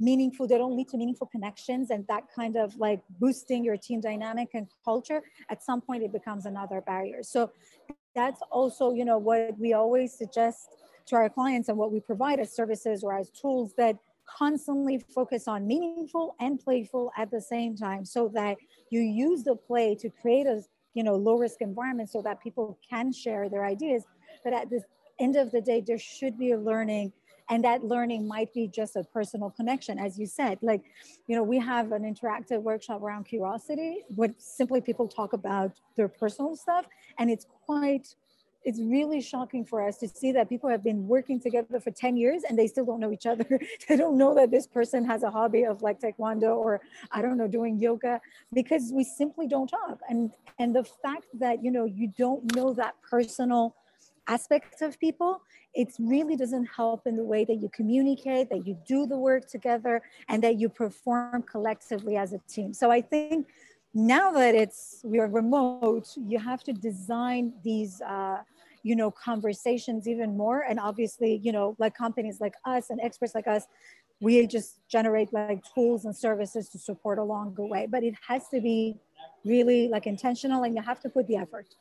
meaningful 0.00 0.46
they 0.46 0.58
don't 0.58 0.76
lead 0.76 0.88
to 0.88 0.96
meaningful 0.96 1.26
connections 1.26 1.90
and 1.90 2.06
that 2.06 2.24
kind 2.34 2.56
of 2.56 2.76
like 2.76 3.00
boosting 3.18 3.64
your 3.64 3.76
team 3.76 4.00
dynamic 4.00 4.48
and 4.54 4.68
culture 4.84 5.22
at 5.50 5.62
some 5.62 5.80
point 5.80 6.02
it 6.02 6.12
becomes 6.12 6.46
another 6.46 6.80
barrier. 6.80 7.22
So 7.22 7.50
that's 8.14 8.40
also 8.50 8.92
you 8.92 9.04
know 9.04 9.18
what 9.18 9.58
we 9.58 9.72
always 9.72 10.12
suggest 10.12 10.76
to 11.06 11.16
our 11.16 11.28
clients 11.28 11.68
and 11.68 11.78
what 11.78 11.90
we 11.90 12.00
provide 12.00 12.38
as 12.38 12.52
services 12.52 13.02
or 13.02 13.16
as 13.16 13.30
tools 13.30 13.72
that 13.76 13.96
constantly 14.28 14.98
focus 15.14 15.48
on 15.48 15.66
meaningful 15.66 16.36
and 16.38 16.60
playful 16.60 17.10
at 17.16 17.30
the 17.30 17.40
same 17.40 17.74
time 17.74 18.04
so 18.04 18.30
that 18.34 18.56
you 18.90 19.00
use 19.00 19.42
the 19.42 19.56
play 19.56 19.94
to 19.94 20.10
create 20.10 20.46
a 20.46 20.62
you 20.94 21.02
know 21.02 21.14
low 21.14 21.36
risk 21.38 21.60
environment 21.60 22.10
so 22.10 22.20
that 22.22 22.40
people 22.42 22.78
can 22.88 23.12
share 23.12 23.48
their 23.48 23.64
ideas. 23.64 24.04
But 24.44 24.52
at 24.52 24.70
the 24.70 24.82
end 25.18 25.36
of 25.36 25.50
the 25.50 25.60
day 25.60 25.82
there 25.84 25.98
should 25.98 26.38
be 26.38 26.52
a 26.52 26.58
learning 26.58 27.12
and 27.50 27.64
that 27.64 27.84
learning 27.84 28.26
might 28.26 28.52
be 28.52 28.66
just 28.66 28.96
a 28.96 29.04
personal 29.04 29.50
connection 29.50 29.98
as 29.98 30.18
you 30.18 30.26
said 30.26 30.58
like 30.62 30.82
you 31.26 31.36
know 31.36 31.42
we 31.42 31.58
have 31.58 31.92
an 31.92 32.02
interactive 32.02 32.62
workshop 32.62 33.02
around 33.02 33.24
curiosity 33.24 34.04
where 34.14 34.34
simply 34.38 34.80
people 34.80 35.08
talk 35.08 35.32
about 35.32 35.72
their 35.96 36.08
personal 36.08 36.54
stuff 36.56 36.86
and 37.18 37.30
it's 37.30 37.46
quite 37.66 38.14
it's 38.64 38.80
really 38.80 39.20
shocking 39.20 39.64
for 39.64 39.86
us 39.86 39.98
to 39.98 40.08
see 40.08 40.32
that 40.32 40.48
people 40.48 40.68
have 40.68 40.82
been 40.82 41.06
working 41.06 41.40
together 41.40 41.80
for 41.80 41.90
10 41.90 42.16
years 42.16 42.42
and 42.46 42.58
they 42.58 42.66
still 42.66 42.84
don't 42.84 43.00
know 43.00 43.12
each 43.12 43.24
other. 43.24 43.46
they 43.88 43.96
don't 43.96 44.18
know 44.18 44.34
that 44.34 44.50
this 44.50 44.66
person 44.66 45.04
has 45.04 45.22
a 45.22 45.30
hobby 45.30 45.64
of 45.64 45.80
like 45.80 46.00
taekwondo 46.00 46.56
or 46.56 46.80
I 47.10 47.22
don't 47.22 47.38
know, 47.38 47.48
doing 47.48 47.78
yoga 47.78 48.20
because 48.52 48.90
we 48.92 49.04
simply 49.04 49.46
don't 49.46 49.68
talk. 49.68 50.00
And 50.08 50.32
and 50.58 50.74
the 50.74 50.84
fact 50.84 51.26
that 51.34 51.64
you 51.64 51.70
know 51.70 51.84
you 51.84 52.12
don't 52.18 52.54
know 52.54 52.74
that 52.74 52.94
personal 53.00 53.74
aspects 54.28 54.82
of 54.82 54.98
people, 55.00 55.42
it 55.74 55.88
really 55.98 56.36
doesn't 56.36 56.66
help 56.66 57.06
in 57.06 57.16
the 57.16 57.24
way 57.24 57.44
that 57.44 57.56
you 57.56 57.68
communicate, 57.70 58.50
that 58.50 58.66
you 58.66 58.76
do 58.86 59.06
the 59.06 59.16
work 59.16 59.48
together, 59.48 60.02
and 60.28 60.42
that 60.42 60.58
you 60.60 60.68
perform 60.68 61.42
collectively 61.42 62.16
as 62.16 62.32
a 62.32 62.38
team. 62.48 62.72
So 62.72 62.90
I 62.90 63.00
think 63.00 63.46
now 63.94 64.30
that 64.32 64.54
it's 64.54 65.00
we 65.02 65.18
are 65.18 65.28
remote, 65.28 66.08
you 66.16 66.38
have 66.38 66.62
to 66.64 66.72
design 66.72 67.54
these. 67.64 68.00
Uh, 68.00 68.38
you 68.84 68.94
know 68.94 69.10
conversations 69.10 70.06
even 70.06 70.36
more 70.36 70.60
and 70.60 70.78
obviously 70.78 71.40
you 71.42 71.50
know 71.50 71.74
like 71.78 71.94
companies 71.96 72.40
like 72.40 72.54
us 72.64 72.90
and 72.90 73.00
experts 73.00 73.34
like 73.34 73.48
us 73.48 73.66
we 74.20 74.46
just 74.46 74.80
generate 74.88 75.32
like 75.32 75.62
tools 75.74 76.04
and 76.04 76.16
services 76.16 76.68
to 76.68 76.78
support 76.78 77.18
along 77.18 77.54
the 77.56 77.66
way 77.66 77.88
but 77.90 78.04
it 78.04 78.14
has 78.26 78.48
to 78.48 78.60
be 78.60 78.96
really 79.44 79.88
like 79.88 80.06
intentional 80.06 80.62
and 80.62 80.76
you 80.76 80.80
have 80.82 81.00
to 81.00 81.08
put 81.08 81.26
the 81.26 81.36
effort 81.36 81.74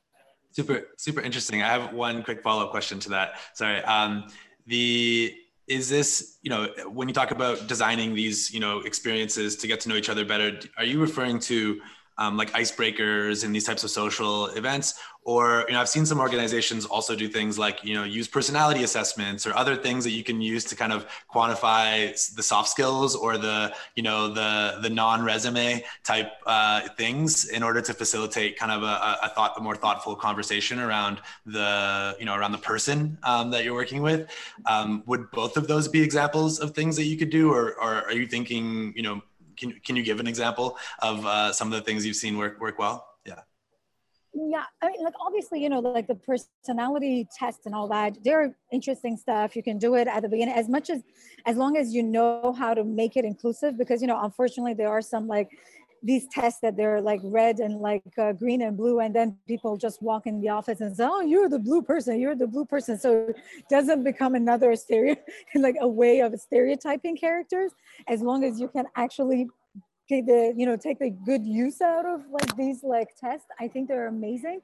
Super, 0.57 0.87
super 0.97 1.21
interesting. 1.21 1.61
I 1.61 1.67
have 1.67 1.93
one 1.93 2.23
quick 2.23 2.41
follow 2.41 2.65
up 2.65 2.71
question 2.71 2.97
to 3.01 3.09
that. 3.09 3.35
Sorry. 3.53 3.79
Um, 3.83 4.25
the 4.65 5.31
is 5.67 5.87
this 5.87 6.39
you 6.41 6.49
know 6.49 6.69
when 6.87 7.07
you 7.07 7.13
talk 7.13 7.29
about 7.29 7.67
designing 7.67 8.15
these 8.15 8.51
you 8.51 8.59
know 8.59 8.79
experiences 8.79 9.55
to 9.57 9.67
get 9.67 9.81
to 9.81 9.89
know 9.89 9.95
each 9.95 10.09
other 10.09 10.25
better 10.25 10.59
are 10.77 10.83
you 10.83 10.99
referring 10.99 11.37
to 11.37 11.79
um, 12.17 12.38
like 12.38 12.51
icebreakers 12.53 13.43
and 13.43 13.56
these 13.56 13.65
types 13.65 13.84
of 13.84 13.89
social 13.89 14.47
events. 14.47 14.99
Or 15.23 15.65
you 15.67 15.73
know 15.73 15.82
i've 15.82 15.89
seen 15.89 16.06
some 16.06 16.21
organizations 16.21 16.86
also 16.86 17.13
do 17.13 17.27
things 17.27 17.60
like 17.60 17.84
you 17.84 17.93
know 17.95 18.06
use 18.06 18.30
personality 18.30 18.84
assessments 18.84 19.45
or 19.45 19.53
other 19.58 19.75
things 19.75 20.06
that 20.06 20.12
you 20.12 20.23
can 20.23 20.39
use 20.39 20.63
to 20.63 20.75
kind 20.77 20.93
of 20.93 21.06
quantify 21.30 22.13
the 22.34 22.41
soft 22.41 22.69
skills 22.69 23.13
or 23.13 23.38
the 23.38 23.75
you 23.97 24.03
know 24.03 24.30
the 24.30 24.80
the 24.82 24.89
non-resume 24.89 25.84
type 26.06 26.32
uh, 26.45 26.88
things 26.95 27.49
in 27.49 27.62
order 27.62 27.82
to 27.82 27.93
facilitate 27.93 28.58
kind 28.58 28.71
of 28.71 28.84
a, 28.84 29.17
a 29.23 29.30
thought 29.36 29.53
a 29.58 29.62
more 29.62 29.75
thoughtful 29.75 30.15
conversation 30.15 30.80
around 30.80 31.19
the 31.45 32.15
you 32.19 32.25
know 32.25 32.34
around 32.36 32.53
the 32.53 32.58
person 32.58 33.17
um, 33.23 33.51
that 33.51 33.65
you're 33.65 33.73
working 33.73 34.01
with. 34.01 34.30
Um, 34.65 35.03
would 35.08 35.30
both 35.32 35.58
of 35.58 35.67
those 35.67 35.89
be 35.89 36.01
examples 36.01 36.60
of 36.60 36.71
things 36.71 36.95
that 36.95 37.03
you 37.03 37.17
could 37.17 37.30
do? 37.30 37.51
Or, 37.51 37.73
or 37.73 38.06
are 38.06 38.13
you 38.13 38.27
thinking 38.27 38.93
you 38.95 39.03
know 39.03 39.21
can, 39.57 39.73
can 39.85 39.95
you 39.95 40.03
give 40.03 40.19
an 40.19 40.27
example 40.27 40.77
of 40.99 41.25
uh, 41.25 41.51
some 41.51 41.71
of 41.71 41.73
the 41.77 41.81
things 41.81 42.05
you've 42.05 42.15
seen 42.15 42.37
work 42.37 42.59
work 42.59 42.79
well? 42.79 43.07
Yeah. 43.25 43.41
Yeah, 44.33 44.65
I 44.83 44.89
mean, 44.89 45.03
like 45.03 45.15
obviously, 45.25 45.63
you 45.63 45.69
know, 45.69 45.79
like 45.79 46.05
the 46.05 46.13
personality 46.15 47.27
test 47.35 47.61
and 47.65 47.73
all 47.73 47.87
that. 47.87 48.17
They're 48.23 48.55
interesting 48.71 49.17
stuff. 49.17 49.55
You 49.55 49.63
can 49.63 49.79
do 49.79 49.95
it 49.95 50.07
at 50.07 50.21
the 50.21 50.29
beginning, 50.29 50.53
as 50.53 50.69
much 50.69 50.91
as, 50.91 51.01
as 51.47 51.57
long 51.57 51.75
as 51.75 51.91
you 51.91 52.03
know 52.03 52.53
how 52.55 52.75
to 52.75 52.83
make 52.83 53.17
it 53.17 53.25
inclusive. 53.25 53.77
Because 53.77 53.99
you 53.99 54.07
know, 54.07 54.19
unfortunately, 54.21 54.75
there 54.75 54.89
are 54.89 55.01
some 55.01 55.27
like 55.27 55.49
these 56.03 56.27
tests 56.31 56.60
that 56.62 56.77
they're 56.77 57.01
like 57.01 57.19
red 57.23 57.60
and 57.60 57.79
like 57.79 58.03
uh, 58.17 58.31
green 58.33 58.62
and 58.62 58.77
blue 58.77 58.99
and 58.99 59.15
then 59.15 59.38
people 59.47 59.77
just 59.77 60.01
walk 60.01 60.27
in 60.27 60.39
the 60.41 60.49
office 60.49 60.81
and 60.81 60.95
say 60.95 61.05
oh 61.07 61.21
you're 61.21 61.49
the 61.49 61.60
blue 61.60 61.81
person 61.81 62.19
you're 62.19 62.36
the 62.36 62.47
blue 62.47 62.65
person. 62.65 62.97
So 62.97 63.27
it 63.29 63.38
doesn't 63.69 64.03
become 64.03 64.36
another 64.36 64.75
stereo 64.83 65.15
like 65.55 65.75
a 65.81 65.88
way 65.88 66.19
of 66.21 66.39
stereotyping 66.39 67.17
characters 67.17 67.71
as 68.07 68.21
long 68.21 68.43
as 68.43 68.60
you 68.60 68.67
can 68.67 68.86
actually 68.95 69.47
take 70.07 70.25
the 70.25 70.53
you 70.55 70.65
know 70.65 70.77
take 70.77 70.99
the 70.99 71.09
good 71.09 71.45
use 71.45 71.81
out 71.81 72.05
of 72.05 72.21
like 72.31 72.55
these 72.55 72.83
like 72.83 73.09
tests 73.19 73.47
i 73.59 73.67
think 73.67 73.87
they're 73.87 74.07
amazing 74.07 74.59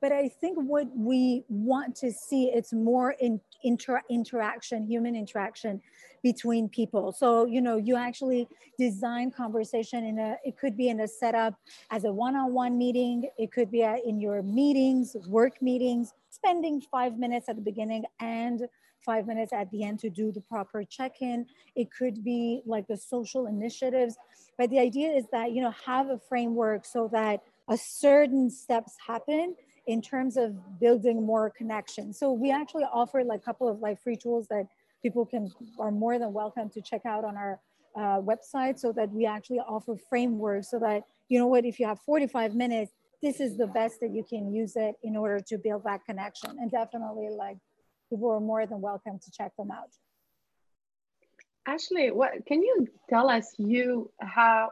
but 0.00 0.12
i 0.12 0.28
think 0.28 0.56
what 0.56 0.86
we 0.96 1.44
want 1.48 1.94
to 1.94 2.12
see 2.12 2.50
it's 2.54 2.72
more 2.72 3.14
in 3.20 3.40
inter 3.62 4.00
interaction 4.08 4.86
human 4.86 5.16
interaction 5.16 5.80
between 6.24 6.70
people. 6.70 7.12
So, 7.12 7.44
you 7.44 7.60
know, 7.60 7.76
you 7.76 7.96
actually 7.96 8.48
design 8.78 9.30
conversation 9.30 10.04
in 10.04 10.18
a, 10.18 10.36
it 10.42 10.56
could 10.56 10.74
be 10.74 10.88
in 10.88 11.00
a 11.00 11.06
setup 11.06 11.54
as 11.90 12.04
a 12.04 12.12
one-on-one 12.12 12.76
meeting. 12.76 13.28
It 13.38 13.52
could 13.52 13.70
be 13.70 13.84
uh, 13.84 13.96
in 14.04 14.18
your 14.18 14.42
meetings, 14.42 15.14
work 15.28 15.60
meetings, 15.60 16.14
spending 16.30 16.80
five 16.80 17.18
minutes 17.18 17.50
at 17.50 17.56
the 17.56 17.62
beginning 17.62 18.04
and 18.20 18.62
five 19.04 19.26
minutes 19.26 19.52
at 19.52 19.70
the 19.70 19.84
end 19.84 19.98
to 20.00 20.10
do 20.10 20.32
the 20.32 20.40
proper 20.40 20.84
check-in. 20.84 21.46
It 21.76 21.88
could 21.92 22.24
be 22.24 22.62
like 22.66 22.86
the 22.86 22.96
social 22.96 23.46
initiatives. 23.46 24.16
But 24.58 24.70
the 24.70 24.78
idea 24.78 25.10
is 25.12 25.24
that, 25.32 25.52
you 25.52 25.62
know, 25.62 25.74
have 25.86 26.08
a 26.08 26.18
framework 26.18 26.84
so 26.84 27.08
that 27.12 27.42
a 27.68 27.76
certain 27.76 28.50
steps 28.50 28.94
happen 29.06 29.54
in 29.86 30.00
terms 30.00 30.36
of 30.36 30.80
building 30.80 31.24
more 31.24 31.50
connection. 31.50 32.12
So 32.12 32.32
we 32.32 32.50
actually 32.50 32.84
offer 32.84 33.22
like 33.24 33.40
a 33.40 33.44
couple 33.44 33.68
of 33.68 33.80
like 33.80 34.02
free 34.02 34.16
tools 34.16 34.46
that 34.48 34.66
people 35.02 35.26
can 35.26 35.50
are 35.78 35.90
more 35.90 36.18
than 36.18 36.32
welcome 36.32 36.70
to 36.70 36.80
check 36.80 37.02
out 37.04 37.24
on 37.24 37.36
our 37.36 37.60
uh, 37.96 38.20
website 38.20 38.78
so 38.78 38.92
that 38.92 39.10
we 39.10 39.26
actually 39.26 39.60
offer 39.60 39.96
frameworks 40.08 40.70
so 40.70 40.78
that 40.78 41.02
you 41.28 41.38
know 41.38 41.46
what 41.46 41.64
if 41.64 41.78
you 41.78 41.86
have 41.86 42.00
45 42.00 42.54
minutes 42.54 42.90
this 43.22 43.40
is 43.40 43.56
the 43.56 43.68
best 43.68 44.00
that 44.00 44.10
you 44.10 44.24
can 44.24 44.52
use 44.52 44.74
it 44.74 44.96
in 45.02 45.16
order 45.16 45.38
to 45.38 45.58
build 45.58 45.84
that 45.84 46.04
connection 46.04 46.50
and 46.60 46.70
definitely 46.70 47.28
like 47.30 47.56
people 48.10 48.30
are 48.30 48.40
more 48.40 48.66
than 48.66 48.80
welcome 48.80 49.18
to 49.18 49.30
check 49.30 49.52
them 49.56 49.70
out. 49.70 49.90
Ashley 51.66 52.10
what 52.10 52.44
can 52.46 52.62
you 52.62 52.86
tell 53.08 53.30
us 53.30 53.54
you 53.58 54.10
how 54.20 54.70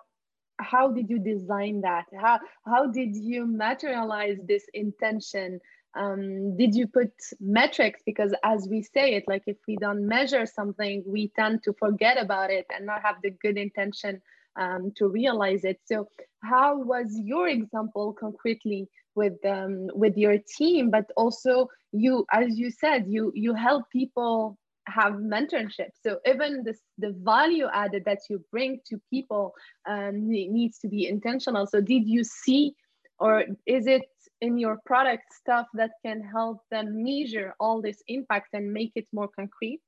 how 0.59 0.93
did 0.93 1.09
you 1.11 1.19
design 1.19 1.81
that? 1.81 2.07
How 2.19 2.41
how 2.65 2.87
did 2.87 3.17
you 3.17 3.47
materialize 3.47 4.39
this 4.47 4.65
intention? 4.75 5.61
Um, 5.95 6.57
did 6.57 6.75
you 6.75 6.87
put 6.87 7.13
metrics? 7.41 8.01
Because 8.05 8.35
as 8.43 8.67
we 8.69 8.83
say 8.83 9.15
it 9.15 9.25
like 9.27 9.45
if 9.47 9.57
we 9.67 9.77
don't 9.77 10.07
measure 10.07 10.47
something 10.47 11.03
we 11.07 11.29
tend 11.35 11.63
to 11.65 11.73
forget 11.73 12.21
about 12.21 12.51
it 12.51 12.67
and 12.75 12.87
not 12.87 13.03
have 13.03 13.17
the 13.23 13.31
good 13.31 13.57
intention 13.57 14.21
um, 14.57 14.93
to 14.97 15.09
realize 15.09 15.65
it 15.65 15.81
so 15.85 16.09
how 16.43 16.77
was 16.79 17.07
your 17.19 17.49
example 17.49 18.13
concretely 18.13 18.89
with 19.15 19.45
um, 19.45 19.89
with 19.95 20.17
your 20.17 20.37
team 20.57 20.91
but 20.91 21.11
also 21.17 21.69
you 21.93 22.25
as 22.33 22.59
you 22.59 22.71
said 22.71 23.05
you 23.07 23.33
you 23.35 23.55
help 23.55 23.85
people 23.91 24.59
have 24.89 25.13
mentorship 25.15 25.91
so 26.05 26.19
even 26.27 26.65
this 26.65 26.81
the 26.99 27.15
value 27.23 27.69
added 27.73 28.03
that 28.05 28.19
you 28.29 28.45
bring 28.51 28.81
to 28.85 29.01
people 29.11 29.55
um, 29.89 30.29
needs 30.29 30.79
to 30.79 30.89
be 30.89 31.07
intentional 31.07 31.67
so 31.67 31.81
did 31.81 32.07
you 32.07 32.25
see 32.25 32.75
or 33.23 33.45
is 33.67 33.87
it 33.87 34.03
in 34.41 34.59
your 34.59 34.79
product 34.85 35.33
stuff 35.33 35.69
that 35.75 35.93
can 36.05 36.21
help 36.21 36.59
them 36.71 37.03
measure 37.05 37.55
all 37.61 37.81
this 37.81 38.03
impact 38.09 38.49
and 38.53 38.73
make 38.73 38.91
it 38.97 39.07
more 39.13 39.29
concrete? 39.29 39.81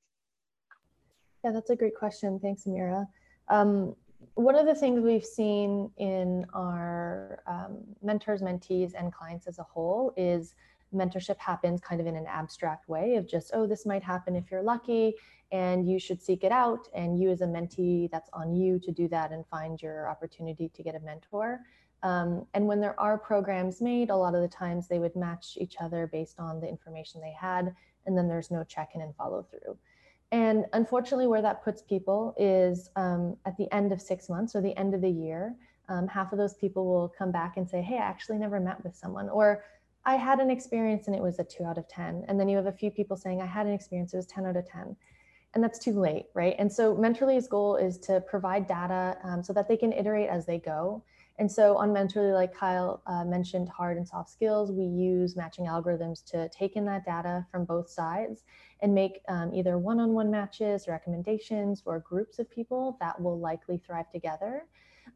Yeah, 1.43 1.51
that's 1.51 1.69
a 1.69 1.75
great 1.75 1.95
question. 1.95 2.39
Thanks, 2.39 2.63
Amira. 2.63 3.05
Um, 3.49 3.95
one 4.35 4.55
of 4.55 4.65
the 4.65 4.75
things 4.75 5.01
we've 5.01 5.25
seen 5.25 5.89
in 5.97 6.45
our 6.53 7.41
um, 7.47 7.77
mentors, 8.01 8.41
mentees, 8.41 8.93
and 8.97 9.13
clients 9.13 9.47
as 9.47 9.59
a 9.59 9.63
whole 9.63 10.13
is 10.17 10.55
mentorship 10.93 11.37
happens 11.37 11.81
kind 11.81 11.99
of 11.99 12.07
in 12.07 12.15
an 12.15 12.25
abstract 12.27 12.87
way 12.87 13.15
of 13.15 13.27
just, 13.27 13.51
oh, 13.53 13.65
this 13.67 13.85
might 13.85 14.03
happen 14.03 14.35
if 14.35 14.51
you're 14.51 14.61
lucky 14.61 15.15
and 15.51 15.89
you 15.89 15.99
should 15.99 16.21
seek 16.21 16.43
it 16.43 16.51
out. 16.51 16.87
And 16.93 17.19
you, 17.19 17.29
as 17.31 17.41
a 17.41 17.45
mentee, 17.45 18.09
that's 18.11 18.29
on 18.33 18.55
you 18.55 18.79
to 18.79 18.91
do 18.91 19.07
that 19.09 19.31
and 19.31 19.45
find 19.47 19.81
your 19.81 20.09
opportunity 20.09 20.69
to 20.69 20.83
get 20.83 20.95
a 20.95 20.99
mentor. 20.99 21.61
Um, 22.03 22.45
and 22.53 22.67
when 22.67 22.81
there 22.81 22.99
are 22.99 23.17
programs 23.17 23.81
made, 23.81 24.09
a 24.09 24.15
lot 24.15 24.35
of 24.35 24.41
the 24.41 24.47
times 24.47 24.87
they 24.87 24.99
would 24.99 25.15
match 25.15 25.57
each 25.59 25.75
other 25.79 26.07
based 26.07 26.39
on 26.39 26.59
the 26.59 26.67
information 26.67 27.21
they 27.21 27.33
had, 27.33 27.73
and 28.05 28.17
then 28.17 28.27
there's 28.27 28.51
no 28.51 28.63
check 28.63 28.91
in 28.95 29.01
and 29.01 29.15
follow 29.15 29.43
through. 29.43 29.77
And 30.31 30.65
unfortunately, 30.73 31.27
where 31.27 31.41
that 31.41 31.63
puts 31.63 31.81
people 31.81 32.33
is 32.37 32.89
um, 32.95 33.37
at 33.45 33.55
the 33.57 33.71
end 33.73 33.91
of 33.91 34.01
six 34.01 34.27
months 34.27 34.55
or 34.55 34.61
the 34.61 34.77
end 34.77 34.93
of 34.93 35.01
the 35.01 35.09
year, 35.09 35.55
um, 35.87 36.07
half 36.07 36.31
of 36.31 36.37
those 36.37 36.55
people 36.55 36.85
will 36.85 37.07
come 37.07 37.31
back 37.31 37.57
and 37.57 37.69
say, 37.69 37.81
Hey, 37.81 37.95
I 37.95 38.05
actually 38.05 38.37
never 38.37 38.59
met 38.59 38.83
with 38.83 38.95
someone, 38.95 39.29
or 39.29 39.63
I 40.03 40.15
had 40.15 40.39
an 40.39 40.51
experience 40.51 41.07
and 41.07 41.15
it 41.15 41.21
was 41.21 41.39
a 41.39 41.43
two 41.43 41.63
out 41.63 41.77
of 41.77 41.87
10. 41.87 42.25
And 42.27 42.39
then 42.39 42.47
you 42.47 42.57
have 42.57 42.67
a 42.67 42.71
few 42.71 42.91
people 42.91 43.17
saying, 43.17 43.41
I 43.41 43.45
had 43.45 43.65
an 43.65 43.73
experience, 43.73 44.13
it 44.13 44.17
was 44.17 44.27
10 44.27 44.45
out 44.45 44.55
of 44.55 44.67
10 44.67 44.95
and 45.55 45.63
that's 45.63 45.79
too 45.79 45.93
late, 45.93 46.25
right? 46.33 46.55
And 46.59 46.71
so 46.71 46.95
Mentorly's 46.95 47.47
goal 47.47 47.77
is 47.77 47.97
to 47.99 48.21
provide 48.21 48.67
data 48.67 49.17
um, 49.23 49.41
so 49.41 49.53
that 49.53 49.67
they 49.69 49.77
can 49.77 49.93
iterate 49.93 50.29
as 50.29 50.45
they 50.45 50.59
go. 50.59 51.01
And 51.37 51.51
so 51.51 51.75
on 51.75 51.89
Mentorly, 51.89 52.33
like 52.33 52.53
Kyle 52.55 53.01
uh, 53.07 53.25
mentioned, 53.25 53.67
hard 53.67 53.97
and 53.97 54.07
soft 54.07 54.29
skills, 54.29 54.71
we 54.71 54.85
use 54.85 55.35
matching 55.35 55.65
algorithms 55.65 56.23
to 56.31 56.47
take 56.49 56.77
in 56.77 56.85
that 56.85 57.03
data 57.03 57.45
from 57.51 57.65
both 57.65 57.89
sides 57.89 58.43
and 58.81 58.93
make 58.93 59.19
um, 59.27 59.53
either 59.53 59.77
one-on-one 59.77 60.31
matches, 60.31 60.87
recommendations, 60.87 61.83
or 61.85 61.99
groups 61.99 62.39
of 62.39 62.49
people 62.49 62.97
that 63.01 63.19
will 63.21 63.37
likely 63.37 63.77
thrive 63.77 64.09
together. 64.11 64.65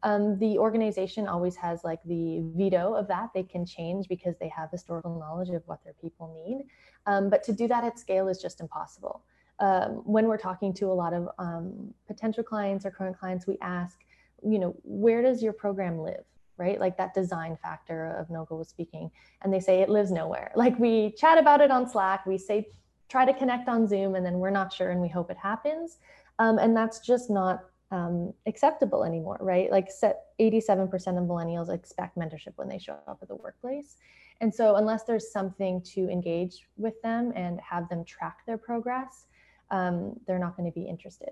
Um, 0.02 0.38
the 0.38 0.58
organization 0.58 1.26
always 1.26 1.56
has 1.56 1.84
like 1.84 2.02
the 2.04 2.42
veto 2.54 2.94
of 2.94 3.08
that. 3.08 3.30
They 3.34 3.42
can 3.42 3.64
change 3.64 4.06
because 4.08 4.36
they 4.38 4.48
have 4.48 4.70
historical 4.70 5.18
knowledge 5.18 5.48
of 5.50 5.62
what 5.66 5.82
their 5.84 5.94
people 6.00 6.44
need. 6.46 6.66
Um, 7.06 7.30
but 7.30 7.42
to 7.44 7.52
do 7.52 7.66
that 7.68 7.82
at 7.82 7.98
scale 7.98 8.28
is 8.28 8.40
just 8.40 8.60
impossible. 8.60 9.22
Um, 9.58 10.02
when 10.04 10.26
we're 10.26 10.38
talking 10.38 10.72
to 10.74 10.86
a 10.86 10.94
lot 10.94 11.12
of 11.12 11.28
um, 11.38 11.92
potential 12.06 12.42
clients 12.42 12.86
or 12.86 12.90
current 12.90 13.18
clients, 13.18 13.46
we 13.46 13.58
ask, 13.60 13.98
you 14.44 14.58
know, 14.58 14.76
where 14.84 15.22
does 15.22 15.42
your 15.42 15.52
program 15.52 15.98
live? 15.98 16.24
Right? 16.56 16.78
Like 16.78 16.98
that 16.98 17.14
design 17.14 17.56
factor 17.62 18.16
of 18.18 18.28
Nogol 18.28 18.58
was 18.58 18.68
speaking. 18.68 19.10
And 19.42 19.52
they 19.52 19.60
say 19.60 19.80
it 19.80 19.88
lives 19.88 20.10
nowhere. 20.10 20.52
Like 20.56 20.78
we 20.78 21.12
chat 21.12 21.38
about 21.38 21.60
it 21.60 21.70
on 21.70 21.88
Slack, 21.88 22.26
we 22.26 22.36
say, 22.36 22.68
try 23.08 23.24
to 23.24 23.34
connect 23.34 23.68
on 23.68 23.88
Zoom, 23.88 24.14
and 24.14 24.24
then 24.24 24.38
we're 24.38 24.50
not 24.50 24.72
sure 24.72 24.90
and 24.90 25.00
we 25.00 25.08
hope 25.08 25.30
it 25.30 25.36
happens. 25.36 25.98
Um, 26.38 26.58
and 26.58 26.76
that's 26.76 27.00
just 27.00 27.28
not 27.28 27.64
um, 27.90 28.32
acceptable 28.46 29.04
anymore, 29.04 29.38
right? 29.40 29.70
Like 29.70 29.90
set 29.90 30.26
87% 30.38 30.92
of 30.92 31.24
millennials 31.24 31.72
expect 31.72 32.16
mentorship 32.16 32.52
when 32.56 32.68
they 32.68 32.78
show 32.78 32.98
up 33.08 33.18
at 33.20 33.28
the 33.28 33.36
workplace. 33.36 33.96
And 34.40 34.54
so 34.54 34.76
unless 34.76 35.04
there's 35.04 35.30
something 35.30 35.82
to 35.82 36.08
engage 36.08 36.66
with 36.76 37.00
them 37.02 37.32
and 37.36 37.60
have 37.60 37.88
them 37.88 38.04
track 38.04 38.38
their 38.46 38.56
progress, 38.56 39.26
um, 39.70 40.18
they're 40.26 40.38
not 40.38 40.56
going 40.56 40.70
to 40.70 40.74
be 40.74 40.86
interested. 40.86 41.30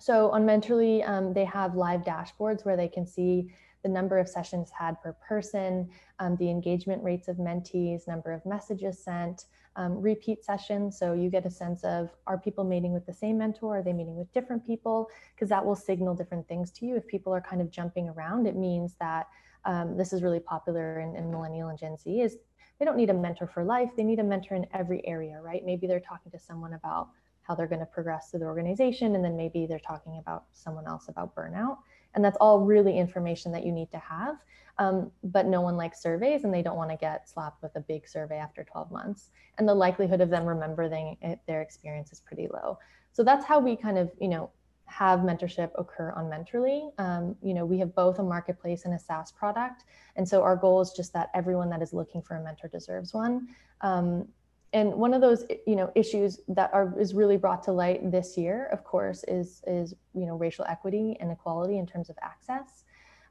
So 0.00 0.30
on 0.30 0.44
Mentorly, 0.44 1.06
um, 1.08 1.32
they 1.32 1.44
have 1.44 1.74
live 1.74 2.02
dashboards 2.02 2.64
where 2.64 2.76
they 2.76 2.88
can 2.88 3.06
see 3.06 3.52
the 3.82 3.88
number 3.88 4.18
of 4.18 4.28
sessions 4.28 4.70
had 4.76 5.00
per 5.02 5.12
person, 5.12 5.88
um, 6.18 6.36
the 6.36 6.50
engagement 6.50 7.02
rates 7.02 7.28
of 7.28 7.36
mentees, 7.36 8.06
number 8.08 8.32
of 8.32 8.44
messages 8.44 9.02
sent, 9.02 9.46
um, 9.76 10.00
repeat 10.00 10.44
sessions. 10.44 10.98
So 10.98 11.12
you 11.12 11.30
get 11.30 11.46
a 11.46 11.50
sense 11.50 11.84
of 11.84 12.10
are 12.26 12.38
people 12.38 12.64
meeting 12.64 12.92
with 12.92 13.06
the 13.06 13.12
same 13.12 13.38
mentor? 13.38 13.78
Are 13.78 13.82
they 13.82 13.92
meeting 13.92 14.16
with 14.16 14.32
different 14.32 14.66
people? 14.66 15.08
Because 15.34 15.48
that 15.48 15.64
will 15.64 15.76
signal 15.76 16.14
different 16.14 16.46
things 16.48 16.72
to 16.72 16.86
you. 16.86 16.96
If 16.96 17.06
people 17.06 17.32
are 17.32 17.40
kind 17.40 17.62
of 17.62 17.70
jumping 17.70 18.08
around, 18.08 18.46
it 18.46 18.56
means 18.56 18.94
that 19.00 19.28
um, 19.64 19.96
this 19.96 20.12
is 20.12 20.22
really 20.22 20.40
popular 20.40 21.00
in, 21.00 21.14
in 21.14 21.30
millennial 21.30 21.68
and 21.68 21.78
Gen 21.78 21.96
Z 21.96 22.20
is 22.20 22.36
they 22.78 22.84
don't 22.84 22.96
need 22.96 23.10
a 23.10 23.14
mentor 23.14 23.46
for 23.46 23.64
life. 23.64 23.90
They 23.96 24.04
need 24.04 24.18
a 24.18 24.24
mentor 24.24 24.54
in 24.54 24.66
every 24.72 25.06
area, 25.06 25.40
right? 25.40 25.64
Maybe 25.64 25.86
they're 25.86 26.00
talking 26.00 26.30
to 26.32 26.38
someone 26.38 26.74
about 26.74 27.08
how 27.48 27.54
they're 27.54 27.66
going 27.66 27.80
to 27.80 27.86
progress 27.86 28.30
through 28.30 28.40
the 28.40 28.46
organization. 28.46 29.14
And 29.14 29.24
then 29.24 29.36
maybe 29.36 29.66
they're 29.66 29.78
talking 29.80 30.18
about 30.18 30.44
someone 30.52 30.86
else 30.86 31.08
about 31.08 31.34
burnout. 31.34 31.78
And 32.14 32.24
that's 32.24 32.36
all 32.40 32.60
really 32.60 32.98
information 32.98 33.50
that 33.52 33.64
you 33.64 33.72
need 33.72 33.90
to 33.92 33.98
have. 33.98 34.36
Um, 34.78 35.10
but 35.24 35.46
no 35.46 35.60
one 35.60 35.76
likes 35.76 36.00
surveys 36.00 36.44
and 36.44 36.54
they 36.54 36.62
don't 36.62 36.76
want 36.76 36.90
to 36.90 36.96
get 36.96 37.28
slapped 37.28 37.62
with 37.62 37.74
a 37.74 37.80
big 37.80 38.06
survey 38.06 38.36
after 38.36 38.62
12 38.62 38.92
months. 38.92 39.30
And 39.56 39.68
the 39.68 39.74
likelihood 39.74 40.20
of 40.20 40.30
them 40.30 40.46
remembering 40.46 41.16
their 41.48 41.62
experience 41.62 42.12
is 42.12 42.20
pretty 42.20 42.48
low. 42.52 42.78
So 43.12 43.24
that's 43.24 43.44
how 43.44 43.58
we 43.58 43.74
kind 43.74 43.98
of, 43.98 44.12
you 44.20 44.28
know, 44.28 44.50
have 44.88 45.20
mentorship 45.20 45.70
occur 45.76 46.12
on 46.16 46.24
Mentorly. 46.26 46.90
Um, 46.98 47.36
you 47.42 47.52
know, 47.54 47.66
we 47.66 47.78
have 47.78 47.94
both 47.94 48.18
a 48.18 48.22
marketplace 48.22 48.84
and 48.84 48.94
a 48.94 48.98
SaaS 48.98 49.32
product. 49.32 49.84
And 50.16 50.26
so 50.26 50.42
our 50.42 50.56
goal 50.56 50.80
is 50.80 50.92
just 50.92 51.12
that 51.12 51.30
everyone 51.34 51.68
that 51.70 51.82
is 51.82 51.92
looking 51.92 52.22
for 52.22 52.36
a 52.36 52.42
mentor 52.42 52.68
deserves 52.68 53.12
one. 53.12 53.48
Um, 53.82 54.28
and 54.72 54.92
one 54.92 55.14
of 55.14 55.20
those 55.20 55.44
you 55.66 55.76
know 55.76 55.90
issues 55.94 56.40
that 56.48 56.70
are 56.72 56.94
is 56.98 57.14
really 57.14 57.36
brought 57.36 57.62
to 57.64 57.72
light 57.72 58.10
this 58.10 58.36
year 58.36 58.66
of 58.72 58.84
course 58.84 59.24
is 59.28 59.62
is 59.66 59.94
you 60.14 60.26
know 60.26 60.36
racial 60.36 60.64
equity 60.68 61.16
and 61.20 61.30
equality 61.30 61.78
in 61.78 61.86
terms 61.86 62.10
of 62.10 62.16
access. 62.22 62.84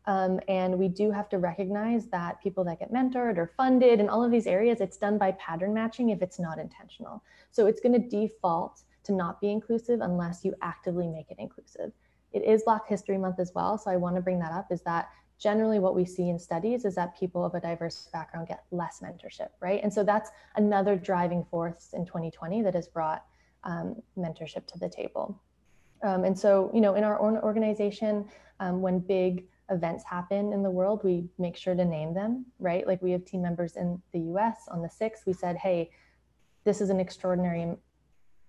Um, 0.06 0.40
and 0.48 0.80
we 0.80 0.88
do 0.88 1.12
have 1.12 1.28
to 1.30 1.38
recognize 1.38 2.08
that 2.08 2.42
people 2.42 2.64
that 2.64 2.80
get 2.80 2.94
mentored 2.94 3.38
or 3.38 3.52
funded 3.58 4.00
in 4.00 4.08
all 4.08 4.24
of 4.24 4.32
these 4.32 4.48
areas 4.48 4.80
it's 4.80 4.96
done 4.96 5.18
by 5.18 5.34
pattern 5.34 5.74
matching 5.74 6.12
if 6.12 6.22
it's 6.22 6.40
not 6.40 6.60
intentional. 6.60 7.22
So 7.52 7.66
it's 7.66 7.82
going 7.82 8.02
to 8.02 8.08
default 8.08 8.84
to 9.04 9.12
not 9.12 9.42
be 9.42 9.52
inclusive 9.52 10.00
unless 10.00 10.46
you 10.46 10.56
actively 10.62 11.08
make 11.08 11.30
it 11.30 11.36
inclusive. 11.40 11.92
It 12.32 12.44
is 12.44 12.64
black 12.64 12.88
history 12.88 13.18
month 13.18 13.40
as 13.40 13.52
well 13.54 13.78
so 13.78 13.92
i 13.92 13.98
want 13.98 14.16
to 14.16 14.22
bring 14.22 14.40
that 14.40 14.52
up 14.52 14.72
is 14.72 14.82
that 14.84 15.10
generally 15.38 15.80
what 15.80 15.96
we 15.96 16.06
see 16.06 16.30
in 16.30 16.40
studies 16.40 16.84
is 16.86 16.96
that 16.96 17.18
people 17.18 17.46
of 17.46 17.54
a 17.54 17.60
diverse 17.60 18.10
background 18.12 18.48
get 18.48 18.64
less 18.72 19.02
mentorship, 19.02 19.50
right? 19.62 19.80
And 19.84 19.94
so 19.94 20.04
that's 20.04 20.32
another 20.56 20.96
driving 20.96 21.46
force 21.46 21.90
in 21.94 22.06
2020 22.06 22.64
that 22.64 22.74
has 22.74 22.88
brought 22.88 23.24
um, 23.64 24.02
mentorship 24.18 24.66
to 24.68 24.80
the 24.80 24.90
table. 24.90 25.40
Um, 26.04 26.24
and 26.24 26.38
so, 26.38 26.72
you 26.74 26.82
know, 26.82 26.96
in 26.96 27.04
our 27.04 27.20
own 27.20 27.38
organization, 27.38 28.26
um, 28.60 28.82
when 28.82 29.00
big 29.00 29.46
events 29.70 30.04
happen 30.04 30.54
in 30.54 30.64
the 30.64 30.72
world, 30.72 31.02
we 31.04 31.28
make 31.38 31.56
sure 31.56 31.76
to 31.76 31.86
name 31.86 32.14
them, 32.14 32.46
right? 32.60 32.88
Like 32.88 33.02
we 33.02 33.12
have 33.12 33.26
team 33.26 33.42
members 33.42 33.76
in 33.76 34.02
the 34.14 34.20
US 34.20 34.68
on 34.72 34.82
the 34.82 34.88
6th, 34.88 35.26
we 35.26 35.34
said, 35.34 35.58
hey, 35.58 35.92
this 36.64 36.82
is 36.82 36.90
an 36.90 37.00
extraordinary 37.00 37.76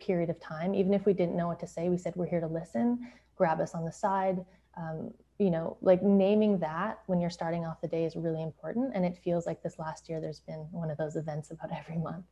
period 0.00 0.30
of 0.30 0.40
time. 0.40 0.74
Even 0.74 0.94
if 0.94 1.06
we 1.06 1.12
didn't 1.12 1.36
know 1.36 1.48
what 1.48 1.60
to 1.60 1.66
say, 1.66 1.88
we 1.88 1.98
said, 1.98 2.14
we're 2.16 2.26
here 2.26 2.40
to 2.40 2.46
listen, 2.46 3.10
grab 3.36 3.60
us 3.60 3.74
on 3.74 3.84
the 3.84 3.92
side, 3.92 4.44
um, 4.76 5.12
you 5.38 5.50
know, 5.50 5.76
like 5.80 6.02
naming 6.02 6.58
that 6.58 7.00
when 7.06 7.20
you're 7.20 7.30
starting 7.30 7.64
off 7.64 7.80
the 7.80 7.88
day 7.88 8.04
is 8.04 8.16
really 8.16 8.42
important. 8.42 8.92
And 8.94 9.04
it 9.04 9.16
feels 9.22 9.46
like 9.46 9.62
this 9.62 9.78
last 9.78 10.08
year, 10.08 10.20
there's 10.20 10.40
been 10.40 10.66
one 10.72 10.90
of 10.90 10.98
those 10.98 11.16
events 11.16 11.50
about 11.50 11.70
every 11.76 11.98
month. 11.98 12.24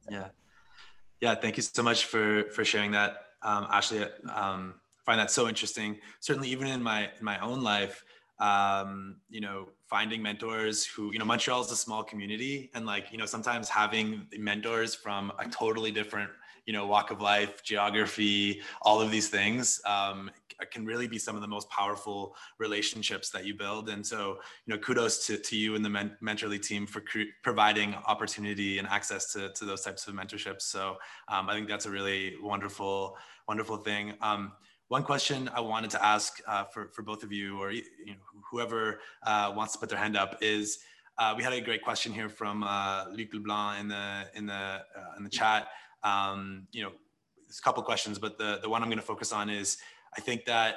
So. 0.00 0.10
Yeah. 0.12 0.28
Yeah. 1.20 1.34
Thank 1.34 1.56
you 1.56 1.62
so 1.62 1.82
much 1.82 2.06
for, 2.06 2.44
for 2.50 2.64
sharing 2.64 2.92
that. 2.92 3.16
Um, 3.42 3.66
Ashley, 3.70 4.04
um, 4.32 4.74
find 5.04 5.20
that 5.20 5.30
so 5.30 5.48
interesting. 5.48 5.98
Certainly 6.20 6.48
even 6.48 6.68
in 6.68 6.82
my, 6.82 7.04
in 7.18 7.24
my 7.24 7.38
own 7.40 7.62
life, 7.62 8.02
um, 8.40 9.16
you 9.28 9.40
know, 9.40 9.68
finding 9.88 10.22
mentors 10.22 10.86
who, 10.86 11.12
you 11.12 11.18
know, 11.18 11.24
Montreal 11.24 11.60
is 11.60 11.70
a 11.72 11.76
small 11.76 12.04
community 12.04 12.70
and 12.74 12.86
like, 12.86 13.10
you 13.10 13.18
know, 13.18 13.26
sometimes 13.26 13.68
having 13.68 14.26
mentors 14.38 14.94
from 14.94 15.32
a 15.38 15.48
totally 15.48 15.90
different, 15.90 16.30
you 16.68 16.74
know, 16.74 16.86
walk 16.86 17.10
of 17.10 17.22
life, 17.22 17.62
geography, 17.64 18.60
all 18.82 19.00
of 19.00 19.10
these 19.10 19.28
things 19.28 19.80
um, 19.86 20.30
can 20.70 20.84
really 20.84 21.08
be 21.08 21.18
some 21.18 21.34
of 21.34 21.40
the 21.40 21.48
most 21.48 21.66
powerful 21.70 22.36
relationships 22.58 23.30
that 23.30 23.46
you 23.46 23.54
build. 23.54 23.88
And 23.88 24.06
so, 24.06 24.36
you 24.66 24.74
know, 24.74 24.78
kudos 24.78 25.26
to, 25.28 25.38
to 25.38 25.56
you 25.56 25.76
and 25.76 25.82
the 25.82 25.88
men- 25.88 26.14
Mentorly 26.22 26.60
team 26.60 26.86
for 26.86 27.02
providing 27.42 27.94
opportunity 28.06 28.78
and 28.78 28.86
access 28.86 29.32
to, 29.32 29.50
to 29.54 29.64
those 29.64 29.80
types 29.80 30.06
of 30.06 30.14
mentorships. 30.14 30.60
So 30.60 30.98
um, 31.28 31.48
I 31.48 31.54
think 31.54 31.68
that's 31.68 31.86
a 31.86 31.90
really 31.90 32.34
wonderful, 32.42 33.16
wonderful 33.48 33.78
thing. 33.78 34.12
Um, 34.20 34.52
one 34.88 35.04
question 35.04 35.48
I 35.54 35.60
wanted 35.60 35.88
to 35.92 36.04
ask 36.04 36.38
uh, 36.46 36.64
for, 36.64 36.90
for 36.92 37.00
both 37.00 37.22
of 37.22 37.32
you 37.32 37.58
or 37.58 37.70
you 37.70 37.82
know, 38.08 38.14
whoever 38.50 39.00
uh, 39.26 39.54
wants 39.56 39.72
to 39.72 39.78
put 39.78 39.88
their 39.88 39.98
hand 39.98 40.18
up 40.18 40.36
is, 40.42 40.80
uh, 41.16 41.34
we 41.36 41.42
had 41.42 41.52
a 41.52 41.60
great 41.60 41.82
question 41.82 42.12
here 42.12 42.28
from 42.28 42.62
uh, 42.62 43.06
Luc 43.10 43.32
Leblanc 43.34 43.80
in 43.80 43.88
the 43.88 44.26
in 44.36 44.46
the 44.46 44.54
uh, 44.54 45.16
in 45.16 45.24
the 45.24 45.30
chat. 45.30 45.66
Um, 46.02 46.66
you 46.72 46.82
know, 46.82 46.92
there's 47.46 47.58
a 47.58 47.62
couple 47.62 47.82
questions, 47.82 48.18
but 48.18 48.38
the 48.38 48.58
the 48.62 48.68
one 48.68 48.82
I'm 48.82 48.88
going 48.88 48.98
to 48.98 49.04
focus 49.04 49.32
on 49.32 49.50
is 49.50 49.78
I 50.16 50.20
think 50.20 50.44
that 50.46 50.76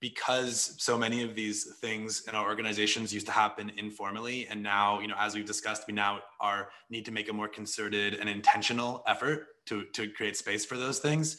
because 0.00 0.74
so 0.78 0.98
many 0.98 1.22
of 1.22 1.34
these 1.34 1.76
things 1.80 2.24
in 2.28 2.34
our 2.34 2.46
organizations 2.46 3.14
used 3.14 3.24
to 3.24 3.32
happen 3.32 3.72
informally 3.78 4.46
and 4.48 4.62
now 4.62 5.00
you 5.00 5.08
know 5.08 5.14
as 5.18 5.34
we've 5.34 5.46
discussed 5.46 5.84
we 5.86 5.94
now 5.94 6.18
are 6.40 6.68
need 6.90 7.06
to 7.06 7.10
make 7.10 7.30
a 7.30 7.32
more 7.32 7.48
concerted 7.48 8.12
and 8.14 8.28
intentional 8.28 9.02
effort 9.06 9.46
to 9.66 9.84
to 9.92 10.08
create 10.10 10.36
space 10.36 10.64
for 10.64 10.76
those 10.76 10.98
things. 10.98 11.38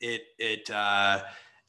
It 0.00 0.22
it 0.38 0.70
uh, 0.70 1.22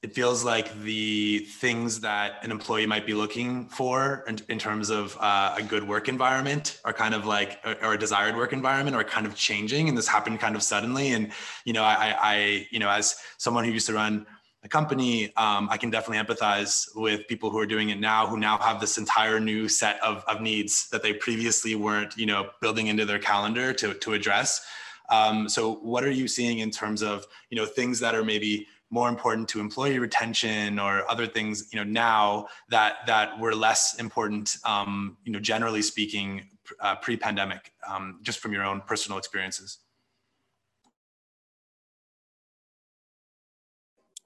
it 0.08 0.16
feels 0.16 0.46
like 0.46 0.74
the 0.84 1.40
things 1.40 2.00
that 2.00 2.40
an 2.42 2.50
employee 2.50 2.86
might 2.86 3.06
be 3.06 3.14
looking 3.14 3.68
for 3.68 4.24
in, 4.26 4.40
in 4.48 4.58
terms 4.58 4.90
of 4.90 5.18
uh, 5.20 5.54
a 5.58 5.62
good 5.62 5.86
work 5.86 6.08
environment 6.08 6.80
are 6.86 6.94
kind 6.94 7.14
of 7.14 7.26
like 7.26 7.60
or 7.82 7.94
a 7.96 7.98
desired 7.98 8.38
work 8.38 8.54
environment 8.54 8.96
are 8.96 9.04
kind 9.04 9.28
of 9.28 9.36
changing 9.36 9.90
and 9.90 9.98
this 9.98 10.08
happened 10.08 10.40
kind 10.40 10.56
of 10.56 10.64
suddenly 10.64 11.12
and 11.12 11.34
you 11.66 11.74
know 11.74 11.84
i 11.84 12.16
i 12.22 12.68
you 12.72 12.80
know 12.80 12.90
as 12.90 13.18
someone 13.38 13.66
who 13.66 13.72
used 13.72 13.86
to 13.86 13.94
run 13.94 14.26
a 14.64 14.70
company, 14.70 15.26
um, 15.38 15.70
I 15.70 15.78
can 15.78 15.92
definitely 15.92 16.24
empathize 16.26 16.88
with 16.96 17.28
people 17.28 17.52
who 17.52 17.60
are 17.60 17.68
doing 17.68 17.90
it 17.90 18.00
now, 18.00 18.26
who 18.26 18.38
now 18.38 18.58
have 18.58 18.82
this 18.82 18.98
entire 18.98 19.40
new 19.40 19.70
set 19.70 20.02
of, 20.02 20.24
of 20.28 20.42
needs 20.42 20.90
that 20.90 21.04
they 21.04 21.14
previously 21.14 21.76
weren't, 21.76 22.18
you 22.18 22.26
know, 22.26 22.50
building 22.60 22.88
into 22.88 23.06
their 23.06 23.20
calendar 23.20 23.72
to, 23.74 23.94
to 23.94 24.14
address. 24.14 24.66
Um, 25.10 25.48
so 25.48 25.76
what 25.76 26.04
are 26.04 26.12
you 26.12 26.28
seeing 26.28 26.60
in 26.60 26.72
terms 26.72 27.02
of, 27.04 27.28
you 27.50 27.56
know, 27.56 27.66
things 27.66 28.00
that 28.00 28.16
are 28.16 28.24
maybe 28.24 28.68
more 28.90 29.10
important 29.10 29.50
to 29.50 29.60
employee 29.60 30.00
retention 30.00 30.80
or 30.80 31.10
other 31.10 31.28
things, 31.28 31.70
you 31.74 31.78
know, 31.78 31.84
now 31.84 32.48
that, 32.70 33.06
that 33.06 33.38
were 33.40 33.54
less 33.54 34.00
important, 34.00 34.58
um, 34.64 35.18
you 35.24 35.32
know, 35.32 35.40
generally 35.40 35.82
speaking, 35.82 36.50
uh, 36.80 36.96
pre-pandemic, 36.96 37.74
um, 37.90 38.20
just 38.22 38.40
from 38.40 38.54
your 38.54 38.64
own 38.64 38.82
personal 38.82 39.18
experiences? 39.18 39.80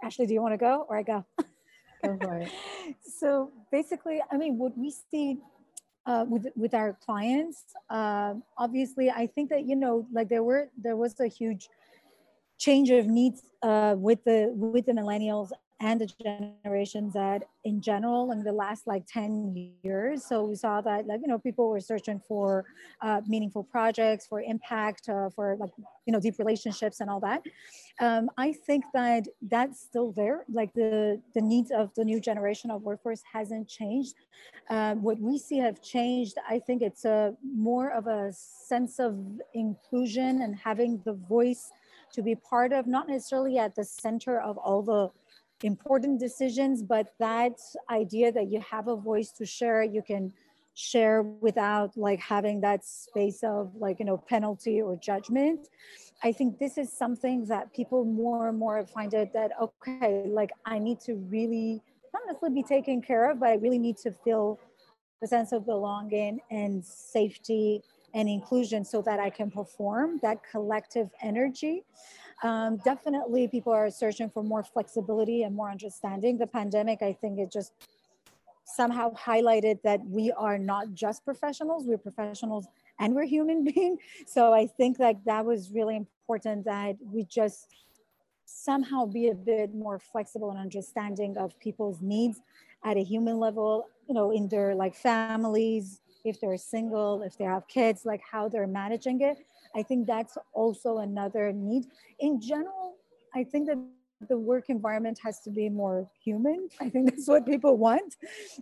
Ashley, 0.03 0.26
do 0.26 0.34
you 0.34 0.41
want 0.41 0.53
to 0.53 0.57
go 0.57 0.86
or 0.89 0.97
I 0.97 1.03
go? 1.03 1.26
Go 2.03 2.18
for 2.20 2.38
it. 2.38 2.49
so 3.20 3.51
basically, 3.72 4.22
I 4.32 4.38
mean, 4.38 4.57
what 4.57 4.76
we 4.78 4.91
see 5.12 5.38
uh, 6.07 6.26
with 6.28 6.47
with 6.55 6.74
our 6.74 6.97
clients, 7.05 7.64
uh, 7.89 8.34
obviously, 8.57 9.12
I 9.12 9.28
think 9.28 9.51
that 9.51 9.66
you 9.66 9.76
know, 9.76 10.07
like 10.12 10.28
there 10.28 10.41
were 10.41 10.70
there 10.76 10.95
was 10.95 11.20
a 11.20 11.28
huge 11.28 11.70
change 12.62 12.91
of 12.91 13.07
needs 13.07 13.41
uh, 13.64 13.95
with 13.97 14.24
the 14.24 14.39
with 14.53 14.86
the 14.86 14.93
millennials 14.93 15.49
and 15.82 15.99
the 15.99 16.09
Generation 16.64 17.12
Z 17.12 17.43
in 17.64 17.82
general 17.82 18.32
in 18.32 18.43
the 18.43 18.51
last 18.51 18.86
like 18.86 19.03
10 19.07 19.74
years. 19.82 20.24
So 20.24 20.43
we 20.43 20.55
saw 20.55 20.80
that 20.82 21.07
like, 21.07 21.22
you 21.24 21.28
know, 21.28 21.39
people 21.39 21.70
were 21.70 21.80
searching 21.80 22.22
for 22.28 22.66
uh, 23.01 23.22
meaningful 23.28 23.64
projects, 23.64 24.28
for 24.28 24.41
impact, 24.41 25.09
uh, 25.09 25.32
for 25.32 25.57
like, 25.59 25.72
you 26.05 26.14
know, 26.14 26.20
deep 26.20 26.38
relationships 26.38 27.01
and 27.01 27.09
all 27.09 27.20
that. 27.22 27.41
Um, 27.99 28.30
I 28.38 28.53
think 28.53 28.86
that 28.93 29.28
that's 29.41 29.82
still 29.82 30.12
there. 30.12 30.45
Like 30.47 30.72
the, 30.74 31.20
the 31.34 31.41
needs 31.41 31.72
of 31.72 31.89
the 31.95 32.05
new 32.05 32.20
generation 32.20 32.70
of 32.70 32.84
workforce 32.84 33.24
hasn't 33.34 33.68
changed. 33.68 34.14
Um, 34.70 35.01
what 35.01 35.20
we 35.20 35.39
see 35.39 35.57
have 35.57 35.82
changed, 35.82 36.36
I 36.47 36.59
think 36.59 36.84
it's 36.84 37.05
a 37.05 37.34
more 37.43 37.89
of 37.91 38.05
a 38.05 38.32
sense 38.32 38.99
of 38.99 39.18
inclusion 39.55 40.43
and 40.43 40.55
having 40.55 41.01
the 41.05 41.14
voice 41.14 41.72
to 42.14 42.22
be 42.22 42.36
part 42.36 42.74
of, 42.74 42.88
not 42.88 43.07
necessarily 43.07 43.57
at 43.57 43.76
the 43.76 43.84
center 43.84 44.39
of 44.39 44.57
all 44.57 44.82
the 44.82 45.09
important 45.66 46.20
decisions, 46.20 46.82
but 46.82 47.14
that 47.20 47.59
idea 47.89 48.32
that 48.32 48.51
you 48.51 48.59
have 48.62 48.88
a 48.88 48.95
voice 48.95 49.32
to 49.32 49.45
share, 49.45 49.84
you 49.84 50.01
can 50.01 50.34
share 50.74 51.22
without 51.22 51.95
like 51.97 52.20
having 52.20 52.62
that 52.62 52.84
space 52.86 53.43
of 53.43 53.72
like, 53.76 53.99
you 53.99 54.05
know, 54.05 54.18
penalty 54.18 54.82
or 54.82 54.95
judgment. 54.95 55.68
I 56.24 56.32
think 56.32 56.59
this 56.59 56.78
is 56.78 56.91
something 56.91 57.45
that 57.45 57.74
people 57.74 58.05
more 58.05 58.49
and 58.49 58.57
more 58.57 58.86
find 58.86 59.14
it 59.14 59.34
that, 59.34 59.51
okay, 59.62 60.26
like 60.28 60.51
I 60.66 60.80
need 60.80 60.99
to 61.01 61.16
really 61.16 61.82
not 62.14 62.24
necessarily 62.28 62.62
be 62.62 62.68
taken 62.68 63.01
care 63.01 63.32
of, 63.32 63.39
but 63.39 63.49
I 63.49 63.55
really 63.55 63.80
need 63.80 63.97
to 63.97 64.12
feel 64.12 64.59
the 65.22 65.28
sense 65.28 65.51
of 65.51 65.66
belonging 65.66 66.39
and 66.49 66.84
safety 66.84 67.84
and 68.14 68.30
inclusion 68.30 68.84
so 68.84 69.01
that 69.03 69.20
I 69.20 69.30
can 69.30 69.49
perform 69.51 70.20
that 70.22 70.39
collective 70.49 71.09
energy. 71.22 71.84
Um, 72.43 72.78
definitely, 72.78 73.47
people 73.47 73.72
are 73.74 73.89
searching 73.89 74.30
for 74.30 74.43
more 74.43 74.64
flexibility 74.64 75.43
and 75.43 75.55
more 75.55 75.70
understanding. 75.70 76.38
The 76.38 76.47
pandemic, 76.47 77.01
I 77.01 77.14
think, 77.14 77.39
it 77.39 77.51
just 77.51 77.74
somehow 78.66 79.14
highlighted 79.14 79.82
that 79.84 79.99
we 80.05 80.32
are 80.32 80.57
not 80.57 80.93
just 80.93 81.26
professionals, 81.26 81.86
we're 81.86 81.97
professionals 81.97 82.68
and 82.99 83.14
we're 83.14 83.26
human 83.26 83.64
beings. 83.72 83.99
So 84.26 84.53
I 84.53 84.68
think 84.68 84.99
like 84.99 85.24
that 85.26 85.45
was 85.45 85.72
really 85.72 85.97
important 85.97 86.66
that 86.66 86.95
we 87.01 87.26
just 87.26 87.68
somehow 88.45 89.05
be 89.05 89.30
a 89.30 89.36
bit 89.36 89.74
more 89.74 89.99
flexible 89.99 90.51
and 90.51 90.59
understanding 90.59 91.38
of 91.38 91.57
people's 91.59 92.01
needs 92.01 92.41
at 92.84 92.97
a 92.97 93.03
human 93.03 93.38
level, 93.38 93.88
you 94.07 94.14
know, 94.14 94.32
in 94.32 94.47
their 94.47 94.76
like 94.76 94.95
families, 94.95 96.01
if 96.24 96.39
they're 96.39 96.57
single, 96.57 97.22
if 97.24 97.38
they 97.38 97.45
have 97.45 97.67
kids, 97.67 98.05
like 98.05 98.22
how 98.30 98.47
they're 98.47 98.67
managing 98.67 99.22
it. 99.22 99.38
I 99.76 99.84
think 99.84 100.07
that's 100.07 100.38
also 100.53 100.99
another 100.99 101.51
need. 101.51 101.86
In 102.19 102.41
general, 102.41 102.95
I 103.34 103.43
think 103.43 103.67
that 103.67 103.78
the 104.28 104.38
work 104.38 104.69
environment 104.69 105.19
has 105.24 105.39
to 105.41 105.49
be 105.49 105.69
more 105.69 106.09
human. 106.24 106.69
I 106.80 106.89
think 106.89 107.09
that's 107.09 107.28
what 107.28 107.45
people 107.45 107.78
want. 107.78 108.15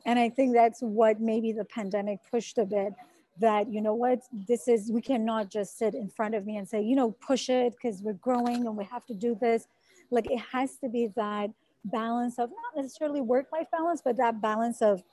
And 0.05 0.19
I 0.19 0.29
think 0.29 0.53
that's 0.53 0.81
what 0.81 1.19
maybe 1.19 1.51
the 1.51 1.65
pandemic 1.65 2.19
pushed 2.29 2.57
a 2.57 2.65
bit 2.65 2.93
that, 3.39 3.71
you 3.71 3.81
know 3.81 3.93
what, 3.93 4.19
this 4.47 4.67
is, 4.67 4.91
we 4.91 5.01
cannot 5.01 5.49
just 5.49 5.77
sit 5.77 5.93
in 5.93 6.09
front 6.09 6.35
of 6.35 6.45
me 6.45 6.57
and 6.57 6.67
say, 6.67 6.81
you 6.81 6.95
know, 6.95 7.11
push 7.11 7.49
it 7.49 7.73
because 7.73 8.01
we're 8.01 8.13
growing 8.13 8.67
and 8.67 8.75
we 8.75 8.83
have 8.85 9.05
to 9.05 9.13
do 9.13 9.37
this. 9.39 9.67
Like 10.11 10.29
it 10.29 10.39
has 10.51 10.75
to 10.77 10.89
be 10.89 11.09
that 11.15 11.49
balance 11.85 12.37
of 12.37 12.49
not 12.49 12.81
necessarily 12.83 13.21
work 13.21 13.47
life 13.53 13.67
balance, 13.71 14.01
but 14.03 14.17
that 14.17 14.41
balance 14.41 14.81
of 14.81 15.03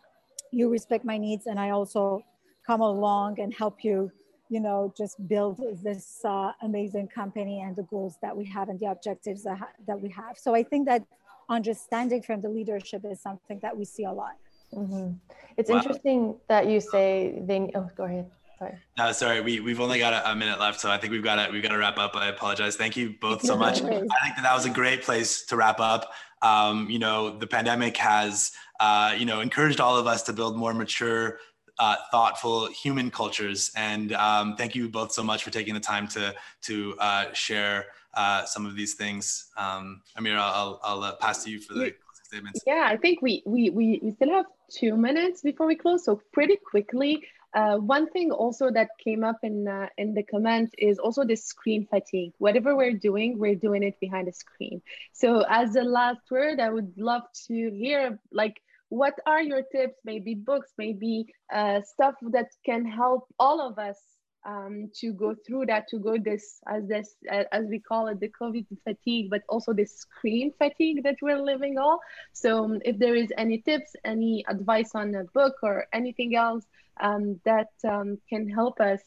you 0.53 0.69
respect 0.69 1.05
my 1.05 1.19
needs 1.19 1.47
and 1.47 1.59
I 1.59 1.71
also 1.71 2.25
come 2.67 2.81
along 2.81 3.41
and 3.41 3.55
help 3.55 3.85
you 3.85 4.11
you 4.49 4.61
know, 4.61 4.93
just 4.97 5.27
build 5.29 5.61
this 5.83 6.21
uh, 6.25 6.53
amazing 6.63 7.09
company 7.09 7.63
and 7.63 7.75
the 7.75 7.83
goals 7.85 8.17
that 8.23 8.37
we 8.37 8.45
have 8.45 8.69
and 8.69 8.79
the 8.79 8.87
objectives 8.87 9.43
that, 9.43 9.59
ha- 9.59 9.69
that 9.87 10.01
we 10.01 10.09
have. 10.11 10.39
So 10.39 10.55
I 10.55 10.63
think 10.63 10.87
that 10.87 11.05
understanding 11.49 12.23
from 12.23 12.41
the 12.41 12.49
leadership 12.49 13.05
is 13.05 13.21
something 13.21 13.59
that 13.61 13.77
we 13.77 13.85
see 13.85 14.05
a 14.05 14.13
lot. 14.13 14.37
Mm-hmm. 14.73 15.13
It's 15.57 15.71
wow. 15.71 15.77
interesting 15.79 16.37
that 16.49 16.69
you 16.69 16.81
say 16.81 17.41
they. 17.45 17.71
Oh, 17.75 17.89
go 17.97 18.05
ahead. 18.05 18.31
Sorry. 18.59 18.75
No, 18.99 19.13
sorry. 19.13 19.41
We 19.41 19.61
we've 19.61 19.81
only 19.81 19.99
got 19.99 20.13
a, 20.13 20.33
a, 20.33 20.35
minute 20.35 20.59
left, 20.59 20.81
so 20.81 20.91
I 20.91 20.99
think 20.99 21.13
we've 21.13 21.23
got 21.23 21.45
to 21.45 21.53
we've 21.53 21.63
got 21.63 21.71
to 21.71 21.79
wrap 21.79 21.99
up. 21.99 22.17
I 22.17 22.29
apologize. 22.29 22.75
Thank 22.75 22.97
you 22.97 23.15
both 23.21 23.43
so 23.43 23.57
much. 23.65 23.83
I 23.83 23.89
think 23.89 24.09
that 24.09 24.43
that 24.43 24.55
was 24.55 24.65
a 24.65 24.71
great 24.71 25.03
place 25.03 25.45
to 25.47 25.57
wrap 25.57 25.79
up. 25.79 26.13
Um, 26.43 26.91
you 26.91 26.99
know, 26.99 27.37
the 27.39 27.47
pandemic 27.47 27.97
has 27.99 28.53
uh, 28.81 29.15
you 29.17 29.25
know 29.25 29.41
encouraged 29.41 29.81
all 29.81 29.97
of 29.97 30.07
us 30.07 30.23
to 30.25 30.33
build 30.33 30.57
more 30.57 30.75
mature 30.75 31.39
uh, 31.79 31.97
thoughtful 32.11 32.69
human 32.69 33.11
cultures. 33.11 33.71
And 33.77 34.13
um, 34.13 34.57
thank 34.57 34.75
you 34.75 34.89
both 34.89 35.13
so 35.13 35.23
much 35.23 35.45
for 35.45 35.51
taking 35.51 35.75
the 35.75 35.81
time 35.81 36.09
to 36.09 36.35
to 36.63 36.95
uh, 36.99 37.33
share 37.33 37.87
uh, 38.15 38.45
some 38.45 38.67
of 38.67 38.75
these 38.75 38.95
things. 38.95 39.51
Um, 39.57 40.03
Amira, 40.19 40.39
I'll, 40.39 40.81
I'll 40.83 41.03
uh, 41.03 41.17
pass 41.17 41.45
to 41.45 41.51
you 41.51 41.61
for 41.61 41.75
the 41.75 41.95
statements. 42.25 42.63
Yeah, 42.67 42.87
I 42.89 42.97
think 42.97 43.23
we, 43.23 43.43
we, 43.47 43.71
we, 43.71 44.01
we 44.03 44.11
still 44.13 44.31
have 44.31 44.47
two 44.71 44.97
minutes 44.97 45.43
before 45.43 45.67
we 45.67 45.77
close. 45.77 46.05
So 46.05 46.21
pretty 46.33 46.57
quickly, 46.57 47.23
uh, 47.55 47.77
one 47.77 48.11
thing 48.11 48.33
also 48.33 48.71
that 48.71 48.91
came 49.03 49.25
up 49.25 49.39
in 49.43 49.67
uh, 49.67 49.87
in 49.97 50.13
the 50.13 50.23
comment 50.23 50.75
is 50.77 50.99
also 50.99 51.25
the 51.25 51.37
screen 51.37 51.87
fatigue. 51.87 52.33
Whatever 52.39 52.77
we're 52.77 52.93
doing, 52.93 53.39
we're 53.39 53.55
doing 53.55 53.83
it 53.83 53.99
behind 53.99 54.29
a 54.29 54.33
screen. 54.33 54.83
So 55.13 55.45
as 55.49 55.77
a 55.77 55.83
last 55.83 56.31
word, 56.31 56.61
I 56.61 56.69
would 56.69 56.93
love 56.99 57.23
to 57.47 57.71
hear 57.71 58.19
like 58.31 58.61
what 58.89 59.15
are 59.27 59.43
your 59.43 59.63
tips 59.73 59.99
maybe 60.05 60.35
books 60.35 60.73
maybe 60.79 61.27
uh, 61.53 61.81
stuff 61.83 62.15
that 62.31 62.49
can 62.65 62.85
help 62.85 63.27
all 63.39 63.61
of 63.61 63.79
us 63.79 63.99
um, 64.47 64.89
to 64.95 65.13
go 65.13 65.35
through 65.47 65.67
that 65.67 65.89
to 65.89 65.99
go 65.99 66.17
this 66.17 66.61
as 66.69 66.87
this 66.87 67.17
uh, 67.31 67.43
as 67.51 67.67
we 67.69 67.81
call 67.81 68.07
it 68.07 68.21
the 68.21 68.31
covid 68.41 68.65
fatigue 68.85 69.29
but 69.29 69.43
also 69.49 69.73
the 69.73 69.85
screen 69.85 70.53
fatigue 70.57 71.03
that 71.03 71.17
we're 71.21 71.43
living 71.43 71.79
all. 71.79 71.99
So 72.33 72.65
um, 72.65 72.81
if 72.85 72.99
there 72.99 73.17
is 73.17 73.33
any 73.37 73.59
tips 73.59 73.97
any 74.05 74.45
advice 74.49 74.93
on 74.95 75.15
a 75.17 75.25
book 75.25 75.55
or 75.63 75.87
anything 75.93 76.37
else 76.37 76.65
um, 77.01 77.41
that 77.45 77.71
um, 77.85 78.19
can 78.29 78.49
help 78.49 78.81
us 78.81 79.01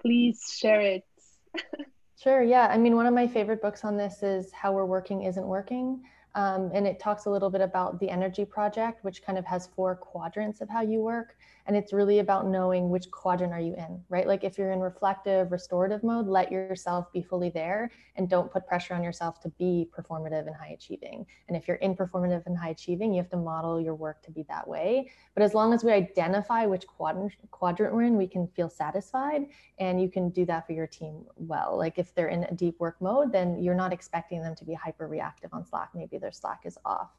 please 0.00 0.56
share 0.58 0.80
it. 0.80 1.04
Sure 2.18 2.42
yeah. 2.42 2.66
I 2.70 2.78
mean 2.78 2.96
one 2.96 3.04
of 3.04 3.12
my 3.12 3.26
favorite 3.26 3.60
books 3.60 3.84
on 3.84 3.98
this 3.98 4.22
is 4.22 4.50
how 4.50 4.72
we're 4.72 4.86
working 4.86 5.24
isn't 5.24 5.46
working 5.46 6.02
um, 6.36 6.70
and 6.74 6.86
it 6.86 7.00
talks 7.00 7.24
a 7.24 7.30
little 7.30 7.50
bit 7.50 7.62
about 7.62 7.98
the 7.98 8.08
energy 8.08 8.44
project, 8.44 9.02
which 9.02 9.22
kind 9.22 9.38
of 9.38 9.44
has 9.46 9.66
four 9.74 9.96
quadrants 9.96 10.60
of 10.60 10.68
how 10.68 10.82
you 10.82 11.00
work 11.00 11.36
and 11.66 11.76
it's 11.76 11.92
really 11.92 12.20
about 12.20 12.46
knowing 12.46 12.88
which 12.88 13.10
quadrant 13.10 13.52
are 13.52 13.60
you 13.60 13.74
in 13.74 14.02
right? 14.08 14.26
Like 14.26 14.44
if 14.44 14.56
you're 14.58 14.72
in 14.72 14.80
reflective 14.80 15.52
restorative 15.52 16.02
mode 16.02 16.26
let 16.26 16.50
yourself 16.50 17.12
be 17.12 17.22
fully 17.22 17.50
there 17.50 17.90
and 18.16 18.28
don't 18.28 18.50
put 18.50 18.66
pressure 18.66 18.94
on 18.94 19.02
yourself 19.02 19.40
to 19.40 19.48
be 19.50 19.88
performative 19.96 20.46
and 20.46 20.54
high 20.54 20.72
achieving. 20.74 21.26
And 21.48 21.56
if 21.56 21.68
you're 21.68 21.78
in 21.78 21.94
performative 21.94 22.46
and 22.46 22.56
high 22.56 22.70
achieving 22.70 23.12
you 23.12 23.18
have 23.18 23.30
to 23.30 23.36
model 23.36 23.80
your 23.80 23.94
work 23.94 24.22
to 24.22 24.30
be 24.30 24.44
that 24.44 24.66
way. 24.66 25.10
But 25.34 25.42
as 25.42 25.54
long 25.54 25.72
as 25.72 25.84
we 25.84 25.92
identify 25.92 26.66
which 26.66 26.86
quadrant 26.86 27.32
quadrant 27.50 27.94
we're 27.94 28.02
in 28.02 28.16
we 28.16 28.26
can 28.26 28.46
feel 28.48 28.68
satisfied 28.68 29.46
and 29.78 30.00
you 30.00 30.08
can 30.08 30.30
do 30.30 30.44
that 30.46 30.66
for 30.66 30.72
your 30.72 30.86
team 30.86 31.24
well. 31.36 31.76
Like 31.76 31.98
if 31.98 32.14
they're 32.14 32.28
in 32.28 32.44
a 32.44 32.54
deep 32.54 32.78
work 32.80 33.00
mode 33.00 33.32
then 33.32 33.62
you're 33.62 33.74
not 33.74 33.92
expecting 33.92 34.42
them 34.42 34.54
to 34.56 34.64
be 34.64 34.74
hyper 34.74 35.08
reactive 35.08 35.52
on 35.52 35.64
slack. 35.64 35.90
Maybe 35.94 36.18
their 36.18 36.32
slack 36.32 36.62
is 36.64 36.78
off 36.84 37.10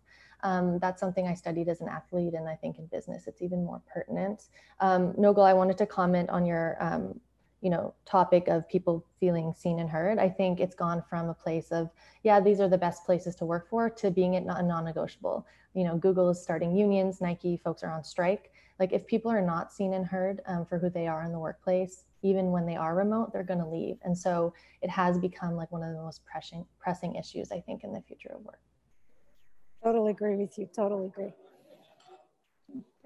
um, 0.43 0.79
that's 0.79 0.99
something 0.99 1.27
I 1.27 1.33
studied 1.33 1.67
as 1.67 1.81
an 1.81 1.88
athlete, 1.88 2.33
and 2.33 2.47
I 2.47 2.55
think 2.55 2.77
in 2.77 2.85
business 2.88 3.27
it's 3.27 3.41
even 3.41 3.65
more 3.65 3.81
pertinent. 3.91 4.43
Um, 4.79 5.13
Nogol, 5.13 5.43
I 5.43 5.53
wanted 5.53 5.77
to 5.79 5.85
comment 5.85 6.29
on 6.29 6.45
your, 6.45 6.77
um, 6.79 7.19
you 7.61 7.69
know, 7.69 7.93
topic 8.05 8.47
of 8.47 8.69
people 8.69 9.03
feeling 9.19 9.53
seen 9.57 9.79
and 9.79 9.89
heard. 9.89 10.19
I 10.19 10.29
think 10.29 10.59
it's 10.59 10.75
gone 10.75 11.03
from 11.09 11.29
a 11.29 11.33
place 11.33 11.71
of, 11.71 11.89
yeah, 12.23 12.39
these 12.39 12.59
are 12.59 12.69
the 12.69 12.77
best 12.77 13.03
places 13.05 13.35
to 13.38 13.45
work 13.45 13.67
for, 13.69 13.89
to 13.89 14.11
being 14.11 14.35
it 14.35 14.45
not 14.45 14.63
non-negotiable. 14.63 15.45
You 15.73 15.83
know, 15.85 15.97
Google 15.97 16.29
is 16.29 16.41
starting 16.41 16.75
unions, 16.75 17.19
Nike 17.19 17.57
folks 17.57 17.83
are 17.83 17.91
on 17.91 18.03
strike. 18.03 18.51
Like 18.79 18.93
if 18.93 19.07
people 19.07 19.31
are 19.31 19.41
not 19.41 19.73
seen 19.73 19.93
and 19.93 20.05
heard 20.05 20.41
um, 20.45 20.65
for 20.65 20.77
who 20.77 20.89
they 20.89 21.07
are 21.07 21.23
in 21.23 21.31
the 21.31 21.39
workplace, 21.39 22.03
even 22.21 22.51
when 22.51 22.65
they 22.65 22.75
are 22.75 22.95
remote, 22.95 23.33
they're 23.33 23.43
going 23.43 23.59
to 23.59 23.67
leave. 23.67 23.97
And 24.03 24.17
so 24.17 24.53
it 24.81 24.89
has 24.89 25.17
become 25.17 25.55
like 25.55 25.71
one 25.71 25.83
of 25.83 25.95
the 25.95 26.01
most 26.01 26.23
pressing 26.25 26.65
pressing 26.79 27.15
issues, 27.15 27.51
I 27.51 27.59
think, 27.59 27.83
in 27.83 27.93
the 27.93 28.01
future 28.01 28.33
of 28.35 28.43
work. 28.43 28.59
Totally 29.88 30.11
agree 30.11 30.35
with 30.35 30.57
you. 30.57 30.67
Totally 30.75 31.05
agree. 31.05 31.31